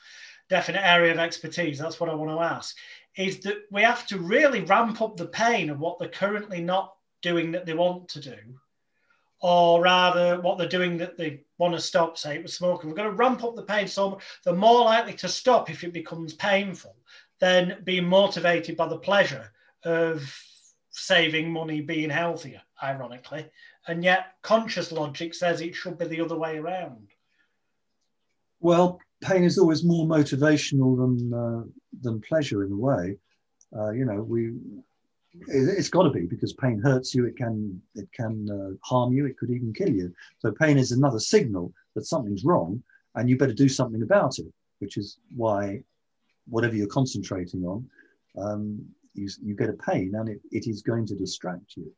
definite 0.49 0.87
area 0.87 1.11
of 1.11 1.19
expertise. 1.19 1.79
That's 1.81 1.99
what 1.99 2.09
I 2.09 2.15
want 2.15 2.31
to 2.31 2.45
ask. 2.45 2.77
Is 3.17 3.41
that 3.41 3.65
we 3.71 3.83
have 3.83 4.07
to 4.07 4.19
really 4.19 4.63
ramp 4.63 5.03
up 5.03 5.17
the 5.17 5.27
pain 5.27 5.69
of 5.69 5.79
what 5.79 5.99
they're 5.99 6.09
currently 6.09 6.63
not 6.63 6.95
doing 7.21 7.53
that 7.53 7.67
they 7.67 7.75
want 7.75 8.09
to 8.11 8.21
do, 8.21 8.39
or 9.41 9.83
rather 9.83 10.41
what 10.41 10.57
they're 10.57 10.69
doing 10.69 10.97
that 10.99 11.19
they 11.19 11.43
want 11.59 11.75
to 11.75 11.81
stop, 11.81 12.17
say 12.17 12.37
it 12.37 12.43
was 12.43 12.55
smoking. 12.55 12.89
We're 12.89 12.97
going 12.97 13.11
to 13.11 13.17
ramp 13.17 13.45
up 13.45 13.55
the 13.55 13.63
pain 13.63 13.87
so 13.87 14.19
they're 14.45 14.55
more 14.55 14.85
likely 14.85 15.15
to 15.15 15.29
stop 15.29 15.69
if 15.69 15.85
it 15.85 15.93
becomes 15.93 16.33
painful 16.35 16.97
than 17.39 17.83
being 17.85 18.05
motivated 18.05 18.77
by 18.77 18.89
the 18.89 18.99
pleasure 18.99 19.53
of 19.85 20.23
saving 20.91 21.51
money, 21.51 21.81
being 21.81 22.11
healthier, 22.11 22.63
ironically. 22.83 23.51
And 23.89 24.05
yet, 24.05 24.37
conscious 24.43 24.93
logic 24.93 25.35
says 25.35 25.61
it 25.61 25.75
should 25.75 25.99
be 25.99 26.07
the 26.07 26.21
other 26.21 26.37
way 26.37 26.59
around. 26.59 27.09
Well, 28.61 29.01
pain 29.23 29.45
is 29.45 29.59
always 29.59 29.85
more 29.85 30.07
motivational 30.07 30.97
than 30.97 31.35
uh, 31.35 31.63
than 32.03 32.21
pleasure 32.21 32.65
in 32.65 32.73
a 32.73 32.77
way. 32.77 33.17
Uh, 33.77 33.91
you 33.91 34.05
know, 34.05 34.23
we 34.23 34.53
it, 35.49 35.77
has 35.77 35.89
got 35.89 36.03
to 36.03 36.11
be 36.11 36.27
because 36.27 36.53
pain 36.53 36.81
hurts 36.83 37.15
you. 37.15 37.25
It 37.27 37.37
can 37.37 37.81
it 37.95 38.09
can 38.13 38.49
uh, 38.51 38.77
harm 38.83 39.13
you. 39.13 39.27
It 39.27 39.39
could 39.39 39.51
even 39.51 39.73
kill 39.73 39.91
you. 39.91 40.13
So 40.41 40.53
pain 40.53 40.79
is 40.79 40.93
another 40.93 41.19
signal 41.19 41.73
that 41.95 42.07
something's 42.07 42.45
wrong, 42.45 42.83
and 43.15 43.29
you 43.29 43.39
better 43.39 43.55
do 43.55 43.69
something 43.69 44.03
about 44.03 44.39
it. 44.39 44.53
Which 44.81 44.97
is 44.97 45.19
why 45.35 45.83
whatever 46.49 46.75
you're 46.75 46.87
concentrating 46.89 47.65
on, 47.65 47.89
um, 48.37 48.85
you, 49.15 49.29
you 49.43 49.55
get 49.55 49.69
a 49.69 49.75
pain 49.75 50.13
and 50.15 50.29
it, 50.29 50.41
it 50.51 50.67
is 50.67 50.83
going 50.83 51.07
to 51.07 51.15
distract 51.15 51.77
you. 51.77 51.93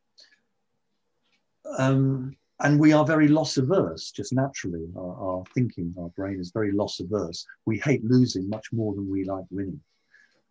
Um, 1.78 2.36
and 2.60 2.78
we 2.78 2.92
are 2.92 3.04
very 3.04 3.28
loss 3.28 3.56
averse, 3.56 4.10
just 4.10 4.32
naturally. 4.32 4.86
Our, 4.96 5.16
our, 5.16 5.44
thinking, 5.54 5.94
our 5.98 6.08
brain 6.10 6.38
is 6.40 6.50
very 6.52 6.72
loss 6.72 7.00
averse. 7.00 7.44
We 7.66 7.78
hate 7.78 8.04
losing 8.04 8.48
much 8.48 8.72
more 8.72 8.94
than 8.94 9.10
we 9.10 9.24
like 9.24 9.44
winning. 9.50 9.80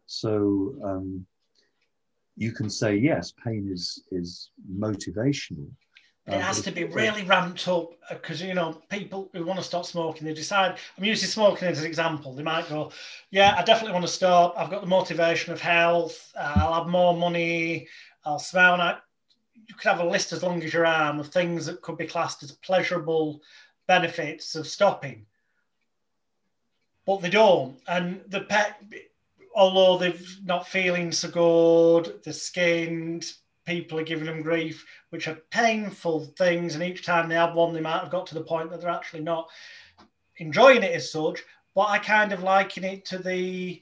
So 0.06 0.76
um, 0.84 1.26
you 2.36 2.52
can 2.52 2.70
say 2.70 2.96
yes, 2.96 3.34
pain 3.44 3.70
is 3.72 4.04
is 4.12 4.50
motivational, 4.70 5.70
it 6.26 6.40
has 6.40 6.62
to 6.62 6.72
be 6.72 6.86
really 6.86 7.24
ramped 7.24 7.68
up 7.68 7.92
because 8.10 8.42
you 8.42 8.54
know 8.54 8.82
people 8.90 9.30
who 9.34 9.46
want 9.46 9.60
to 9.60 9.66
stop 9.66 9.86
smoking 9.86 10.26
they 10.26 10.34
decide 10.34 10.78
i'm 10.98 11.04
using 11.04 11.28
smoking 11.28 11.68
as 11.68 11.80
an 11.80 11.86
example 11.86 12.34
they 12.34 12.44
might 12.44 12.68
go 12.70 12.92
yeah 13.32 13.56
i 13.58 13.64
definitely 13.64 13.94
want 13.94 14.06
to 14.06 14.12
stop 14.12 14.54
i've 14.58 14.70
got 14.70 14.82
the 14.82 14.88
motivation 14.88 15.52
of 15.52 15.60
health 15.60 16.32
i'll 16.40 16.74
have 16.74 16.88
more 16.88 17.16
money 17.16 17.88
i'll 18.26 18.40
smell 18.40 18.78
nice 18.78 18.96
you 19.68 19.76
could 19.76 19.90
have 19.90 20.00
a 20.00 20.10
list 20.10 20.34
as 20.34 20.44
long 20.44 20.62
as 20.64 20.74
your 20.74 20.86
arm 20.86 21.20
of 21.20 21.28
things 21.28 21.66
that 21.66 21.82
could 21.82 21.98
be 21.98 22.08
classed 22.08 22.44
as 22.44 22.52
pleasurable 22.52 23.42
benefits 23.88 24.56
of 24.56 24.68
stopping 24.68 25.26
but 27.06 27.22
they 27.22 27.30
don't 27.30 27.78
and 27.88 28.22
the 28.28 28.42
pet 28.42 28.82
although 29.56 29.98
they're 29.98 30.14
not 30.44 30.68
feeling 30.68 31.12
so 31.12 31.30
good 31.30 32.24
the 32.24 32.34
skinned 32.34 33.34
people 33.66 34.00
are 34.00 34.04
giving 34.04 34.26
them 34.26 34.42
grief, 34.42 34.86
which 35.10 35.28
are 35.28 35.42
painful 35.52 36.26
things. 36.38 36.76
And 36.76 36.84
each 36.84 37.06
time 37.06 37.30
they 37.30 37.36
have 37.36 37.56
one, 37.56 37.74
they 37.74 37.82
might 37.82 38.00
have 38.00 38.12
got 38.12 38.28
to 38.28 38.36
the 38.36 38.42
point 38.42 38.70
that 38.70 38.82
they're 38.82 38.90
actually 38.90 39.22
not 39.22 39.50
enjoying 40.38 40.84
it 40.84 40.92
as 40.92 41.12
such. 41.12 41.44
But 41.76 41.90
I 41.90 42.00
kind 42.00 42.34
of 42.34 42.44
liken 42.44 42.84
it 42.84 43.06
to 43.06 43.18
the 43.18 43.82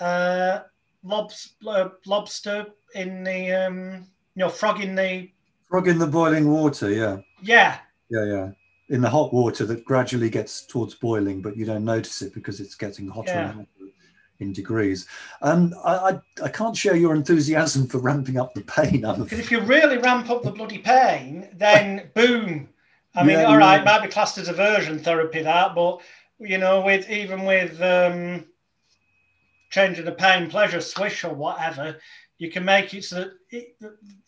uh, 0.00 0.60
uh, 1.08 1.88
lobster 2.06 2.66
in 2.94 3.24
the, 3.24 3.52
um, 3.52 4.06
you 4.38 4.44
know, 4.44 4.50
frog 4.50 4.80
in 4.80 4.94
the. 4.94 5.28
Frog 5.68 5.88
in 5.88 5.98
the 5.98 6.06
boiling 6.06 6.48
water, 6.48 6.90
yeah. 6.90 7.18
Yeah. 7.42 7.78
Yeah, 8.08 8.24
yeah. 8.24 8.50
In 8.88 9.00
the 9.00 9.10
hot 9.10 9.34
water 9.34 9.66
that 9.66 9.84
gradually 9.84 10.30
gets 10.30 10.64
towards 10.64 10.94
boiling, 10.94 11.42
but 11.42 11.56
you 11.56 11.66
don't 11.66 11.84
notice 11.84 12.22
it 12.22 12.32
because 12.32 12.60
it's 12.60 12.76
getting 12.76 13.08
hotter 13.08 13.32
yeah. 13.32 13.48
and 13.50 13.54
hotter 13.54 13.92
in 14.38 14.52
degrees. 14.52 15.08
Um, 15.42 15.74
I, 15.84 15.94
I, 15.94 16.20
I, 16.44 16.48
can't 16.50 16.76
share 16.76 16.94
your 16.94 17.16
enthusiasm 17.16 17.88
for 17.88 17.98
ramping 17.98 18.38
up 18.38 18.54
the 18.54 18.60
pain. 18.60 19.00
Because 19.00 19.40
if 19.40 19.50
you 19.50 19.58
really 19.58 19.98
ramp 19.98 20.30
up 20.30 20.44
the 20.44 20.52
bloody 20.52 20.78
pain, 20.78 21.48
then 21.54 22.08
boom. 22.14 22.68
I 23.16 23.24
mean, 23.24 23.40
yeah, 23.40 23.46
all 23.46 23.58
right, 23.58 23.78
yeah. 23.78 23.84
might 23.84 24.02
be 24.02 24.08
classed 24.08 24.38
as 24.38 24.48
aversion 24.48 25.00
therapy 25.00 25.42
that, 25.42 25.74
but 25.74 26.00
you 26.38 26.58
know, 26.58 26.80
with 26.82 27.10
even 27.10 27.44
with 27.44 27.82
um, 27.82 28.44
changing 29.70 30.04
the 30.04 30.12
pain 30.12 30.48
pleasure 30.48 30.80
swish 30.80 31.24
or 31.24 31.34
whatever, 31.34 31.98
you 32.38 32.50
can 32.50 32.64
make 32.64 32.94
it 32.94 33.04
so 33.04 33.16
that 33.16 33.32
it, 33.50 33.76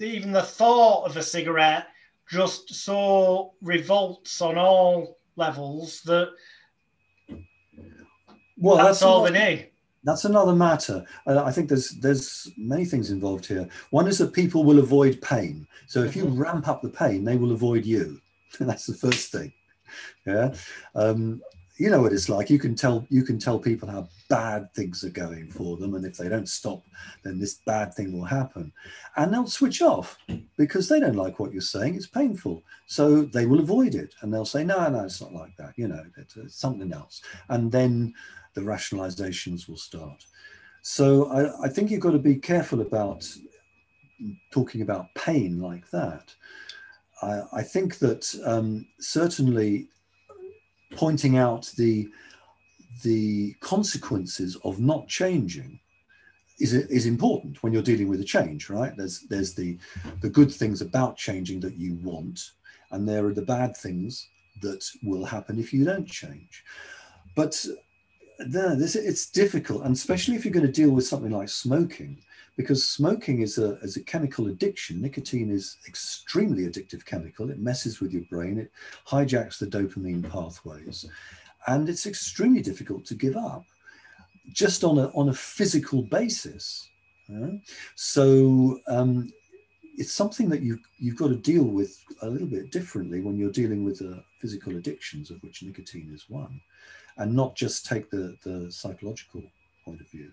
even 0.00 0.32
the 0.32 0.42
thought 0.42 1.04
of 1.04 1.16
a 1.16 1.22
cigarette 1.22 1.86
just 2.28 2.72
so 2.74 3.54
revolts 3.62 4.40
on 4.40 4.58
all 4.58 5.18
levels 5.36 6.02
that 6.02 6.30
well, 8.58 8.76
that's, 8.76 8.88
that's 8.88 9.02
all 9.02 9.22
they 9.22 9.30
need 9.30 9.70
that's 10.02 10.24
another 10.24 10.54
matter. 10.54 11.04
Uh, 11.26 11.42
I 11.44 11.52
think 11.52 11.68
there's 11.68 11.90
there's 11.90 12.50
many 12.56 12.84
things 12.84 13.10
involved 13.10 13.46
here. 13.46 13.68
One 13.90 14.08
is 14.08 14.18
that 14.18 14.32
people 14.32 14.64
will 14.64 14.78
avoid 14.78 15.20
pain. 15.20 15.66
So 15.86 16.02
if 16.02 16.16
you 16.16 16.24
mm-hmm. 16.24 16.40
ramp 16.40 16.68
up 16.68 16.82
the 16.82 16.88
pain, 16.88 17.24
they 17.24 17.36
will 17.36 17.52
avoid 17.52 17.84
you. 17.84 18.20
that's 18.60 18.86
the 18.86 18.94
first 18.94 19.30
thing. 19.30 19.52
Yeah. 20.26 20.54
Um, 20.94 21.42
you 21.80 21.88
know 21.88 22.02
what 22.02 22.12
it's 22.12 22.28
like. 22.28 22.50
You 22.50 22.58
can 22.58 22.74
tell 22.74 23.06
you 23.08 23.22
can 23.22 23.38
tell 23.38 23.58
people 23.58 23.88
how 23.88 24.06
bad 24.28 24.72
things 24.74 25.02
are 25.02 25.08
going 25.08 25.50
for 25.50 25.78
them, 25.78 25.94
and 25.94 26.04
if 26.04 26.18
they 26.18 26.28
don't 26.28 26.46
stop, 26.48 26.84
then 27.22 27.40
this 27.40 27.54
bad 27.64 27.94
thing 27.94 28.12
will 28.12 28.26
happen, 28.26 28.70
and 29.16 29.32
they'll 29.32 29.46
switch 29.46 29.80
off 29.80 30.18
because 30.58 30.90
they 30.90 31.00
don't 31.00 31.16
like 31.16 31.40
what 31.40 31.52
you're 31.52 31.62
saying. 31.62 31.94
It's 31.94 32.06
painful, 32.06 32.62
so 32.84 33.22
they 33.22 33.46
will 33.46 33.60
avoid 33.60 33.94
it, 33.94 34.14
and 34.20 34.32
they'll 34.32 34.44
say, 34.44 34.62
"No, 34.62 34.90
no, 34.90 35.04
it's 35.04 35.22
not 35.22 35.32
like 35.32 35.56
that." 35.56 35.72
You 35.76 35.88
know, 35.88 36.04
it's, 36.18 36.36
it's 36.36 36.54
something 36.54 36.92
else, 36.92 37.22
and 37.48 37.72
then 37.72 38.12
the 38.52 38.60
rationalizations 38.60 39.66
will 39.66 39.78
start. 39.78 40.26
So 40.82 41.30
I, 41.30 41.64
I 41.64 41.68
think 41.70 41.90
you've 41.90 42.00
got 42.00 42.10
to 42.10 42.18
be 42.18 42.36
careful 42.36 42.82
about 42.82 43.26
talking 44.50 44.82
about 44.82 45.14
pain 45.14 45.62
like 45.62 45.88
that. 45.92 46.34
I, 47.22 47.40
I 47.54 47.62
think 47.62 47.98
that 48.00 48.38
um, 48.44 48.86
certainly 48.98 49.88
pointing 50.96 51.36
out 51.38 51.72
the 51.76 52.08
the 53.02 53.54
consequences 53.60 54.56
of 54.64 54.78
not 54.78 55.08
changing 55.08 55.80
is, 56.58 56.74
is 56.74 57.06
important 57.06 57.62
when 57.62 57.72
you're 57.72 57.82
dealing 57.82 58.08
with 58.08 58.20
a 58.20 58.24
change, 58.24 58.68
right? 58.68 58.94
There's 58.96 59.20
there's 59.20 59.54
the 59.54 59.78
the 60.20 60.28
good 60.28 60.52
things 60.52 60.82
about 60.82 61.16
changing 61.16 61.60
that 61.60 61.76
you 61.76 61.94
want, 62.02 62.52
and 62.90 63.08
there 63.08 63.26
are 63.26 63.34
the 63.34 63.42
bad 63.42 63.76
things 63.76 64.28
that 64.60 64.84
will 65.02 65.24
happen 65.24 65.58
if 65.58 65.72
you 65.72 65.84
don't 65.84 66.06
change. 66.06 66.64
But 67.34 67.64
uh, 68.38 68.44
no, 68.48 68.74
this 68.74 68.94
it's 68.94 69.30
difficult, 69.30 69.84
and 69.84 69.94
especially 69.94 70.36
if 70.36 70.44
you're 70.44 70.54
going 70.54 70.66
to 70.66 70.72
deal 70.72 70.90
with 70.90 71.06
something 71.06 71.30
like 71.30 71.48
smoking, 71.48 72.18
because 72.60 72.86
smoking 72.86 73.40
is 73.40 73.56
a 73.56 73.78
is 73.78 73.96
a 73.96 74.04
chemical 74.04 74.48
addiction. 74.48 75.00
Nicotine 75.00 75.50
is 75.50 75.78
extremely 75.88 76.64
addictive 76.64 77.06
chemical. 77.06 77.50
It 77.50 77.58
messes 77.58 78.00
with 78.00 78.12
your 78.12 78.24
brain. 78.24 78.58
It 78.58 78.70
hijacks 79.08 79.58
the 79.58 79.66
dopamine 79.66 80.30
pathways, 80.30 81.06
and 81.68 81.88
it's 81.88 82.06
extremely 82.06 82.60
difficult 82.60 83.06
to 83.06 83.14
give 83.14 83.36
up, 83.36 83.64
just 84.52 84.84
on 84.84 84.98
a 84.98 85.06
on 85.20 85.30
a 85.30 85.34
physical 85.34 86.02
basis. 86.02 86.88
So 87.94 88.80
um, 88.88 89.32
it's 89.96 90.12
something 90.12 90.50
that 90.50 90.60
you 90.60 90.78
you've 90.98 91.16
got 91.16 91.28
to 91.28 91.36
deal 91.36 91.64
with 91.64 92.04
a 92.20 92.28
little 92.28 92.48
bit 92.48 92.70
differently 92.70 93.22
when 93.22 93.38
you're 93.38 93.52
dealing 93.62 93.84
with 93.84 94.02
uh, 94.02 94.20
physical 94.38 94.76
addictions, 94.76 95.30
of 95.30 95.42
which 95.42 95.62
nicotine 95.62 96.12
is 96.12 96.28
one 96.28 96.60
and 97.16 97.34
not 97.34 97.54
just 97.54 97.86
take 97.86 98.10
the, 98.10 98.36
the 98.42 98.70
psychological 98.70 99.42
point 99.84 100.00
of 100.00 100.08
view. 100.08 100.30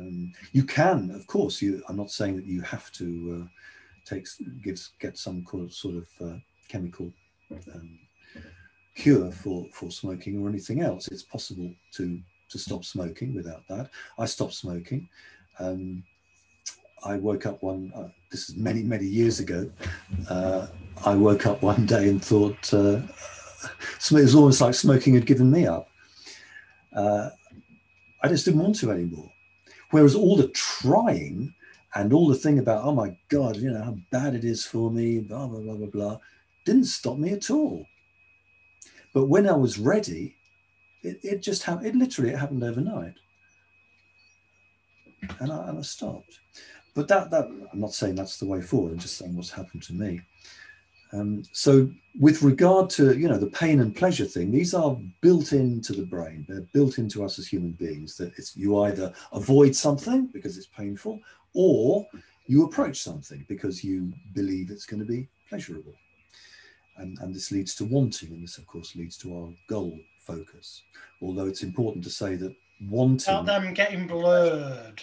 Um, 0.00 0.32
you 0.52 0.64
can, 0.64 1.10
of 1.10 1.26
course, 1.26 1.60
you, 1.60 1.82
I'm 1.88 1.96
not 1.96 2.10
saying 2.10 2.36
that 2.36 2.46
you 2.46 2.62
have 2.62 2.90
to 2.92 3.42
uh, 3.42 3.48
take, 4.04 4.26
get 4.98 5.18
some 5.18 5.44
sort 5.70 5.96
of 5.96 6.08
uh, 6.26 6.38
chemical 6.68 7.12
um, 7.74 7.98
cure 8.94 9.30
for, 9.30 9.66
for 9.72 9.90
smoking 9.90 10.38
or 10.38 10.48
anything 10.48 10.80
else. 10.80 11.08
It's 11.08 11.22
possible 11.22 11.70
to, 11.96 12.18
to 12.48 12.58
stop 12.58 12.84
smoking 12.84 13.34
without 13.34 13.66
that. 13.68 13.90
I 14.18 14.24
stopped 14.24 14.54
smoking. 14.54 15.08
Um, 15.58 16.02
I 17.04 17.16
woke 17.16 17.46
up 17.46 17.62
one, 17.62 17.92
uh, 17.94 18.08
this 18.30 18.48
is 18.48 18.56
many, 18.56 18.82
many 18.82 19.06
years 19.06 19.40
ago. 19.40 19.70
Uh, 20.28 20.66
I 21.04 21.14
woke 21.14 21.46
up 21.46 21.62
one 21.62 21.86
day 21.86 22.08
and 22.08 22.22
thought, 22.22 22.72
uh, 22.72 23.00
it 24.10 24.12
was 24.12 24.34
almost 24.34 24.60
like 24.60 24.74
smoking 24.74 25.14
had 25.14 25.26
given 25.26 25.50
me 25.50 25.66
up. 25.66 25.88
Uh, 26.94 27.30
I 28.22 28.28
just 28.28 28.44
didn't 28.44 28.60
want 28.60 28.76
to 28.76 28.90
anymore. 28.90 29.30
Whereas 29.90 30.14
all 30.14 30.36
the 30.36 30.48
trying 30.48 31.54
and 31.94 32.12
all 32.12 32.28
the 32.28 32.36
thing 32.36 32.58
about, 32.58 32.84
oh 32.84 32.92
my 32.92 33.16
God, 33.28 33.56
you 33.56 33.70
know, 33.70 33.82
how 33.82 33.96
bad 34.10 34.34
it 34.34 34.44
is 34.44 34.64
for 34.64 34.90
me, 34.90 35.18
blah, 35.18 35.46
blah, 35.46 35.60
blah, 35.60 35.74
blah, 35.74 35.86
blah, 35.86 36.18
didn't 36.64 36.84
stop 36.84 37.18
me 37.18 37.32
at 37.32 37.50
all. 37.50 37.86
But 39.12 39.26
when 39.26 39.48
I 39.48 39.54
was 39.54 39.78
ready, 39.78 40.36
it, 41.02 41.18
it 41.22 41.42
just 41.42 41.62
happened. 41.64 41.86
It 41.86 41.96
literally 41.96 42.30
it 42.30 42.38
happened 42.38 42.62
overnight, 42.62 43.14
and 45.40 45.52
I, 45.52 45.68
and 45.68 45.78
I 45.78 45.82
stopped. 45.82 46.38
But 46.94 47.08
that 47.08 47.30
that 47.30 47.46
I'm 47.72 47.80
not 47.80 47.94
saying 47.94 48.14
that's 48.14 48.38
the 48.38 48.46
way 48.46 48.60
forward. 48.60 48.92
I'm 48.92 48.98
just 48.98 49.16
saying 49.16 49.34
what's 49.34 49.50
happened 49.50 49.82
to 49.84 49.94
me. 49.94 50.20
Um, 51.12 51.42
so 51.52 51.90
with 52.20 52.42
regard 52.42 52.88
to 52.90 53.18
you 53.18 53.28
know 53.28 53.38
the 53.38 53.48
pain 53.48 53.80
and 53.80 53.94
pleasure 53.94 54.24
thing, 54.24 54.50
these 54.50 54.74
are 54.74 54.96
built 55.20 55.52
into 55.52 55.92
the 55.92 56.06
brain. 56.06 56.46
They're 56.48 56.66
built 56.72 56.98
into 56.98 57.24
us 57.24 57.38
as 57.38 57.48
human 57.48 57.72
beings. 57.72 58.16
That 58.16 58.32
it's 58.38 58.56
you 58.56 58.82
either 58.82 59.12
avoid 59.32 59.74
something 59.74 60.26
because 60.26 60.56
it's 60.56 60.68
painful, 60.68 61.20
or 61.54 62.06
you 62.46 62.64
approach 62.64 63.00
something 63.02 63.44
because 63.48 63.82
you 63.84 64.12
believe 64.34 64.70
it's 64.70 64.86
going 64.86 65.00
to 65.00 65.06
be 65.06 65.28
pleasurable. 65.48 65.94
And, 66.96 67.16
and 67.20 67.34
this 67.34 67.50
leads 67.50 67.74
to 67.76 67.84
wanting, 67.84 68.30
and 68.32 68.42
this 68.42 68.58
of 68.58 68.66
course 68.66 68.94
leads 68.94 69.16
to 69.18 69.36
our 69.36 69.48
goal 69.68 69.98
focus. 70.20 70.82
Although 71.22 71.46
it's 71.46 71.62
important 71.62 72.04
to 72.04 72.10
say 72.10 72.36
that 72.36 72.54
wanting. 72.88 73.34
About 73.34 73.46
them 73.46 73.74
getting 73.74 74.06
blurred. 74.06 75.02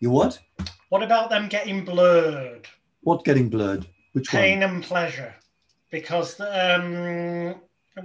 You 0.00 0.10
what? 0.10 0.40
What 0.88 1.02
about 1.02 1.30
them 1.30 1.48
getting 1.48 1.84
blurred? 1.84 2.66
What 3.02 3.24
getting 3.24 3.48
blurred? 3.48 3.86
Which 4.12 4.28
Pain 4.30 4.60
one? 4.60 4.70
and 4.70 4.82
pleasure. 4.82 5.34
Because 5.90 6.38
um, 6.40 7.56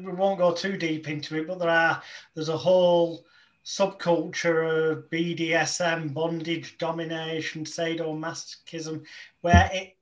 we 0.03 0.11
won't 0.11 0.39
go 0.39 0.53
too 0.53 0.77
deep 0.77 1.07
into 1.07 1.37
it, 1.37 1.47
but 1.47 1.59
there 1.59 1.69
are 1.69 2.01
there's 2.33 2.49
a 2.49 2.57
whole 2.57 3.25
subculture 3.63 4.91
of 4.91 5.09
BDSM, 5.09 6.13
bondage, 6.13 6.77
domination, 6.77 7.63
sadomasochism, 7.63 9.03
where 9.41 9.69
it 9.73 9.95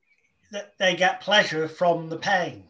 that 0.52 0.78
they 0.78 0.94
get 0.94 1.20
pleasure 1.20 1.68
from 1.68 2.08
the 2.08 2.16
pain. 2.16 2.64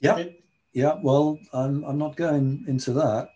Yeah, 0.00 0.24
yeah. 0.72 0.98
Well, 1.02 1.38
I'm 1.52 1.84
I'm 1.84 1.98
not 1.98 2.16
going 2.16 2.64
into 2.66 2.92
that. 2.94 3.28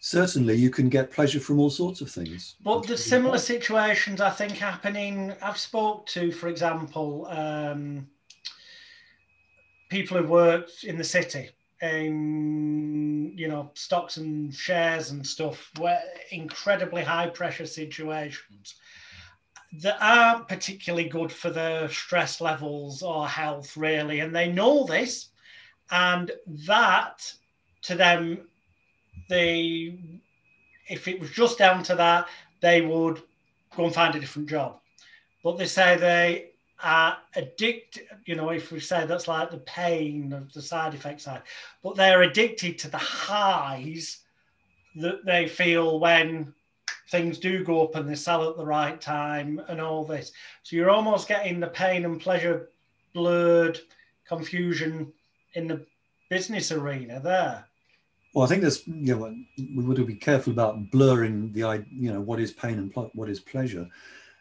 Certainly, 0.00 0.54
you 0.56 0.70
can 0.70 0.88
get 0.88 1.10
pleasure 1.10 1.40
from 1.40 1.58
all 1.58 1.70
sorts 1.70 2.00
of 2.00 2.10
things. 2.10 2.54
But 2.62 2.86
the 2.86 2.96
similar 2.96 3.38
situations, 3.38 4.20
I 4.20 4.30
think, 4.30 4.52
happening. 4.52 5.34
I've 5.42 5.58
spoke 5.58 6.06
to, 6.06 6.30
for 6.30 6.48
example, 6.48 7.26
um, 7.26 8.06
people 9.88 10.16
who 10.18 10.28
worked 10.28 10.84
in 10.84 10.98
the 10.98 11.04
city 11.04 11.50
in 11.80 13.32
you 13.36 13.46
know 13.46 13.70
stocks 13.74 14.16
and 14.16 14.52
shares 14.52 15.10
and 15.12 15.24
stuff 15.24 15.70
where 15.78 16.02
incredibly 16.32 17.02
high 17.02 17.28
pressure 17.28 17.66
situations 17.66 18.74
that 19.80 19.96
aren't 20.00 20.48
particularly 20.48 21.08
good 21.08 21.30
for 21.30 21.50
their 21.50 21.88
stress 21.88 22.40
levels 22.40 23.02
or 23.02 23.28
health 23.28 23.76
really 23.76 24.20
and 24.20 24.34
they 24.34 24.50
know 24.50 24.84
this 24.86 25.28
and 25.92 26.32
that 26.46 27.32
to 27.80 27.94
them 27.94 28.47
they 29.28 29.98
if 30.88 31.06
it 31.06 31.20
was 31.20 31.30
just 31.30 31.58
down 31.58 31.82
to 31.82 31.94
that 31.94 32.28
they 32.60 32.80
would 32.80 33.22
go 33.76 33.84
and 33.84 33.94
find 33.94 34.14
a 34.14 34.20
different 34.20 34.48
job 34.48 34.80
but 35.42 35.56
they 35.56 35.66
say 35.66 35.96
they 35.96 36.50
are 36.82 37.18
addicted, 37.34 38.06
you 38.24 38.34
know, 38.36 38.50
if 38.50 38.70
we 38.70 38.80
say 38.80 39.04
that's 39.06 39.28
like 39.28 39.50
the 39.50 39.58
pain 39.58 40.32
of 40.32 40.52
the 40.52 40.62
side 40.62 40.94
effect 40.94 41.20
side, 41.20 41.42
but 41.82 41.96
they're 41.96 42.22
addicted 42.22 42.78
to 42.78 42.90
the 42.90 42.98
highs 42.98 44.18
that 44.96 45.24
they 45.24 45.46
feel 45.48 45.98
when 45.98 46.52
things 47.10 47.38
do 47.38 47.64
go 47.64 47.84
up 47.84 47.94
and 47.94 48.08
they 48.08 48.14
sell 48.14 48.48
at 48.48 48.56
the 48.56 48.64
right 48.64 49.00
time 49.00 49.60
and 49.68 49.80
all 49.80 50.04
this. 50.04 50.32
So 50.62 50.76
you're 50.76 50.90
almost 50.90 51.28
getting 51.28 51.58
the 51.58 51.68
pain 51.68 52.04
and 52.04 52.20
pleasure 52.20 52.68
blurred 53.14 53.80
confusion 54.26 55.12
in 55.54 55.66
the 55.66 55.84
business 56.28 56.70
arena 56.70 57.20
there. 57.20 57.64
Well, 58.34 58.44
I 58.44 58.48
think 58.48 58.62
there's, 58.62 58.86
you 58.86 59.16
know, 59.16 59.34
we 59.74 59.84
would 59.84 60.06
be 60.06 60.14
careful 60.14 60.52
about 60.52 60.90
blurring 60.90 61.52
the, 61.52 61.84
you 61.90 62.12
know, 62.12 62.20
what 62.20 62.40
is 62.40 62.52
pain 62.52 62.78
and 62.78 62.92
what 63.14 63.28
is 63.28 63.40
pleasure 63.40 63.88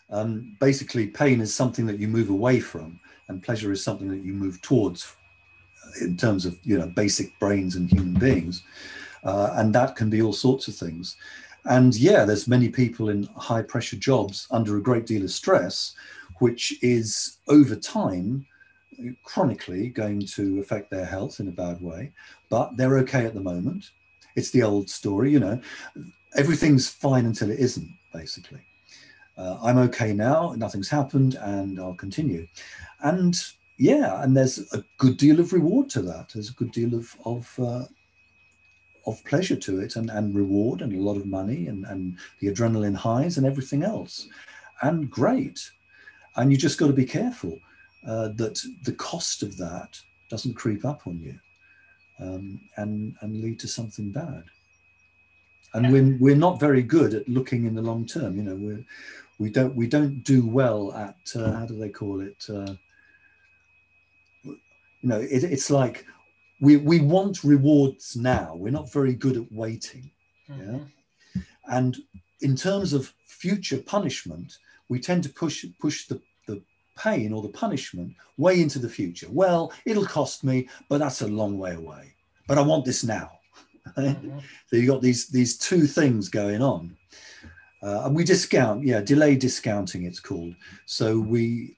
um, 0.09 0.55
basically, 0.59 1.07
pain 1.07 1.41
is 1.41 1.53
something 1.53 1.85
that 1.87 1.99
you 1.99 2.07
move 2.07 2.29
away 2.29 2.59
from, 2.59 2.99
and 3.27 3.43
pleasure 3.43 3.71
is 3.71 3.83
something 3.83 4.07
that 4.09 4.23
you 4.23 4.33
move 4.33 4.61
towards 4.61 5.15
in 6.01 6.17
terms 6.17 6.45
of 6.45 6.57
you 6.63 6.77
know 6.77 6.87
basic 6.87 7.37
brains 7.39 7.75
and 7.75 7.91
human 7.91 8.13
beings. 8.13 8.63
Uh, 9.23 9.51
and 9.55 9.73
that 9.75 9.95
can 9.95 10.09
be 10.09 10.21
all 10.21 10.33
sorts 10.33 10.67
of 10.67 10.75
things. 10.75 11.17
And 11.65 11.95
yeah, 11.95 12.23
there's 12.23 12.47
many 12.47 12.69
people 12.69 13.09
in 13.09 13.23
high 13.35 13.61
pressure 13.61 13.97
jobs 13.97 14.47
under 14.51 14.77
a 14.77 14.81
great 14.81 15.05
deal 15.05 15.23
of 15.23 15.31
stress, 15.31 15.95
which 16.39 16.81
is 16.81 17.39
over 17.49 17.75
time 17.75 18.45
chronically 19.23 19.89
going 19.89 20.19
to 20.21 20.59
affect 20.59 20.89
their 20.89 21.05
health 21.05 21.39
in 21.39 21.47
a 21.47 21.51
bad 21.51 21.81
way. 21.81 22.11
But 22.49 22.77
they're 22.77 22.97
okay 22.99 23.25
at 23.25 23.33
the 23.33 23.41
moment. 23.41 23.91
It's 24.35 24.51
the 24.51 24.63
old 24.63 24.89
story, 24.89 25.31
you 25.31 25.39
know, 25.39 25.59
everything's 26.35 26.87
fine 26.87 27.25
until 27.25 27.49
it 27.49 27.59
isn't, 27.59 27.89
basically 28.13 28.61
uh, 29.37 29.57
I'm 29.61 29.77
okay 29.77 30.13
now, 30.13 30.53
nothing's 30.57 30.89
happened, 30.89 31.35
and 31.35 31.79
I'll 31.79 31.93
continue. 31.93 32.47
And 33.01 33.39
yeah, 33.77 34.23
and 34.23 34.35
there's 34.35 34.71
a 34.73 34.83
good 34.97 35.17
deal 35.17 35.39
of 35.39 35.53
reward 35.53 35.89
to 35.91 36.01
that. 36.03 36.31
There's 36.33 36.49
a 36.49 36.53
good 36.53 36.71
deal 36.71 36.95
of 36.95 37.15
of 37.25 37.59
uh, 37.59 37.85
of 39.05 39.23
pleasure 39.25 39.55
to 39.55 39.79
it, 39.79 39.95
and 39.95 40.09
and 40.09 40.35
reward, 40.35 40.81
and 40.81 40.91
a 40.93 41.01
lot 41.01 41.17
of 41.17 41.27
money, 41.27 41.67
and 41.67 41.85
and 41.85 42.17
the 42.39 42.47
adrenaline 42.47 42.95
highs, 42.95 43.37
and 43.37 43.45
everything 43.45 43.83
else, 43.83 44.27
and 44.81 45.09
great. 45.09 45.69
And 46.35 46.51
you 46.51 46.57
just 46.57 46.77
got 46.77 46.87
to 46.87 46.93
be 46.93 47.05
careful 47.05 47.59
uh, 48.07 48.29
that 48.29 48.59
the 48.83 48.93
cost 48.93 49.43
of 49.43 49.57
that 49.57 49.99
doesn't 50.29 50.55
creep 50.55 50.85
up 50.85 51.07
on 51.07 51.19
you, 51.19 51.37
um, 52.19 52.59
and 52.77 53.15
and 53.21 53.41
lead 53.41 53.59
to 53.59 53.67
something 53.67 54.11
bad. 54.11 54.43
And 55.73 55.91
we're, 55.91 56.17
we're 56.19 56.35
not 56.35 56.59
very 56.59 56.81
good 56.81 57.13
at 57.13 57.27
looking 57.27 57.65
in 57.65 57.75
the 57.75 57.81
long 57.81 58.05
term 58.05 58.37
you 58.37 58.43
know 58.43 58.55
we're 58.55 58.83
we 59.37 59.49
don't 59.49 59.75
we 59.75 59.85
don't 59.85 60.23
do 60.23 60.47
well 60.47 60.93
at 60.93 61.17
uh, 61.35 61.51
how 61.51 61.65
do 61.65 61.77
they 61.77 61.89
call 61.89 62.21
it 62.21 62.43
uh, 62.49 62.73
you 64.43 65.09
know 65.09 65.19
it, 65.19 65.43
it's 65.43 65.69
like 65.69 66.05
we 66.61 66.77
we 66.77 66.99
want 66.99 67.43
rewards 67.43 68.15
now. 68.15 68.55
We're 68.55 68.71
not 68.71 68.91
very 68.91 69.13
good 69.13 69.37
at 69.37 69.51
waiting 69.51 70.09
mm-hmm. 70.49 70.77
yeah 70.77 70.79
and 71.67 71.97
in 72.41 72.55
terms 72.55 72.93
of 72.93 73.13
future 73.25 73.77
punishment 73.77 74.57
we 74.89 74.99
tend 74.99 75.23
to 75.23 75.29
push 75.29 75.65
push 75.79 76.07
the 76.07 76.21
pain 76.97 77.31
or 77.31 77.41
the 77.41 77.49
punishment 77.49 78.13
way 78.37 78.61
into 78.61 78.79
the 78.79 78.89
future 78.89 79.27
well 79.29 79.71
it'll 79.85 80.05
cost 80.05 80.43
me 80.43 80.67
but 80.89 80.97
that's 80.97 81.21
a 81.21 81.27
long 81.27 81.57
way 81.57 81.73
away 81.73 82.13
but 82.47 82.57
i 82.57 82.61
want 82.61 82.83
this 82.85 83.03
now 83.03 83.31
mm-hmm. 83.97 84.39
so 84.67 84.75
you 84.75 84.87
got 84.87 85.01
these 85.01 85.27
these 85.27 85.57
two 85.57 85.85
things 85.85 86.29
going 86.29 86.61
on 86.61 86.95
uh, 87.83 88.03
and 88.05 88.15
we 88.15 88.23
discount, 88.23 88.83
yeah, 88.83 89.01
delay 89.01 89.35
discounting 89.35 90.05
it's 90.05 90.19
called. 90.19 90.55
So 90.85 91.19
we, 91.19 91.75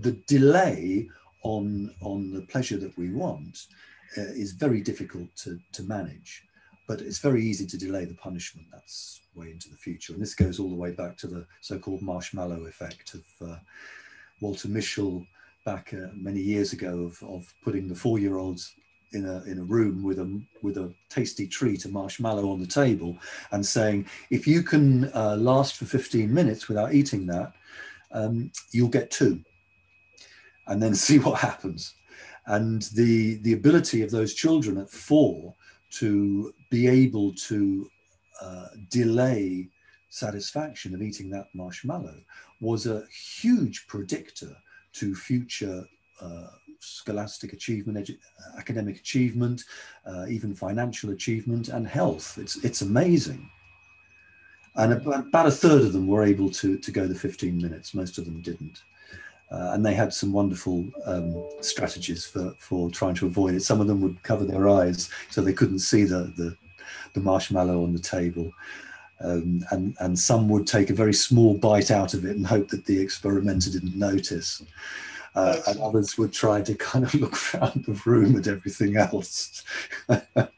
the 0.00 0.12
delay 0.26 1.08
on 1.42 1.94
on 2.00 2.32
the 2.32 2.42
pleasure 2.42 2.76
that 2.78 2.96
we 2.96 3.10
want 3.10 3.66
uh, 4.18 4.22
is 4.22 4.52
very 4.52 4.80
difficult 4.80 5.34
to 5.36 5.58
to 5.72 5.82
manage, 5.84 6.44
but 6.86 7.00
it's 7.00 7.18
very 7.18 7.42
easy 7.44 7.66
to 7.66 7.78
delay 7.78 8.04
the 8.04 8.14
punishment. 8.14 8.66
That's 8.70 9.20
way 9.34 9.50
into 9.50 9.70
the 9.70 9.76
future, 9.76 10.12
and 10.12 10.20
this 10.20 10.34
goes 10.34 10.60
all 10.60 10.68
the 10.68 10.74
way 10.74 10.90
back 10.90 11.16
to 11.18 11.26
the 11.26 11.46
so-called 11.60 12.02
marshmallow 12.02 12.66
effect 12.66 13.14
of 13.14 13.24
uh, 13.48 13.56
Walter 14.40 14.68
Mischel 14.68 15.26
back 15.64 15.94
uh, 15.94 16.08
many 16.14 16.40
years 16.40 16.72
ago 16.72 17.04
of, 17.04 17.22
of 17.22 17.52
putting 17.62 17.88
the 17.88 17.94
four-year-olds 17.94 18.74
in 19.14 19.26
a 19.26 19.42
in 19.44 19.58
a 19.58 19.64
room 19.64 20.02
with 20.02 20.18
a 20.18 20.42
with 20.62 20.76
a 20.76 20.92
tasty 21.08 21.46
treat, 21.46 21.84
a 21.84 21.88
marshmallow 21.88 22.50
on 22.50 22.60
the 22.60 22.66
table, 22.66 23.16
and 23.52 23.64
saying, 23.64 24.06
if 24.30 24.46
you 24.46 24.62
can 24.62 25.10
uh, 25.14 25.36
last 25.36 25.76
for 25.76 25.86
15 25.86 26.32
minutes 26.32 26.68
without 26.68 26.94
eating 26.94 27.26
that, 27.26 27.52
um, 28.12 28.50
you'll 28.72 28.88
get 28.88 29.10
two, 29.10 29.40
and 30.66 30.82
then 30.82 30.94
see 31.06 31.18
what 31.18 31.40
happens. 31.40 31.94
And 32.46 32.82
the 32.94 33.36
the 33.36 33.54
ability 33.54 34.02
of 34.02 34.10
those 34.10 34.34
children 34.34 34.78
at 34.78 34.90
four 34.90 35.54
to 35.92 36.52
be 36.70 36.88
able 36.88 37.32
to 37.34 37.88
uh, 38.42 38.66
delay 38.90 39.68
satisfaction 40.10 40.94
of 40.94 41.02
eating 41.02 41.30
that 41.30 41.46
marshmallow 41.54 42.14
was 42.64 42.86
a 42.86 43.04
huge 43.40 43.86
predictor 43.86 44.56
to 44.94 45.14
future 45.14 45.84
uh, 46.20 46.48
scholastic 46.80 47.52
achievement, 47.52 47.98
edu- 47.98 48.18
academic 48.58 48.96
achievement, 48.98 49.62
uh, 50.06 50.26
even 50.28 50.54
financial 50.54 51.10
achievement, 51.10 51.68
and 51.68 51.86
health. 51.86 52.38
It's 52.38 52.56
it's 52.64 52.82
amazing. 52.82 53.48
And 54.76 54.92
about 54.92 55.46
a 55.46 55.50
third 55.50 55.82
of 55.82 55.92
them 55.92 56.06
were 56.06 56.24
able 56.24 56.50
to 56.50 56.78
to 56.78 56.90
go 56.90 57.06
the 57.06 57.14
15 57.14 57.56
minutes. 57.56 57.94
Most 57.94 58.18
of 58.18 58.24
them 58.24 58.40
didn't. 58.42 58.82
Uh, 59.50 59.72
and 59.74 59.84
they 59.84 59.94
had 59.94 60.12
some 60.12 60.32
wonderful 60.32 60.84
um, 61.06 61.44
strategies 61.60 62.24
for, 62.24 62.54
for 62.58 62.90
trying 62.90 63.14
to 63.14 63.26
avoid 63.26 63.54
it. 63.54 63.62
Some 63.62 63.80
of 63.80 63.86
them 63.86 64.00
would 64.00 64.20
cover 64.22 64.44
their 64.44 64.68
eyes 64.68 65.10
so 65.30 65.42
they 65.42 65.52
couldn't 65.52 65.78
see 65.78 66.02
the, 66.04 66.32
the, 66.36 66.56
the 67.12 67.20
marshmallow 67.20 67.84
on 67.84 67.92
the 67.92 68.00
table. 68.00 68.50
Um, 69.20 69.64
and, 69.70 69.96
and 70.00 70.18
some 70.18 70.48
would 70.48 70.66
take 70.66 70.90
a 70.90 70.94
very 70.94 71.14
small 71.14 71.54
bite 71.54 71.90
out 71.90 72.14
of 72.14 72.24
it 72.24 72.36
and 72.36 72.46
hope 72.46 72.68
that 72.68 72.84
the 72.84 73.00
experimenter 73.00 73.70
didn't 73.70 73.96
notice. 73.96 74.62
uh, 75.34 75.56
and 75.66 75.80
others 75.80 76.16
would 76.16 76.32
try 76.32 76.60
to 76.62 76.74
kind 76.74 77.04
of 77.04 77.14
look 77.20 77.36
around 77.54 77.84
the 77.86 78.00
room 78.04 78.36
at 78.36 78.46
everything 78.46 78.96
else. 78.96 79.64
but 80.06 80.50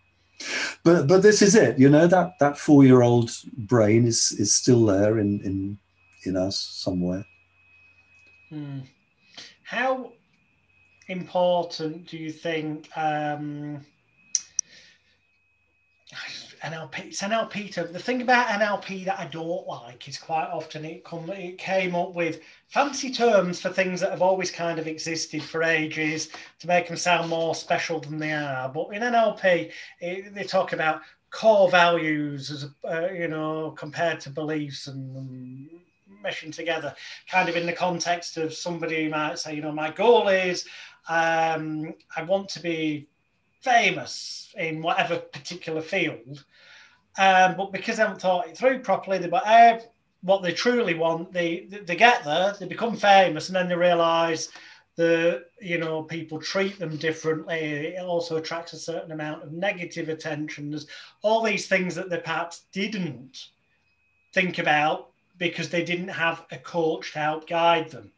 but 0.84 1.22
this 1.22 1.42
is 1.42 1.54
it, 1.54 1.78
you 1.78 1.88
know 1.88 2.06
that 2.06 2.38
that 2.38 2.58
four 2.58 2.84
year 2.84 3.02
old 3.02 3.30
brain 3.56 4.06
is 4.06 4.32
is 4.32 4.54
still 4.54 4.84
there 4.84 5.18
in 5.18 5.40
in 5.40 5.78
in 6.24 6.36
us 6.36 6.58
somewhere. 6.58 7.24
Hmm. 8.50 8.80
How 9.62 10.12
important 11.08 12.06
do 12.06 12.16
you 12.16 12.30
think? 12.30 12.88
Um, 12.96 13.84
NLP. 16.60 17.06
It's 17.06 17.22
NLP. 17.22 17.72
To, 17.74 17.84
the 17.84 17.98
thing 17.98 18.22
about 18.22 18.48
NLP 18.48 19.04
that 19.04 19.18
I 19.18 19.26
don't 19.26 19.66
like 19.66 20.08
is 20.08 20.18
quite 20.18 20.48
often 20.48 20.84
it 20.84 21.04
come 21.04 21.28
it 21.30 21.58
came 21.58 21.94
up 21.94 22.14
with 22.14 22.40
fancy 22.68 23.10
terms 23.10 23.60
for 23.60 23.70
things 23.70 24.00
that 24.00 24.10
have 24.10 24.22
always 24.22 24.50
kind 24.50 24.78
of 24.78 24.86
existed 24.86 25.42
for 25.42 25.62
ages 25.62 26.30
to 26.60 26.66
make 26.66 26.88
them 26.88 26.96
sound 26.96 27.28
more 27.28 27.54
special 27.54 28.00
than 28.00 28.18
they 28.18 28.32
are. 28.32 28.68
But 28.68 28.88
in 28.88 29.02
NLP, 29.02 29.72
it, 30.00 30.34
they 30.34 30.44
talk 30.44 30.72
about 30.72 31.02
core 31.30 31.70
values 31.70 32.50
as 32.50 32.70
uh, 32.88 33.08
you 33.12 33.28
know 33.28 33.72
compared 33.76 34.20
to 34.20 34.30
beliefs 34.30 34.86
and, 34.86 35.68
meshing 36.24 36.52
together, 36.54 36.94
kind 37.30 37.48
of 37.48 37.56
in 37.56 37.66
the 37.66 37.72
context 37.72 38.36
of 38.36 38.52
somebody 38.52 39.08
might 39.08 39.38
say, 39.38 39.54
you 39.54 39.62
know, 39.62 39.72
my 39.72 39.90
goal 39.90 40.28
is 40.28 40.66
um, 41.08 41.94
I 42.16 42.22
want 42.22 42.48
to 42.50 42.60
be 42.60 43.08
famous 43.66 44.54
in 44.56 44.80
whatever 44.80 45.18
particular 45.18 45.82
field. 45.82 46.44
Um, 47.18 47.56
but 47.56 47.72
because 47.72 47.96
they 47.96 48.02
haven't 48.02 48.20
thought 48.20 48.48
it 48.48 48.56
through 48.56 48.80
properly, 48.80 49.18
they 49.18 49.28
but 49.28 49.46
uh, 49.46 49.80
what 50.22 50.42
they 50.42 50.52
truly 50.52 50.94
want, 50.94 51.32
they 51.32 51.66
they 51.66 51.96
get 51.96 52.24
there, 52.24 52.54
they 52.58 52.66
become 52.66 52.96
famous, 52.96 53.48
and 53.48 53.56
then 53.56 53.68
they 53.68 53.74
realise 53.74 54.50
the 54.96 55.44
you 55.60 55.78
know 55.78 56.02
people 56.02 56.38
treat 56.40 56.78
them 56.78 56.96
differently. 56.96 57.94
It 57.96 58.04
also 58.04 58.36
attracts 58.36 58.72
a 58.72 58.78
certain 58.78 59.12
amount 59.12 59.42
of 59.42 59.52
negative 59.52 60.08
attention. 60.08 60.70
There's 60.70 60.86
all 61.22 61.42
these 61.42 61.66
things 61.66 61.94
that 61.94 62.10
they 62.10 62.18
perhaps 62.18 62.64
didn't 62.72 63.48
think 64.34 64.58
about 64.58 65.10
because 65.38 65.68
they 65.68 65.84
didn't 65.84 66.08
have 66.08 66.44
a 66.50 66.58
coach 66.58 67.12
to 67.12 67.18
help 67.18 67.48
guide 67.48 67.90
them. 67.90 68.10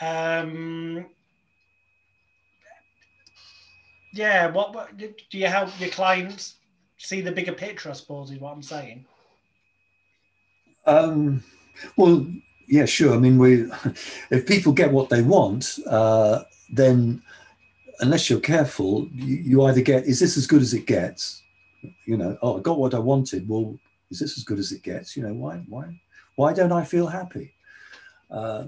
Um, 0.00 1.06
yeah, 4.14 4.46
what, 4.50 4.74
what 4.74 4.96
do 4.96 5.12
you 5.32 5.46
help 5.46 5.68
your 5.80 5.90
clients 5.90 6.54
see 6.98 7.20
the 7.20 7.32
bigger 7.32 7.52
picture? 7.52 7.90
I 7.90 7.94
suppose 7.94 8.30
is 8.30 8.38
what 8.38 8.52
I'm 8.52 8.62
saying. 8.62 9.04
Um, 10.86 11.42
well, 11.96 12.26
yeah, 12.68 12.84
sure. 12.84 13.14
I 13.14 13.18
mean, 13.18 13.38
we 13.38 13.70
if 14.30 14.46
people 14.46 14.72
get 14.72 14.92
what 14.92 15.08
they 15.08 15.22
want, 15.22 15.78
uh, 15.86 16.44
then 16.72 17.22
unless 18.00 18.30
you're 18.30 18.40
careful, 18.40 19.08
you, 19.12 19.36
you 19.36 19.62
either 19.64 19.80
get 19.80 20.04
is 20.04 20.20
this 20.20 20.36
as 20.36 20.46
good 20.46 20.62
as 20.62 20.74
it 20.74 20.86
gets? 20.86 21.42
You 22.06 22.16
know, 22.16 22.38
oh, 22.40 22.58
I 22.58 22.60
got 22.60 22.78
what 22.78 22.94
I 22.94 22.98
wanted. 22.98 23.48
Well, 23.48 23.78
is 24.10 24.20
this 24.20 24.38
as 24.38 24.44
good 24.44 24.58
as 24.58 24.72
it 24.72 24.82
gets? 24.82 25.16
You 25.16 25.24
know, 25.24 25.34
why, 25.34 25.56
why, 25.68 26.00
why 26.36 26.52
don't 26.52 26.72
I 26.72 26.84
feel 26.84 27.06
happy? 27.06 27.52
Uh, 28.30 28.66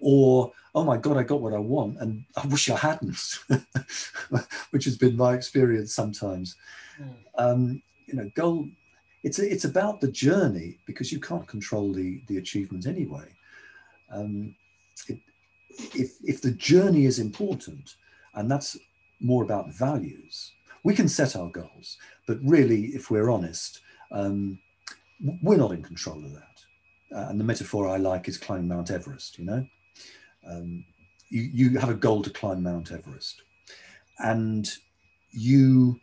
or 0.00 0.52
oh 0.74 0.84
my 0.84 0.96
god 0.96 1.16
i 1.16 1.22
got 1.22 1.40
what 1.40 1.54
i 1.54 1.58
want 1.58 1.98
and 2.00 2.22
i 2.36 2.46
wish 2.48 2.68
i 2.68 2.76
hadn't 2.76 3.38
which 4.70 4.84
has 4.84 4.96
been 4.96 5.16
my 5.16 5.34
experience 5.34 5.94
sometimes. 5.94 6.56
Mm. 7.00 7.14
um, 7.38 7.82
you 8.06 8.14
know 8.14 8.30
goal 8.34 8.66
it's 9.26 9.40
it's 9.40 9.64
about 9.64 10.00
the 10.00 10.12
journey 10.12 10.78
because 10.86 11.10
you 11.10 11.18
can't 11.18 11.48
control 11.48 11.92
the 11.92 12.20
the 12.28 12.38
achievement 12.38 12.86
anyway. 12.86 13.26
Um, 14.10 14.54
it, 15.08 15.18
if 15.94 16.12
if 16.22 16.40
the 16.40 16.52
journey 16.52 17.06
is 17.06 17.18
important 17.18 17.96
and 18.34 18.48
that's 18.48 18.76
more 19.20 19.42
about 19.42 19.74
values 19.74 20.52
we 20.84 20.94
can 20.94 21.08
set 21.08 21.34
our 21.34 21.48
goals 21.48 21.98
but 22.28 22.38
really 22.42 22.82
if 22.98 23.10
we're 23.10 23.30
honest 23.30 23.80
um, 24.12 24.58
we're 25.42 25.56
not 25.56 25.72
in 25.72 25.82
control 25.82 26.24
of 26.24 26.32
that. 26.32 26.56
Uh, 27.14 27.26
and 27.30 27.40
the 27.40 27.44
metaphor 27.44 27.88
i 27.88 27.96
like 27.96 28.28
is 28.28 28.38
climbing 28.38 28.68
mount 28.68 28.90
everest 28.90 29.38
you 29.38 29.44
know 29.44 29.66
um, 30.48 30.84
you, 31.28 31.42
you 31.42 31.78
have 31.78 31.90
a 31.90 31.94
goal 31.94 32.22
to 32.22 32.30
climb 32.30 32.62
Mount 32.62 32.92
Everest, 32.92 33.42
and 34.18 34.68
you 35.32 36.00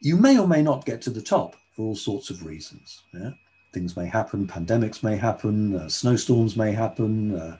you 0.00 0.16
may 0.16 0.38
or 0.38 0.46
may 0.46 0.62
not 0.62 0.84
get 0.84 1.00
to 1.02 1.10
the 1.10 1.22
top 1.22 1.56
for 1.74 1.82
all 1.82 1.96
sorts 1.96 2.30
of 2.30 2.44
reasons. 2.44 3.02
Yeah? 3.12 3.30
Things 3.72 3.96
may 3.96 4.06
happen, 4.06 4.46
pandemics 4.46 5.02
may 5.02 5.16
happen, 5.16 5.74
uh, 5.74 5.88
snowstorms 5.88 6.56
may 6.56 6.72
happen, 6.72 7.34
uh, 7.34 7.56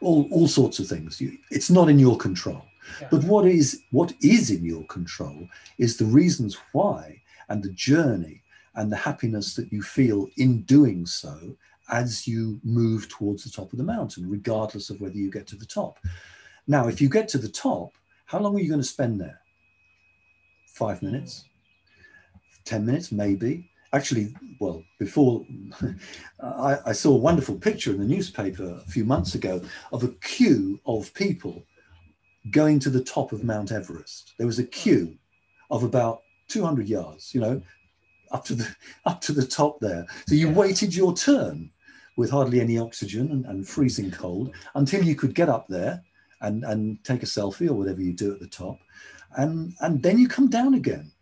all, 0.00 0.28
all 0.30 0.48
sorts 0.48 0.78
of 0.78 0.86
things. 0.86 1.20
You, 1.20 1.36
it's 1.50 1.70
not 1.70 1.90
in 1.90 1.98
your 1.98 2.16
control. 2.16 2.64
Yeah. 3.00 3.08
But 3.10 3.24
what 3.24 3.44
is 3.44 3.82
what 3.90 4.14
is 4.22 4.50
in 4.50 4.64
your 4.64 4.84
control 4.84 5.46
is 5.76 5.96
the 5.96 6.06
reasons 6.06 6.56
why 6.72 7.20
and 7.50 7.62
the 7.62 7.72
journey 7.72 8.42
and 8.76 8.90
the 8.90 8.96
happiness 8.96 9.54
that 9.56 9.70
you 9.70 9.82
feel 9.82 10.28
in 10.38 10.62
doing 10.62 11.04
so 11.04 11.56
as 11.90 12.26
you 12.26 12.60
move 12.62 13.08
towards 13.08 13.44
the 13.44 13.50
top 13.50 13.72
of 13.72 13.78
the 13.78 13.84
mountain, 13.84 14.28
regardless 14.28 14.90
of 14.90 15.00
whether 15.00 15.16
you 15.16 15.30
get 15.30 15.46
to 15.48 15.56
the 15.56 15.66
top. 15.66 15.98
Now, 16.66 16.88
if 16.88 17.00
you 17.00 17.08
get 17.08 17.28
to 17.28 17.38
the 17.38 17.48
top, 17.48 17.92
how 18.26 18.38
long 18.38 18.54
are 18.56 18.60
you 18.60 18.68
going 18.68 18.80
to 18.80 18.86
spend 18.86 19.20
there? 19.20 19.40
Five 20.66 21.02
minutes? 21.02 21.44
10 22.66 22.84
minutes, 22.84 23.10
maybe. 23.10 23.70
Actually, 23.94 24.34
well, 24.60 24.84
before 24.98 25.46
I, 26.42 26.78
I, 26.86 26.92
saw 26.92 27.14
a 27.14 27.18
wonderful 27.18 27.54
picture 27.54 27.90
in 27.90 27.98
the 27.98 28.04
newspaper 28.04 28.82
a 28.86 28.90
few 28.90 29.06
months 29.06 29.34
ago 29.34 29.62
of 29.92 30.04
a 30.04 30.08
queue 30.20 30.78
of 30.84 31.14
people 31.14 31.64
going 32.50 32.78
to 32.80 32.90
the 32.90 33.02
top 33.02 33.32
of 33.32 33.44
Mount 33.44 33.72
Everest. 33.72 34.34
There 34.36 34.46
was 34.46 34.58
a 34.58 34.64
queue 34.64 35.16
of 35.70 35.84
about 35.84 36.20
200 36.48 36.86
yards, 36.86 37.34
you 37.34 37.40
know, 37.40 37.62
up 38.30 38.44
to 38.44 38.54
the 38.54 38.68
up 39.06 39.22
to 39.22 39.32
the 39.32 39.46
top 39.46 39.80
there. 39.80 40.06
So 40.26 40.34
you 40.34 40.50
waited 40.50 40.94
your 40.94 41.14
turn 41.14 41.70
with 42.18 42.30
hardly 42.30 42.60
any 42.60 42.76
oxygen 42.76 43.30
and, 43.30 43.46
and 43.46 43.66
freezing 43.66 44.10
cold 44.10 44.52
until 44.74 45.04
you 45.04 45.14
could 45.14 45.36
get 45.36 45.48
up 45.48 45.68
there 45.68 46.02
and, 46.40 46.64
and 46.64 47.02
take 47.04 47.22
a 47.22 47.26
selfie 47.26 47.68
or 47.68 47.74
whatever 47.74 48.02
you 48.02 48.12
do 48.12 48.32
at 48.32 48.40
the 48.40 48.46
top. 48.48 48.76
And, 49.36 49.72
and 49.80 50.02
then 50.02 50.18
you 50.18 50.26
come 50.26 50.50
down 50.50 50.74
again. 50.74 51.12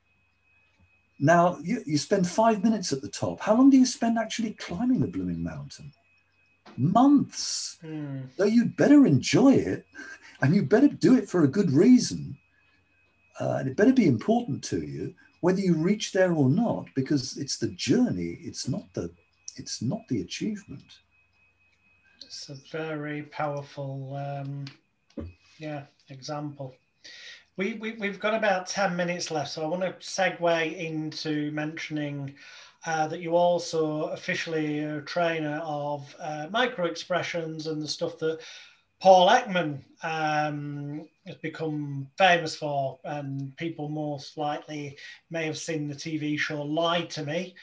Now, 1.21 1.59
you, 1.63 1.83
you 1.85 1.99
spend 1.99 2.27
five 2.27 2.65
minutes 2.65 2.95
at 2.95 3.03
the 3.03 3.11
top. 3.11 3.41
How 3.41 3.55
long 3.55 3.69
do 3.69 3.77
you 3.77 3.85
spend 3.85 4.19
actually 4.19 4.53
climbing 4.55 5.01
the 5.01 5.07
blooming 5.07 5.43
mountain? 5.43 5.93
Months. 6.79 7.77
Mm. 7.85 8.29
So 8.39 8.45
you'd 8.45 8.77
better 8.77 9.05
enjoy 9.05 9.53
it 9.53 9.85
and 10.41 10.55
you 10.55 10.63
better 10.63 10.89
do 10.89 11.15
it 11.15 11.29
for 11.29 11.45
a 11.45 11.49
good 11.49 11.73
reason. 11.73 12.39
Uh, 13.39 13.59
and 13.61 13.69
it 13.69 13.77
better 13.77 13.93
be 13.93 14.07
important 14.07 14.65
to 14.65 14.81
you, 14.81 15.13
whether 15.43 15.61
you 15.61 15.75
reach 15.75 16.13
there 16.13 16.33
or 16.33 16.49
not, 16.49 16.87
because 16.95 17.37
it's 17.37 17.59
the 17.59 17.69
journey, 17.69 18.39
it's 18.41 18.67
not 18.67 18.85
the 18.95 19.11
it's 19.59 19.83
not 19.83 20.01
the 20.09 20.21
achievement. 20.21 21.01
It's 22.25 22.49
a 22.49 22.55
very 22.71 23.23
powerful, 23.23 24.17
um, 24.17 24.65
yeah, 25.59 25.85
example. 26.09 26.75
We, 27.57 27.75
we, 27.75 27.93
we've 27.93 28.21
got 28.21 28.35
about 28.35 28.67
10 28.67 28.97
minutes 28.97 29.31
left, 29.31 29.51
so 29.51 29.65
I 29.65 29.67
want 29.67 29.83
to 29.83 29.93
segue 29.93 30.77
into 30.77 31.51
mentioning 31.53 32.35
uh, 32.85 33.07
that 33.09 33.21
you 33.21 33.35
also 33.35 34.05
officially 34.07 34.81
a 34.81 35.01
trainer 35.03 35.61
of 35.65 36.15
uh, 36.21 36.49
micro 36.51 36.87
expressions 36.87 37.67
and 37.67 37.83
the 37.83 37.89
stuff 37.89 38.19
that 38.19 38.41
Paul 39.01 39.29
Ekman 39.29 39.83
um, 40.03 41.09
has 41.27 41.37
become 41.37 42.09
famous 42.17 42.57
for, 42.57 42.99
and 43.05 43.55
people 43.57 43.89
most 43.89 44.39
likely 44.39 44.97
may 45.31 45.45
have 45.45 45.59
seen 45.59 45.89
the 45.89 45.95
TV 45.95 46.39
show 46.39 46.63
Lie 46.63 47.03
to 47.07 47.25
Me, 47.25 47.55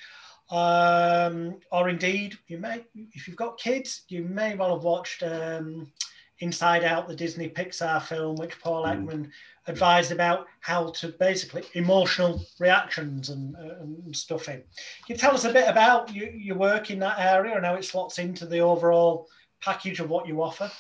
um, 0.54 1.60
or 1.72 1.90
indeed, 1.90 2.38
you 2.48 2.60
may, 2.60 2.86
if 3.14 3.28
you've 3.28 3.36
got 3.36 3.58
kids, 3.58 4.04
you 4.08 4.24
may 4.24 4.56
well 4.56 4.76
have 4.76 4.84
watched 4.84 5.24
um, 5.24 5.92
Inside 6.40 6.84
Out, 6.84 7.08
the 7.08 7.16
Disney 7.16 7.50
Pixar 7.50 8.04
film, 8.04 8.36
which 8.36 8.60
Paul 8.60 8.84
mm. 8.84 9.04
Ekman 9.04 9.30
advised 9.66 10.12
about 10.12 10.46
how 10.60 10.92
to 10.92 11.08
basically 11.08 11.64
emotional 11.74 12.46
reactions 12.60 13.30
and, 13.30 13.56
uh, 13.56 13.82
and 13.82 14.16
stuff 14.16 14.48
in. 14.48 14.58
Can 14.58 15.16
you 15.16 15.18
tell 15.18 15.34
us 15.34 15.46
a 15.46 15.52
bit 15.52 15.68
about 15.68 16.14
you, 16.14 16.28
your 16.28 16.58
work 16.58 16.92
in 16.92 17.00
that 17.00 17.18
area 17.18 17.56
and 17.56 17.66
how 17.66 17.74
it 17.74 17.86
slots 17.86 18.20
into 18.20 18.46
the 18.46 18.60
overall 18.60 19.28
package 19.60 20.02
of 20.02 20.12
what 20.12 20.28
you 20.28 20.44
offer? 20.44 20.72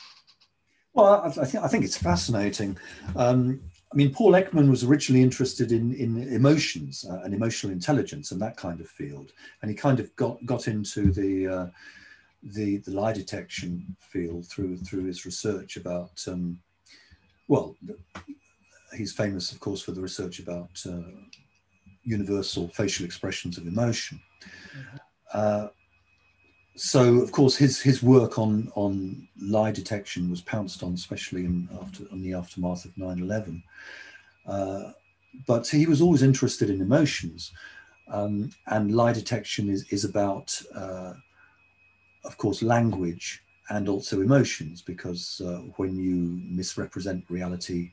Well, 0.93 1.23
I, 1.23 1.27
I 1.29 1.45
think 1.45 1.63
I 1.63 1.67
think 1.67 1.83
it's 1.83 1.97
fascinating. 1.97 2.77
Um, 3.15 3.61
I 3.93 3.95
mean, 3.95 4.11
Paul 4.11 4.31
Ekman 4.31 4.71
was 4.71 4.83
originally 4.83 5.21
interested 5.21 5.71
in, 5.71 5.93
in 5.93 6.33
emotions 6.33 7.05
uh, 7.07 7.21
and 7.23 7.31
emotional 7.31 7.71
intelligence 7.71 8.31
and 8.31 8.41
that 8.41 8.57
kind 8.57 8.81
of 8.81 8.87
field, 8.89 9.33
and 9.61 9.69
he 9.69 9.77
kind 9.77 9.99
of 9.99 10.13
got 10.15 10.43
got 10.47 10.67
into 10.67 11.11
the 11.11 11.47
uh, 11.47 11.67
the 12.41 12.77
the 12.77 12.91
lie 12.91 13.13
detection 13.13 13.95
field 13.99 14.47
through 14.47 14.77
through 14.77 15.05
his 15.05 15.27
research 15.27 15.77
about 15.77 16.23
um, 16.27 16.57
well, 17.47 17.75
he's 18.97 19.13
famous, 19.13 19.51
of 19.51 19.59
course, 19.59 19.83
for 19.83 19.91
the 19.91 20.01
research 20.01 20.39
about 20.39 20.71
uh, 20.87 21.11
universal 22.01 22.69
facial 22.69 23.05
expressions 23.05 23.59
of 23.59 23.67
emotion. 23.67 24.19
Mm-hmm. 24.75 24.97
Uh, 25.33 25.67
so 26.75 27.21
of 27.21 27.31
course 27.31 27.55
his 27.55 27.81
his 27.81 28.01
work 28.01 28.39
on 28.39 28.71
on 28.75 29.27
lie 29.39 29.71
detection 29.71 30.29
was 30.29 30.41
pounced 30.41 30.83
on, 30.83 30.93
especially 30.93 31.45
in 31.45 31.69
after 31.81 32.03
in 32.11 32.21
the 32.23 32.33
aftermath 32.33 32.85
of 32.85 32.95
9/11. 32.95 33.61
Uh, 34.45 34.91
but 35.47 35.67
he 35.67 35.85
was 35.85 36.01
always 36.01 36.23
interested 36.23 36.69
in 36.69 36.81
emotions, 36.81 37.51
um, 38.07 38.51
and 38.67 38.95
lie 38.95 39.13
detection 39.13 39.69
is 39.69 39.85
is 39.89 40.03
about, 40.03 40.59
uh, 40.75 41.13
of 42.25 42.37
course, 42.37 42.61
language 42.61 43.43
and 43.69 43.87
also 43.87 44.21
emotions, 44.21 44.81
because 44.81 45.41
uh, 45.45 45.59
when 45.77 45.95
you 45.95 46.41
misrepresent 46.43 47.23
reality 47.29 47.91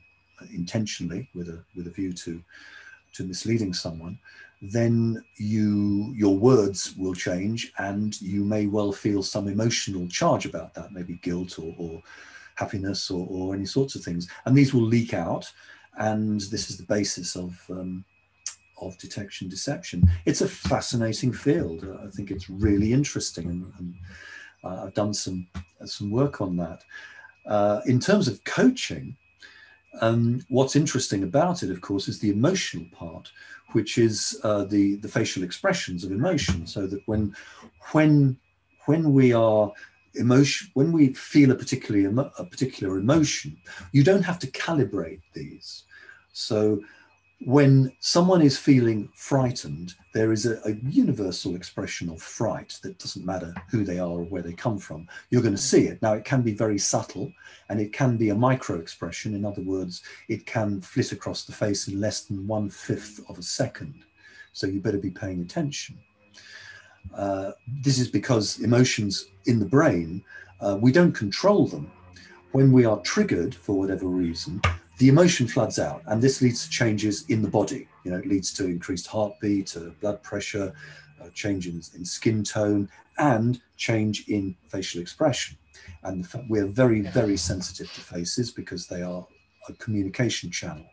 intentionally 0.53 1.29
with 1.35 1.49
a 1.49 1.63
with 1.75 1.87
a 1.87 1.91
view 1.91 2.13
to 2.13 2.41
to 3.13 3.23
misleading 3.23 3.73
someone, 3.73 4.17
then 4.61 5.23
you 5.37 6.13
your 6.15 6.37
words 6.37 6.95
will 6.95 7.15
change 7.15 7.73
and 7.79 8.21
you 8.21 8.43
may 8.43 8.67
well 8.67 8.91
feel 8.91 9.23
some 9.23 9.47
emotional 9.47 10.07
charge 10.07 10.45
about 10.45 10.73
that 10.75 10.91
maybe 10.91 11.15
guilt 11.23 11.57
or, 11.57 11.73
or 11.79 12.01
happiness 12.55 13.09
or, 13.09 13.25
or, 13.31 13.55
any 13.55 13.65
sorts 13.65 13.95
of 13.95 14.03
things. 14.03 14.29
And 14.45 14.55
these 14.55 14.73
will 14.73 14.83
leak 14.83 15.15
out 15.15 15.51
and 15.97 16.41
this 16.41 16.69
is 16.69 16.77
the 16.77 16.83
basis 16.83 17.35
of 17.35 17.59
um, 17.69 18.05
of 18.79 18.97
detection 18.99 19.49
deception. 19.49 20.07
It's 20.25 20.41
a 20.41 20.47
fascinating 20.47 21.33
field. 21.33 21.85
I 22.03 22.09
think 22.11 22.29
it's 22.29 22.49
really 22.49 22.93
interesting 22.93 23.49
and, 23.49 23.73
and 23.79 23.95
uh, 24.63 24.83
i've 24.85 24.93
done 24.93 25.13
some 25.13 25.47
some 25.85 26.11
work 26.11 26.39
on 26.39 26.55
that. 26.57 26.83
Uh, 27.47 27.81
in 27.87 27.99
terms 27.99 28.27
of 28.27 28.43
coaching 28.43 29.17
um, 29.99 30.41
what's 30.49 30.75
interesting 30.75 31.23
about 31.23 31.63
it 31.63 31.69
of 31.69 31.81
course 31.81 32.07
is 32.07 32.19
the 32.19 32.29
emotional 32.31 32.85
part 32.93 33.31
which 33.73 33.97
is 33.97 34.39
uh, 34.43 34.63
the 34.65 34.95
the 34.97 35.07
facial 35.07 35.43
expressions 35.43 36.03
of 36.03 36.11
emotion. 36.11 36.67
So 36.67 36.87
that 36.87 37.01
when 37.05 37.35
when 37.91 38.37
when 38.85 39.13
we 39.13 39.33
are 39.33 39.71
emotion 40.15 40.69
when 40.73 40.91
we 40.91 41.13
feel 41.13 41.51
a 41.51 41.55
particularly 41.55 42.05
a 42.05 42.43
particular 42.45 42.97
emotion, 42.97 43.57
you 43.91 44.03
don't 44.03 44.23
have 44.23 44.39
to 44.39 44.47
calibrate 44.47 45.21
these. 45.33 45.83
So 46.33 46.81
when 47.43 47.91
someone 47.99 48.41
is 48.41 48.57
feeling 48.57 49.09
frightened, 49.15 49.95
there 50.13 50.31
is 50.31 50.45
a, 50.45 50.61
a, 50.63 50.75
universal 50.83 51.55
expression 51.55 52.09
of 52.09 52.21
fright 52.21 52.77
that 52.83 52.99
doesn't 52.99 53.25
matter 53.25 53.53
who 53.69 53.83
they 53.83 53.97
are 53.97 54.09
or 54.09 54.23
where 54.25 54.43
they 54.43 54.53
come 54.53 54.77
from. 54.77 55.07
You're 55.29 55.41
going 55.41 55.55
to 55.55 55.61
see 55.61 55.87
it. 55.87 56.01
Now, 56.03 56.13
it 56.13 56.23
can 56.23 56.43
be 56.43 56.53
very 56.53 56.77
subtle 56.77 57.31
and 57.69 57.81
it 57.81 57.93
can 57.93 58.15
be 58.15 58.29
a 58.29 58.35
micro 58.35 58.77
expression. 58.77 59.33
In 59.33 59.43
other 59.43 59.63
words, 59.63 60.03
it 60.29 60.45
can 60.45 60.81
flit 60.81 61.13
across 61.13 61.45
the 61.45 61.51
face 61.51 61.87
in 61.87 61.99
less 61.99 62.21
than 62.21 62.47
one 62.47 62.69
fifth 62.69 63.21
of 63.27 63.39
a 63.39 63.43
second. 63.43 64.03
So 64.53 64.67
you 64.67 64.79
better 64.79 64.99
be 64.99 65.11
paying 65.11 65.41
attention. 65.41 65.97
Uh, 67.15 67.53
this 67.81 67.97
is 67.97 68.07
because 68.07 68.59
emotions 68.59 69.29
in 69.45 69.57
the 69.57 69.65
brain, 69.65 70.23
uh, 70.59 70.77
we 70.79 70.91
don't 70.91 71.13
control 71.13 71.67
them. 71.67 71.91
When 72.51 72.71
we 72.71 72.85
are 72.85 72.99
triggered 72.99 73.55
for 73.55 73.79
whatever 73.79 74.05
reason, 74.05 74.61
the 75.01 75.09
emotion 75.09 75.47
floods 75.47 75.79
out 75.79 76.03
and 76.05 76.21
this 76.21 76.43
leads 76.43 76.63
to 76.63 76.69
changes 76.69 77.25
in 77.27 77.41
the 77.41 77.47
body. 77.47 77.87
You 78.03 78.11
know 78.11 78.17
it 78.17 78.27
leads 78.27 78.53
to 78.53 78.65
increased 78.65 79.07
heartbeat 79.07 79.75
uh, 79.75 79.89
blood 79.99 80.21
pressure 80.21 80.71
uh, 81.19 81.29
change 81.33 81.65
in, 81.65 81.81
in, 81.95 82.05
skin 82.05 82.43
tone 82.43 82.87
and 83.17 83.59
change 83.77 84.27
in 84.27 84.55
facial 84.69 85.01
expression. 85.01 85.57
And 86.03 86.27
we're 86.47 86.67
very 86.67 87.01
very 87.01 87.35
sensitive 87.35 87.91
to 87.93 87.99
faces 87.99 88.51
because 88.51 88.85
they 88.85 89.01
are 89.01 89.25
a 89.69 89.73
communication 89.73 90.51
channel. 90.51 90.85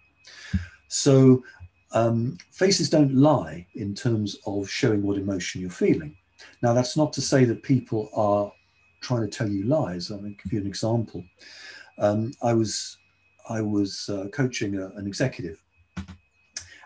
So 0.89 1.45
um, 1.93 2.39
faces 2.51 2.89
don't 2.89 3.15
lie 3.15 3.67
in 3.75 3.95
terms 3.95 4.39
of 4.47 4.71
showing 4.71 5.03
what 5.03 5.19
emotion 5.19 5.61
you're 5.61 5.69
feeling. 5.69 6.17
Now 6.63 6.73
that's 6.73 6.97
not 6.97 7.13
to 7.13 7.21
say 7.21 7.45
that 7.45 7.63
people 7.63 8.09
are 8.15 8.51
trying 9.03 9.29
to 9.29 9.29
tell 9.29 9.51
you 9.51 9.65
lies. 9.65 10.11
I'll 10.11 10.19
give 10.19 10.55
you 10.55 10.61
an 10.61 10.67
example. 10.67 11.23
Um, 11.99 12.33
i 12.43 12.55
was 12.55 12.97
I 13.49 13.61
was 13.61 14.09
uh, 14.09 14.29
coaching 14.33 14.77
a, 14.77 14.89
an 14.97 15.07
executive, 15.07 15.63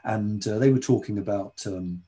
and 0.04 0.46
uh, 0.46 0.58
they 0.58 0.70
were 0.70 0.78
talking 0.78 1.18
about 1.18 1.62
um, 1.66 2.02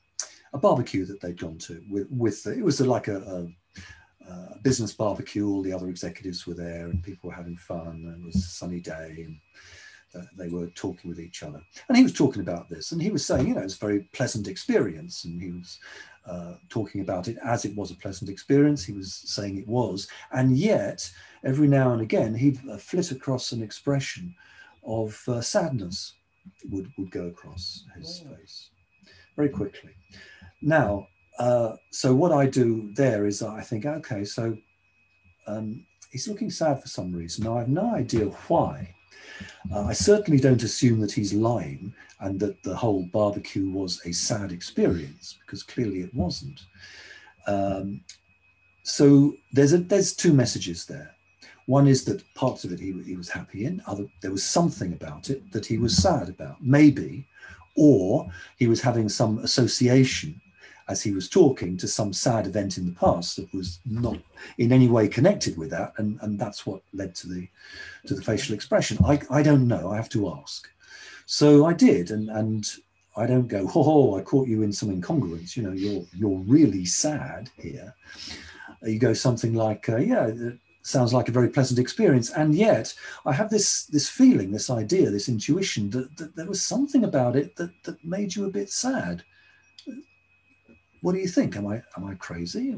a 0.53 0.59
barbecue 0.59 1.05
that 1.05 1.21
they'd 1.21 1.39
gone 1.39 1.59
to. 1.59 1.83
With, 1.91 2.09
with 2.11 2.47
it 2.47 2.63
was 2.63 2.81
like 2.81 3.09
a, 3.09 3.19
a, 3.19 4.33
a, 4.33 4.59
business 4.63 4.93
barbecue. 4.93 5.49
All 5.49 5.63
the 5.63 5.73
other 5.73 5.89
executives 5.89 6.47
were 6.47 6.55
there, 6.55 6.87
and 6.87 7.03
people 7.03 7.29
were 7.29 7.37
having 7.37 7.57
fun. 7.57 8.05
And 8.07 8.23
it 8.23 8.27
was 8.27 8.37
a 8.37 8.41
sunny 8.41 8.81
day, 8.81 9.27
and 9.27 9.39
uh, 10.15 10.27
they 10.37 10.49
were 10.49 10.69
talking 10.69 11.11
with 11.11 11.21
each 11.21 11.43
other. 11.43 11.61
And 11.89 11.97
he 11.97 12.05
was 12.05 12.13
talking 12.13 12.43
about 12.43 12.71
this, 12.71 12.93
and 12.93 13.03
he 13.03 13.11
was 13.11 13.27
saying, 13.27 13.49
you 13.49 13.55
know, 13.55 13.63
it's 13.63 13.77
a 13.77 13.79
very 13.79 14.09
pleasant 14.13 14.49
experience, 14.49 15.25
and 15.25 15.43
he 15.43 15.51
was. 15.51 15.79
Uh, 16.27 16.55
talking 16.71 17.03
about 17.03 17.29
it 17.29 17.37
as 17.45 17.67
it 17.67 17.77
was 17.77 17.91
a 17.91 17.97
pleasant 17.97 18.31
experience. 18.31 18.83
He 18.83 18.95
was 18.95 19.13
saying 19.13 19.59
it 19.59 19.69
was. 19.69 20.09
And 20.33 20.57
yet, 20.57 21.07
every 21.45 21.69
now 21.69 21.93
and 21.93 22.03
again, 22.03 22.35
he'd 22.35 22.59
flit 22.81 23.11
across 23.11 23.53
an 23.53 23.63
expression 23.63 24.35
of 24.85 25.21
uh, 25.29 25.41
sadness 25.41 26.15
would, 26.71 26.91
would 26.99 27.11
go 27.11 27.27
across 27.27 27.85
his 27.97 28.25
oh. 28.25 28.35
face 28.35 28.71
very 29.37 29.49
quickly. 29.49 29.91
Now, 30.63 31.09
uh, 31.39 31.77
so 31.91 32.15
what 32.15 32.33
I 32.33 32.47
do 32.47 32.91
there 32.95 33.27
is 33.27 33.43
I 33.43 33.61
think, 33.61 33.87
okay, 33.87 34.25
so 34.25 34.57
um, 35.47 35.85
he's 36.11 36.29
looking 36.29 36.51
sad 36.51 36.81
for 36.81 36.89
some 36.89 37.13
reason. 37.13 37.45
Now, 37.45 37.57
I 37.57 37.61
have 37.61 37.69
no 37.69 37.95
idea 37.95 38.27
why. 38.49 38.95
Uh, 39.73 39.85
I 39.85 39.93
certainly 39.93 40.39
don't 40.39 40.63
assume 40.63 41.01
that 41.01 41.13
he's 41.13 41.35
lying 41.35 41.93
and 42.21 42.39
that 42.41 42.63
the 42.63 42.77
whole 42.77 43.09
barbecue 43.13 43.69
was 43.69 44.01
a 44.05 44.13
sad 44.13 44.53
experience 44.53 45.37
because 45.45 45.63
clearly 45.63 46.01
it 46.01 46.15
wasn't. 46.15 46.61
Um, 47.47 48.03
so 48.85 49.35
there's 49.53 49.73
a, 49.73 49.79
there's 49.79 50.15
two 50.15 50.33
messages 50.33 50.87
there. 50.87 51.14
One 51.67 51.87
is 51.87 52.05
that 52.05 52.23
parts 52.35 52.65
of 52.65 52.73
it 52.73 52.81
he, 52.81 52.93
he 53.03 53.17
was 53.17 53.29
happy 53.29 53.65
in, 53.65 53.83
other 53.87 54.07
there 54.21 54.31
was 54.31 54.45
something 54.45 54.93
about 54.93 55.31
it 55.31 55.51
that 55.53 55.67
he 55.67 55.79
was 55.79 55.97
sad 55.97 56.29
about, 56.29 56.57
maybe, 56.61 57.27
or 57.77 58.31
he 58.57 58.67
was 58.67 58.81
having 58.81 59.09
some 59.09 59.39
association 59.39 60.41
as 60.89 61.03
he 61.03 61.13
was 61.13 61.29
talking 61.29 61.77
to 61.79 61.89
some 61.89 62.13
sad 62.13 62.47
event 62.47 62.77
in 62.77 62.85
the 62.85 62.93
past 62.93 63.37
that 63.37 63.53
was 63.55 63.81
not 63.87 64.19
in 64.59 64.71
any 64.73 64.89
way 64.89 65.09
connected 65.09 65.57
with 65.57 65.71
that, 65.71 65.95
and, 65.97 66.19
and 66.21 66.39
that's 66.39 66.67
what 66.67 66.83
led 66.93 67.15
to 67.15 67.29
the 67.29 67.49
to 68.07 68.15
the 68.15 68.23
facial 68.23 68.55
expression. 68.55 68.99
I, 69.05 69.21
I 69.31 69.43
don't 69.43 69.67
know, 69.67 69.91
I 69.91 69.97
have 69.97 70.11
to 70.11 70.29
ask. 70.29 70.69
So 71.27 71.65
I 71.65 71.73
did, 71.73 72.11
and 72.11 72.29
and 72.29 72.71
I 73.17 73.27
don't 73.27 73.49
go, 73.49 73.71
oh, 73.75 74.19
I 74.19 74.23
caught 74.23 74.49
you 74.49 74.63
in 74.63 74.73
some 74.73 74.91
incongruence. 74.91 75.57
You 75.57 75.63
know, 75.63 75.73
you're 75.73 76.05
you're 76.15 76.41
really 76.41 76.85
sad 76.85 77.51
here. 77.57 77.95
You 78.83 78.99
go 78.99 79.15
something 79.15 79.55
like, 79.55 79.89
uh, 79.89 79.97
yeah, 79.97 80.31
sounds 80.85 81.15
like 81.15 81.29
a 81.29 81.33
very 81.33 81.49
pleasant 81.49 81.81
experience. 81.81 82.31
And 82.31 82.55
yet 82.55 82.95
i 83.27 83.33
have 83.33 83.51
this 83.51 83.87
this 83.87 84.09
feeling 84.09 84.53
this 84.53 84.71
idea 84.71 85.11
this 85.11 85.29
intuition 85.29 85.91
that, 85.91 86.17
that 86.17 86.37
there 86.37 86.47
was 86.47 86.63
something 86.63 87.05
about 87.05 87.37
it 87.37 87.57
that 87.57 87.73
that 87.85 88.05
made 88.05 88.35
you 88.35 88.45
a 88.45 88.51
bit 88.51 88.71
sad. 88.71 89.25
What 91.01 91.15
do 91.15 91.19
you 91.19 91.29
think? 91.29 91.57
Am 91.57 91.67
i 91.67 91.83
am 91.97 92.05
i 92.05 92.15
crazy? 92.15 92.77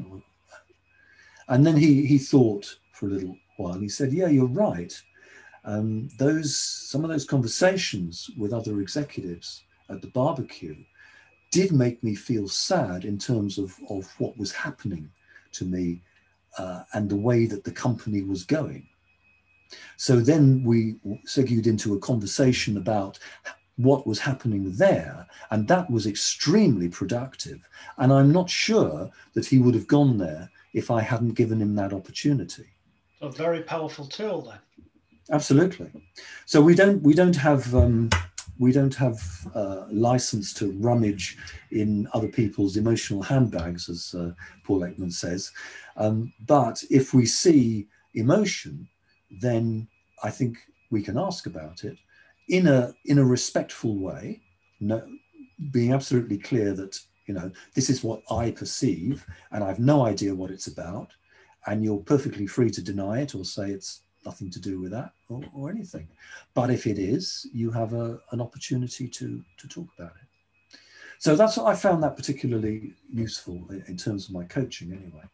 And 1.49 1.65
then 1.65 1.77
he 1.77 2.05
he 2.05 2.17
thought 2.17 2.77
for 2.93 3.07
a 3.07 3.11
little 3.11 3.37
while. 3.57 3.79
He 3.79 3.89
said 3.89 4.11
yeah 4.13 4.27
you're 4.27 4.47
right. 4.47 4.93
Um, 5.65 6.07
those 6.17 6.57
some 6.57 7.03
of 7.03 7.09
those 7.09 7.25
conversations 7.25 8.29
with 8.37 8.53
other 8.53 8.79
executives 8.79 9.63
at 9.89 10.01
the 10.01 10.07
barbecue 10.07 10.77
did 11.51 11.71
make 11.71 12.01
me 12.03 12.15
feel 12.15 12.47
sad 12.47 13.03
in 13.03 13.17
terms 13.17 13.57
of 13.57 13.75
of 13.89 14.07
what 14.17 14.37
was 14.37 14.51
happening 14.53 15.09
to 15.51 15.65
me 15.65 16.01
uh, 16.57 16.83
and 16.93 17.09
the 17.09 17.15
way 17.15 17.45
that 17.45 17.63
the 17.63 17.71
company 17.71 18.21
was 18.21 18.43
going. 18.43 18.87
So 19.97 20.19
then 20.19 20.63
we 20.63 20.95
segued 21.25 21.67
into 21.67 21.93
a 21.93 21.99
conversation 21.99 22.77
about 22.77 23.19
what 23.75 24.07
was 24.07 24.19
happening 24.19 24.71
there, 24.73 25.27
and 25.51 25.67
that 25.67 25.89
was 25.89 26.07
extremely 26.07 26.89
productive. 26.89 27.59
And 27.97 28.11
I'm 28.11 28.31
not 28.31 28.49
sure 28.49 29.09
that 29.33 29.45
he 29.45 29.59
would 29.59 29.75
have 29.75 29.87
gone 29.87 30.17
there 30.17 30.49
if 30.73 30.89
I 30.89 31.01
hadn't 31.01 31.33
given 31.33 31.61
him 31.61 31.75
that 31.75 31.93
opportunity. 31.93 32.65
A 33.21 33.29
very 33.29 33.61
powerful 33.61 34.05
tool, 34.05 34.41
then. 34.41 34.59
Absolutely. 35.31 35.91
So 36.45 36.61
we 36.61 36.73
don't 36.73 37.01
we 37.03 37.13
don't 37.13 37.35
have 37.35 37.75
um, 37.75 38.09
we 38.59 38.71
don't 38.71 38.95
have 38.95 39.19
uh, 39.53 39.85
license 39.91 40.53
to 40.53 40.71
rummage 40.79 41.37
in 41.71 42.07
other 42.13 42.27
people's 42.27 42.77
emotional 42.77 43.21
handbags, 43.21 43.89
as 43.89 44.15
uh, 44.17 44.31
Paul 44.63 44.81
Ekman 44.81 45.13
says. 45.13 45.51
Um, 45.95 46.33
but 46.45 46.83
if 46.89 47.13
we 47.13 47.25
see 47.25 47.87
emotion, 48.13 48.87
then 49.41 49.87
I 50.23 50.29
think 50.29 50.57
we 50.89 51.01
can 51.01 51.17
ask 51.17 51.45
about 51.45 51.83
it 51.83 51.97
in 52.47 52.67
a 52.67 52.93
in 53.05 53.17
a 53.17 53.25
respectful 53.25 53.97
way, 53.97 54.41
no, 54.79 55.05
being 55.71 55.93
absolutely 55.93 56.37
clear 56.37 56.73
that 56.73 56.99
you 57.25 57.33
know 57.33 57.51
this 57.75 57.89
is 57.89 58.03
what 58.03 58.21
I 58.31 58.51
perceive, 58.51 59.25
and 59.51 59.63
I've 59.63 59.79
no 59.79 60.05
idea 60.05 60.33
what 60.33 60.51
it's 60.51 60.67
about, 60.67 61.13
and 61.65 61.83
you're 61.83 61.99
perfectly 61.99 62.47
free 62.47 62.71
to 62.71 62.81
deny 62.81 63.21
it 63.21 63.35
or 63.35 63.43
say 63.43 63.71
it's 63.71 64.01
nothing 64.27 64.49
to 64.51 64.59
do 64.69 64.75
with 64.81 64.91
that 64.91 65.11
or, 65.29 65.41
or 65.57 65.69
anything. 65.69 66.07
But 66.53 66.69
if 66.77 66.85
it 66.91 66.99
is, 66.99 67.47
you 67.53 67.71
have 67.71 67.93
a, 67.93 68.19
an 68.33 68.41
opportunity 68.41 69.07
to, 69.07 69.27
to 69.59 69.67
talk 69.75 69.87
about 69.97 70.13
it. 70.21 70.27
So 71.19 71.35
that's 71.35 71.57
I 71.57 71.73
found 71.73 72.03
that 72.03 72.15
particularly 72.15 72.93
useful 73.25 73.57
in 73.87 73.97
terms 73.97 74.21
of 74.27 74.35
my 74.35 74.43
coaching 74.43 74.91
anyway. 74.91 75.25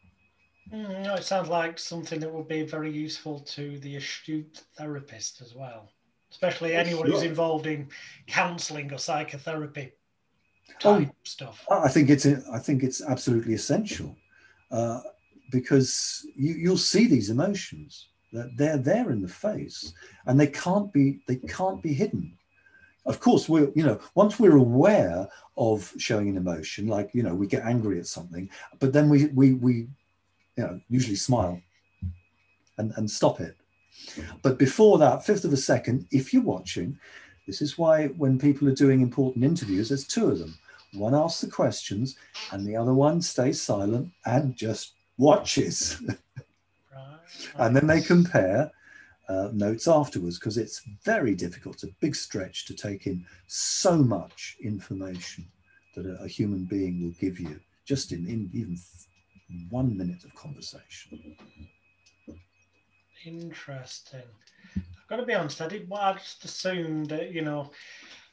Mm, 0.72 1.04
no, 1.04 1.16
it 1.16 1.26
sounds 1.26 1.50
like 1.50 1.78
something 1.78 2.20
that 2.22 2.34
would 2.34 2.48
be 2.48 2.64
very 2.64 2.92
useful 2.92 3.40
to 3.56 3.78
the 3.80 3.98
astute 3.98 4.64
therapist 4.78 5.42
as 5.42 5.54
well, 5.54 5.92
especially 6.32 6.74
anyone 6.74 7.06
sure. 7.06 7.16
who's 7.16 7.24
involved 7.24 7.68
in 7.68 7.90
counselling 8.28 8.94
or 8.94 8.98
psychotherapy 8.98 9.92
oh, 10.86 11.00
type 11.00 11.10
oh, 11.12 11.16
stuff. 11.24 11.66
I 11.70 11.90
think 11.90 12.10
it's 12.10 12.26
I 12.26 12.60
think 12.60 12.82
it's 12.82 13.02
absolutely 13.02 13.54
essential 13.54 14.16
uh, 14.72 15.02
because 15.52 16.26
you, 16.36 16.54
you'll 16.54 16.78
see 16.94 17.08
these 17.08 17.30
emotions 17.30 18.08
they're 18.34 18.78
there 18.78 19.12
in 19.12 19.22
the 19.22 19.28
face 19.28 19.94
and 20.26 20.40
they 20.40 20.48
can't 20.48 20.92
be 20.92 21.20
they 21.28 21.36
can't 21.36 21.82
be 21.82 21.94
hidden. 21.94 22.38
Of 23.06 23.20
course 23.20 23.48
we're 23.48 23.72
you 23.76 23.84
know 23.84 24.00
once 24.16 24.40
we're 24.40 24.58
aware 24.58 25.28
of 25.58 25.94
showing 25.98 26.30
an 26.30 26.38
emotion 26.38 26.88
like 26.88 27.12
you 27.14 27.22
know 27.22 27.36
we 27.36 27.48
get 27.48 27.64
angry 27.64 28.00
at 28.00 28.08
something 28.08 28.50
but 28.80 28.92
then 28.92 29.10
we 29.10 29.26
we 29.28 29.54
we 29.54 29.74
you 30.58 30.64
know 30.64 30.80
usually 30.90 31.16
smile 31.16 31.62
and 32.78 32.94
and 32.98 33.10
stop 33.10 33.40
it. 33.40 33.56
But 34.42 34.58
before 34.58 34.98
that 34.98 35.26
fifth 35.26 35.46
of 35.46 35.54
a 35.54 35.58
second 35.58 36.08
if 36.12 36.34
you're 36.34 36.44
watching 36.44 36.98
this 37.46 37.62
is 37.62 37.78
why 37.78 38.08
when 38.08 38.40
people 38.40 38.68
are 38.68 38.76
doing 38.76 39.02
important 39.02 39.46
interviews 39.46 39.90
there's 39.90 40.08
two 40.08 40.30
of 40.32 40.40
them. 40.40 40.58
One 40.94 41.16
asks 41.16 41.42
the 41.42 41.50
questions 41.50 42.18
and 42.52 42.66
the 42.66 42.76
other 42.76 42.94
one 42.94 43.22
stays 43.22 43.62
silent 43.62 44.12
and 44.26 44.56
just 44.56 44.94
watches 45.18 46.02
and 47.56 47.76
then 47.76 47.88
they 47.88 48.02
compare 48.02 48.72
uh, 49.30 49.50
notes 49.54 49.88
afterwards 49.88 50.38
because 50.40 50.58
it's 50.58 50.82
very 51.04 51.36
difficult, 51.36 51.76
it's 51.76 51.84
a 51.84 51.96
big 52.02 52.16
stretch 52.16 52.66
to 52.66 52.74
take 52.74 53.08
in 53.08 53.26
so 53.48 53.98
much 53.98 54.58
information 54.62 55.46
that 55.96 56.06
a, 56.06 56.24
a 56.24 56.28
human 56.28 56.66
being 56.66 57.02
will 57.02 57.16
give 57.20 57.40
you 57.40 57.60
just 57.86 58.12
in, 58.12 58.28
in 58.28 58.50
even 58.54 58.78
one 59.70 59.96
minute 59.98 60.24
of 60.24 60.34
conversation. 60.36 61.36
Interesting. 63.26 64.22
I've 64.76 65.08
got 65.08 65.18
to 65.18 65.26
be 65.26 65.34
honest, 65.34 65.62
I 65.62 65.68
did 65.68 65.90
well, 65.90 66.02
I 66.02 66.14
just 66.14 66.44
assumed 66.44 67.10
that, 67.10 67.32
you 67.32 67.42
know, 67.42 67.72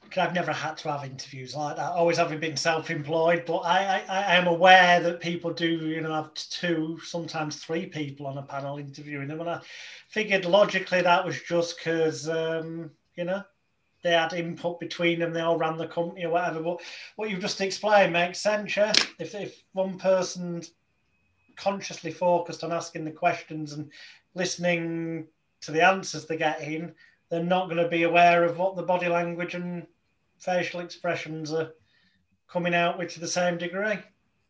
because 0.03 0.27
I've 0.27 0.35
never 0.35 0.53
had 0.53 0.77
to 0.79 0.91
have 0.91 1.05
interviews 1.05 1.55
like 1.55 1.77
that, 1.77 1.93
always 1.93 2.17
having 2.17 2.41
been 2.41 2.57
self-employed. 2.57 3.45
But 3.47 3.59
I, 3.59 4.03
I, 4.09 4.19
I 4.21 4.37
am 4.37 4.49
aware 4.49 5.01
that 5.01 5.21
people 5.21 5.53
do, 5.53 5.69
you 5.69 6.01
know, 6.01 6.13
have 6.13 6.35
two, 6.35 6.99
sometimes 7.05 7.57
three 7.57 7.87
people 7.87 8.27
on 8.27 8.39
a 8.39 8.43
panel 8.43 8.79
interviewing 8.79 9.29
them, 9.29 9.41
and 9.41 9.51
I 9.51 9.61
figured 10.09 10.45
logically 10.45 11.03
that 11.03 11.25
was 11.25 11.41
just 11.43 11.79
because, 11.79 12.29
um, 12.29 12.91
you 13.15 13.25
know, 13.25 13.43
they 14.03 14.13
had 14.13 14.33
input 14.33 14.81
between 14.81 15.19
them, 15.19 15.33
they 15.33 15.41
all 15.41 15.59
ran 15.59 15.77
the 15.77 15.87
company 15.87 16.25
or 16.25 16.31
whatever. 16.31 16.63
But 16.63 16.81
what 17.17 17.31
you've 17.31 17.41
just 17.41 17.61
explained 17.61 18.13
makes 18.13 18.41
sense, 18.41 18.77
yeah. 18.77 18.93
If 19.19 19.35
if 19.35 19.63
one 19.73 19.99
person's 19.99 20.73
consciously 21.57 22.11
focused 22.11 22.65
on 22.65 22.73
asking 22.73 23.05
the 23.05 23.11
questions 23.11 23.75
and 23.75 23.91
listening 24.35 25.27
to 25.61 25.71
the 25.71 25.85
answers 25.85 26.25
they're 26.25 26.39
getting, 26.39 26.95
they're 27.31 27.43
not 27.43 27.67
going 27.67 27.83
to 27.83 27.89
be 27.89 28.03
aware 28.03 28.45
of 28.45 28.59
what 28.59 28.77
the 28.77 28.83
body 28.83 29.09
language 29.09 29.55
and 29.55 29.87
facial 30.39 30.81
expressions 30.81 31.53
are 31.53 31.73
coming 32.49 32.75
out 32.75 32.99
with 32.99 33.13
to 33.15 33.21
the 33.21 33.29
same 33.29 33.57
degree? 33.57 33.99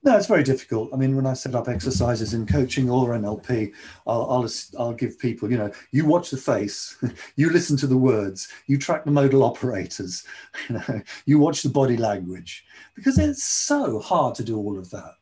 No, 0.03 0.17
it's 0.17 0.27
very 0.27 0.43
difficult. 0.43 0.89
I 0.95 0.97
mean, 0.97 1.15
when 1.15 1.27
I 1.27 1.35
set 1.35 1.55
up 1.55 1.69
exercises 1.69 2.33
in 2.33 2.47
coaching 2.47 2.89
or 2.89 3.09
NLP, 3.11 3.73
I'll, 4.07 4.31
I'll, 4.31 4.49
I'll 4.79 4.95
give 4.95 5.19
people, 5.19 5.51
you 5.51 5.59
know, 5.59 5.71
you 5.91 6.07
watch 6.07 6.31
the 6.31 6.39
face, 6.39 6.97
you 7.37 7.51
listen 7.51 7.77
to 7.79 7.87
the 7.87 7.99
words, 7.99 8.49
you 8.67 8.79
track 8.79 9.05
the 9.05 9.11
modal 9.11 9.45
operators, 9.45 10.25
you 10.69 10.77
know, 10.77 11.03
you 11.27 11.39
watch 11.39 11.63
the 11.63 11.69
body 11.69 11.99
language, 11.99 12.65
because 12.95 13.19
it's 13.19 13.45
so 13.45 13.99
hard 13.99 14.35
to 14.37 14.43
do 14.43 14.57
all 14.57 14.79
of 14.79 14.89
that. 14.91 15.13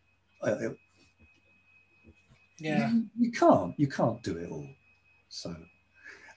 Uh, 0.43 0.69
yeah, 2.61 2.93
you, 2.93 3.07
you 3.19 3.33
can't, 3.33 3.75
you 3.79 3.89
can't 3.89 4.23
do 4.23 4.37
it 4.37 4.49
all. 4.49 4.69
So, 5.29 5.57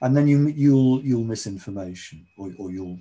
and 0.02 0.16
then 0.16 0.28
you 0.28 0.48
you'll 0.48 1.02
you'll 1.02 1.24
miss 1.24 1.46
information, 1.46 2.26
or, 2.36 2.52
or 2.58 2.70
you'll 2.70 2.98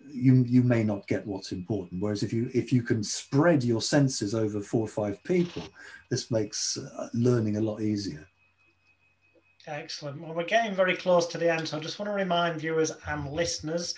you 0.00 0.44
you 0.46 0.62
may 0.62 0.84
not 0.84 1.06
get 1.06 1.26
what's 1.26 1.52
important. 1.52 2.02
Whereas 2.02 2.22
if 2.22 2.32
you 2.32 2.50
if 2.52 2.72
you 2.72 2.82
can 2.82 3.02
spread 3.02 3.64
your 3.64 3.80
senses 3.80 4.34
over 4.34 4.60
four 4.60 4.82
or 4.82 4.88
five 4.88 5.22
people 5.24 5.62
this 6.10 6.30
makes 6.30 6.76
uh, 6.76 7.08
learning 7.14 7.56
a 7.56 7.60
lot 7.60 7.80
easier. 7.80 8.26
Excellent. 9.66 10.20
Well 10.20 10.34
we're 10.34 10.44
getting 10.44 10.74
very 10.74 10.96
close 10.96 11.26
to 11.28 11.38
the 11.38 11.52
end 11.52 11.66
so 11.66 11.76
i 11.76 11.80
just 11.80 11.98
want 11.98 12.08
to 12.08 12.14
remind 12.14 12.60
viewers 12.60 12.92
and 13.08 13.28
listeners 13.32 13.94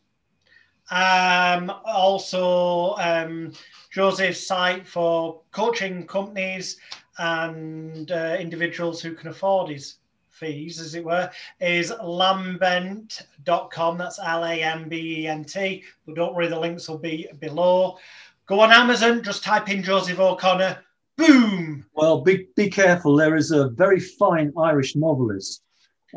Um, 0.89 1.69
also, 1.83 2.95
um, 2.95 3.51
Joseph's 3.91 4.47
site 4.47 4.87
for 4.87 5.41
coaching 5.51 6.07
companies 6.07 6.77
and 7.17 8.09
uh, 8.09 8.37
individuals 8.39 9.01
who 9.01 9.15
can 9.15 9.27
afford 9.27 9.69
his 9.69 9.95
fees, 10.29 10.79
as 10.79 10.95
it 10.95 11.03
were, 11.03 11.29
is 11.59 11.91
lambent.com. 12.01 13.97
That's 13.97 14.17
L 14.17 14.45
A 14.45 14.63
M 14.63 14.87
B 14.87 15.23
E 15.23 15.27
N 15.27 15.43
T. 15.43 15.83
But 16.05 16.15
don't 16.15 16.33
worry, 16.33 16.47
the 16.47 16.57
links 16.57 16.87
will 16.87 16.99
be 16.99 17.27
below. 17.39 17.97
Go 18.51 18.59
on 18.59 18.71
Amazon, 18.73 19.23
just 19.23 19.45
type 19.45 19.69
in 19.69 19.81
Joseph 19.81 20.19
O'Connor. 20.19 20.77
Boom. 21.15 21.85
Well, 21.93 22.19
be, 22.19 22.47
be 22.57 22.69
careful. 22.69 23.15
There 23.15 23.37
is 23.37 23.51
a 23.51 23.69
very 23.69 24.01
fine 24.01 24.51
Irish 24.57 24.93
novelist 24.93 25.61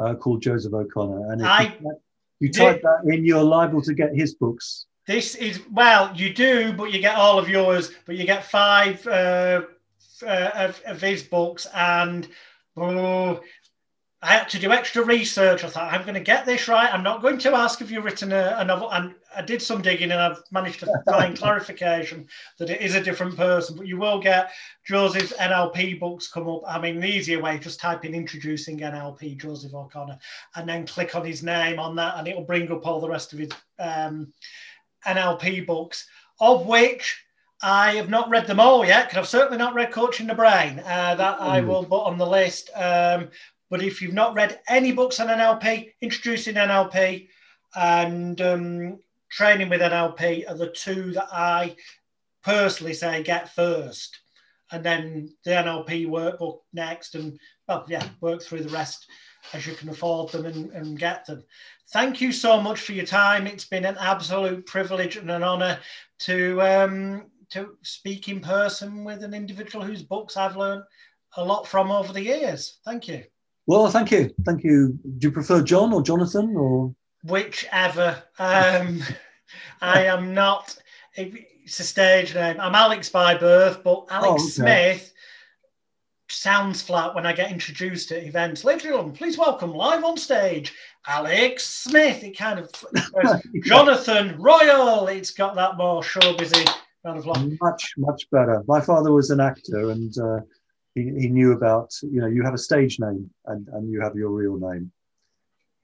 uh, 0.00 0.16
called 0.16 0.42
Joseph 0.42 0.74
O'Connor. 0.74 1.30
And 1.30 1.42
if 1.42 1.46
I, 1.46 1.76
you, 1.80 1.96
you 2.40 2.50
type 2.50 2.82
that 2.82 3.04
in, 3.04 3.24
you're 3.24 3.40
liable 3.40 3.82
to 3.82 3.94
get 3.94 4.16
his 4.16 4.34
books. 4.34 4.86
This 5.06 5.36
is, 5.36 5.60
well, 5.70 6.10
you 6.16 6.34
do, 6.34 6.72
but 6.72 6.92
you 6.92 6.98
get 6.98 7.14
all 7.14 7.38
of 7.38 7.48
yours, 7.48 7.92
but 8.04 8.16
you 8.16 8.26
get 8.26 8.44
five 8.44 9.06
uh, 9.06 9.62
uh, 10.26 10.50
of, 10.54 10.82
of 10.86 11.00
his 11.00 11.22
books. 11.22 11.68
And 11.72 12.26
oh, 12.76 13.42
I 14.24 14.38
had 14.38 14.48
to 14.50 14.58
do 14.58 14.72
extra 14.72 15.04
research. 15.04 15.64
I 15.64 15.68
thought, 15.68 15.92
I'm 15.92 16.00
going 16.00 16.14
to 16.14 16.20
get 16.20 16.46
this 16.46 16.66
right. 16.66 16.92
I'm 16.92 17.02
not 17.02 17.20
going 17.20 17.36
to 17.40 17.54
ask 17.54 17.82
if 17.82 17.90
you've 17.90 18.06
written 18.06 18.32
a, 18.32 18.56
a, 18.58 18.64
novel. 18.64 18.90
And 18.90 19.14
I 19.36 19.42
did 19.42 19.60
some 19.60 19.82
digging 19.82 20.12
and 20.12 20.20
I've 20.20 20.42
managed 20.50 20.80
to 20.80 21.02
find 21.04 21.36
clarification 21.38 22.26
that 22.58 22.70
it 22.70 22.80
is 22.80 22.94
a 22.94 23.02
different 23.02 23.36
person. 23.36 23.76
But 23.76 23.86
you 23.86 23.98
will 23.98 24.18
get 24.18 24.50
Joseph's 24.86 25.34
NLP 25.34 26.00
books 26.00 26.32
come 26.32 26.48
up. 26.48 26.62
I 26.66 26.80
mean, 26.80 27.00
the 27.00 27.06
easier 27.06 27.42
way, 27.42 27.58
just 27.58 27.80
type 27.80 28.06
in 28.06 28.14
introducing 28.14 28.80
NLP, 28.80 29.36
Joseph 29.36 29.74
O'Connor, 29.74 30.18
and 30.56 30.66
then 30.66 30.86
click 30.86 31.14
on 31.14 31.26
his 31.26 31.42
name 31.42 31.78
on 31.78 31.94
that, 31.96 32.16
and 32.16 32.26
it'll 32.26 32.44
bring 32.44 32.72
up 32.72 32.86
all 32.86 33.02
the 33.02 33.10
rest 33.10 33.34
of 33.34 33.40
his 33.40 33.50
um, 33.78 34.32
NLP 35.06 35.66
books, 35.66 36.08
of 36.40 36.64
which 36.64 37.22
I 37.62 37.96
have 37.96 38.08
not 38.08 38.30
read 38.30 38.46
them 38.46 38.60
all 38.60 38.86
yet 38.86 39.08
because 39.08 39.18
I've 39.18 39.28
certainly 39.28 39.58
not 39.58 39.74
read 39.74 39.92
Coaching 39.92 40.26
the 40.26 40.34
Brain. 40.34 40.80
Uh, 40.80 41.14
that 41.14 41.42
I 41.42 41.60
hmm. 41.60 41.68
will 41.68 41.84
put 41.84 42.04
on 42.04 42.16
the 42.16 42.26
list. 42.26 42.70
Um, 42.74 43.28
but 43.70 43.82
if 43.82 44.00
you've 44.00 44.12
not 44.12 44.34
read 44.34 44.60
any 44.68 44.92
books 44.92 45.20
on 45.20 45.28
NLP, 45.28 45.92
introducing 46.00 46.54
NLP 46.54 47.28
and 47.74 48.40
um, 48.40 48.98
training 49.30 49.68
with 49.68 49.80
NLP 49.80 50.48
are 50.48 50.56
the 50.56 50.70
two 50.70 51.12
that 51.12 51.28
I 51.32 51.76
personally 52.42 52.94
say 52.94 53.22
get 53.22 53.54
first. 53.54 54.20
And 54.70 54.84
then 54.84 55.28
the 55.44 55.52
NLP 55.52 56.08
workbook 56.08 56.60
next, 56.72 57.14
and 57.14 57.38
well, 57.68 57.84
yeah, 57.88 58.06
work 58.20 58.42
through 58.42 58.62
the 58.62 58.70
rest 58.70 59.06
as 59.52 59.66
you 59.66 59.74
can 59.74 59.88
afford 59.90 60.30
them 60.30 60.46
and, 60.46 60.70
and 60.72 60.98
get 60.98 61.26
them. 61.26 61.44
Thank 61.92 62.20
you 62.20 62.32
so 62.32 62.60
much 62.60 62.80
for 62.80 62.92
your 62.92 63.04
time. 63.04 63.46
It's 63.46 63.66
been 63.66 63.84
an 63.84 63.96
absolute 64.00 64.66
privilege 64.66 65.16
and 65.16 65.30
an 65.30 65.42
honor 65.42 65.78
to 66.20 66.62
um, 66.62 67.26
to 67.50 67.76
speak 67.82 68.28
in 68.28 68.40
person 68.40 69.04
with 69.04 69.22
an 69.22 69.34
individual 69.34 69.84
whose 69.84 70.02
books 70.02 70.36
I've 70.36 70.56
learned 70.56 70.84
a 71.36 71.44
lot 71.44 71.68
from 71.68 71.90
over 71.90 72.12
the 72.12 72.22
years. 72.22 72.78
Thank 72.84 73.06
you. 73.06 73.24
Well, 73.66 73.88
thank 73.90 74.10
you. 74.10 74.34
Thank 74.44 74.62
you. 74.62 74.98
Do 75.18 75.28
you 75.28 75.32
prefer 75.32 75.62
John 75.62 75.92
or 75.92 76.02
Jonathan 76.02 76.54
or? 76.56 76.94
Whichever. 77.24 78.22
Um, 78.38 79.02
I 79.80 80.04
am 80.06 80.34
not, 80.34 80.76
it's 81.14 81.80
a 81.80 81.84
stage 81.84 82.34
name. 82.34 82.60
I'm 82.60 82.74
Alex 82.74 83.08
by 83.08 83.34
birth, 83.36 83.82
but 83.82 84.06
Alex 84.10 84.58
oh, 84.60 84.62
okay. 84.62 84.98
Smith 84.98 85.12
sounds 86.28 86.82
flat 86.82 87.14
when 87.14 87.26
I 87.26 87.32
get 87.32 87.50
introduced 87.50 88.12
at 88.12 88.24
events. 88.24 88.64
Ladies 88.64 88.84
and 88.84 88.92
gentlemen, 88.92 89.14
please 89.14 89.38
welcome 89.38 89.72
live 89.72 90.04
on 90.04 90.16
stage 90.16 90.74
Alex 91.06 91.66
Smith. 91.66 92.22
It 92.22 92.36
kind 92.36 92.58
of, 92.58 92.70
Jonathan 93.64 94.36
Royle, 94.38 95.06
it's 95.06 95.30
got 95.30 95.54
that 95.54 95.76
more 95.76 96.02
show 96.02 96.36
busy 96.36 96.64
kind 97.04 97.18
of 97.18 97.26
line. 97.26 97.58
Much, 97.60 97.94
much 97.96 98.28
better. 98.30 98.62
My 98.66 98.80
father 98.80 99.12
was 99.12 99.30
an 99.30 99.40
actor, 99.40 99.90
and 99.90 100.16
uh, 100.18 100.40
he, 100.94 101.02
he 101.02 101.28
knew 101.28 101.52
about 101.52 101.92
you 102.02 102.20
know 102.20 102.26
you 102.26 102.42
have 102.42 102.54
a 102.54 102.58
stage 102.58 102.98
name 103.00 103.28
and, 103.46 103.68
and 103.68 103.90
you 103.90 104.00
have 104.00 104.14
your 104.14 104.30
real 104.30 104.56
name, 104.56 104.90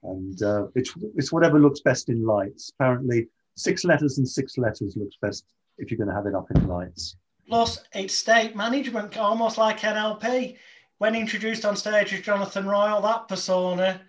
and 0.03 0.41
uh, 0.41 0.67
it's 0.75 0.93
it's 1.15 1.31
whatever 1.31 1.59
looks 1.59 1.81
best 1.81 2.09
in 2.09 2.25
lights. 2.25 2.71
Apparently, 2.73 3.27
six 3.55 3.83
letters 3.83 4.17
and 4.17 4.27
six 4.27 4.57
letters 4.57 4.95
looks 4.95 5.17
best 5.21 5.45
if 5.77 5.91
you're 5.91 5.97
going 5.97 6.07
to 6.07 6.15
have 6.15 6.27
it 6.27 6.35
up 6.35 6.47
in 6.55 6.67
lights. 6.67 7.15
Plus, 7.47 7.83
it's 7.93 8.15
state 8.15 8.55
management, 8.55 9.17
almost 9.17 9.57
like 9.57 9.79
NLP. 9.79 10.57
When 10.99 11.15
introduced 11.15 11.65
on 11.65 11.75
stage 11.75 12.13
as 12.13 12.21
Jonathan 12.21 12.67
Royle, 12.67 13.01
that 13.01 13.27
persona, 13.27 14.01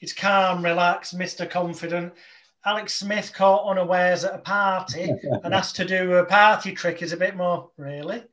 it's 0.00 0.14
calm, 0.14 0.64
relaxed, 0.64 1.16
Mr. 1.16 1.48
Confident. 1.48 2.14
Alex 2.64 2.94
Smith 2.94 3.32
caught 3.34 3.70
unawares 3.70 4.24
at 4.24 4.34
a 4.34 4.38
party 4.38 5.10
and 5.44 5.54
asked 5.54 5.76
to 5.76 5.84
do 5.84 6.14
a 6.14 6.24
party 6.24 6.72
trick 6.72 7.02
is 7.02 7.12
a 7.12 7.16
bit 7.16 7.36
more 7.36 7.70
really. 7.76 8.24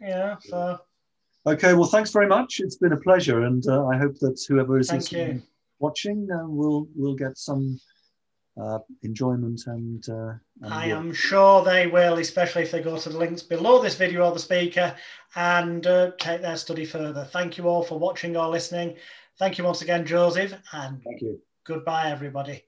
Yeah, 0.00 0.36
so. 0.40 0.80
Okay, 1.44 1.74
well, 1.74 1.88
thanks 1.88 2.10
very 2.10 2.28
much. 2.28 2.60
It's 2.60 2.76
been 2.76 2.92
a 2.92 3.00
pleasure, 3.00 3.42
and 3.42 3.66
uh, 3.66 3.86
I 3.86 3.96
hope 3.98 4.18
that 4.20 4.40
whoever 4.48 4.78
is 4.78 4.92
watching 5.80 6.28
uh, 6.30 6.46
will 6.46 6.88
will 6.94 7.16
get 7.16 7.36
some 7.36 7.80
uh, 8.60 8.78
enjoyment 9.02 9.62
and, 9.66 10.08
uh, 10.08 10.34
and 10.60 10.74
I 10.74 10.86
am 10.86 11.12
sure 11.12 11.64
they 11.64 11.86
will, 11.86 12.18
especially 12.18 12.62
if 12.62 12.70
they 12.70 12.82
go 12.82 12.98
to 12.98 13.08
the 13.08 13.18
links 13.18 13.42
below 13.42 13.82
this 13.82 13.94
video 13.94 14.26
or 14.26 14.32
the 14.32 14.38
speaker 14.38 14.94
and 15.34 15.86
uh, 15.86 16.12
take 16.18 16.42
their 16.42 16.56
study 16.56 16.84
further. 16.84 17.24
Thank 17.24 17.56
you 17.56 17.66
all 17.66 17.82
for 17.82 17.98
watching 17.98 18.36
or 18.36 18.48
listening. 18.48 18.96
Thank 19.38 19.58
you 19.58 19.64
once 19.64 19.82
again, 19.82 20.04
Joseph, 20.04 20.54
and 20.72 21.02
Thank 21.02 21.22
you. 21.22 21.40
goodbye, 21.64 22.10
everybody. 22.10 22.64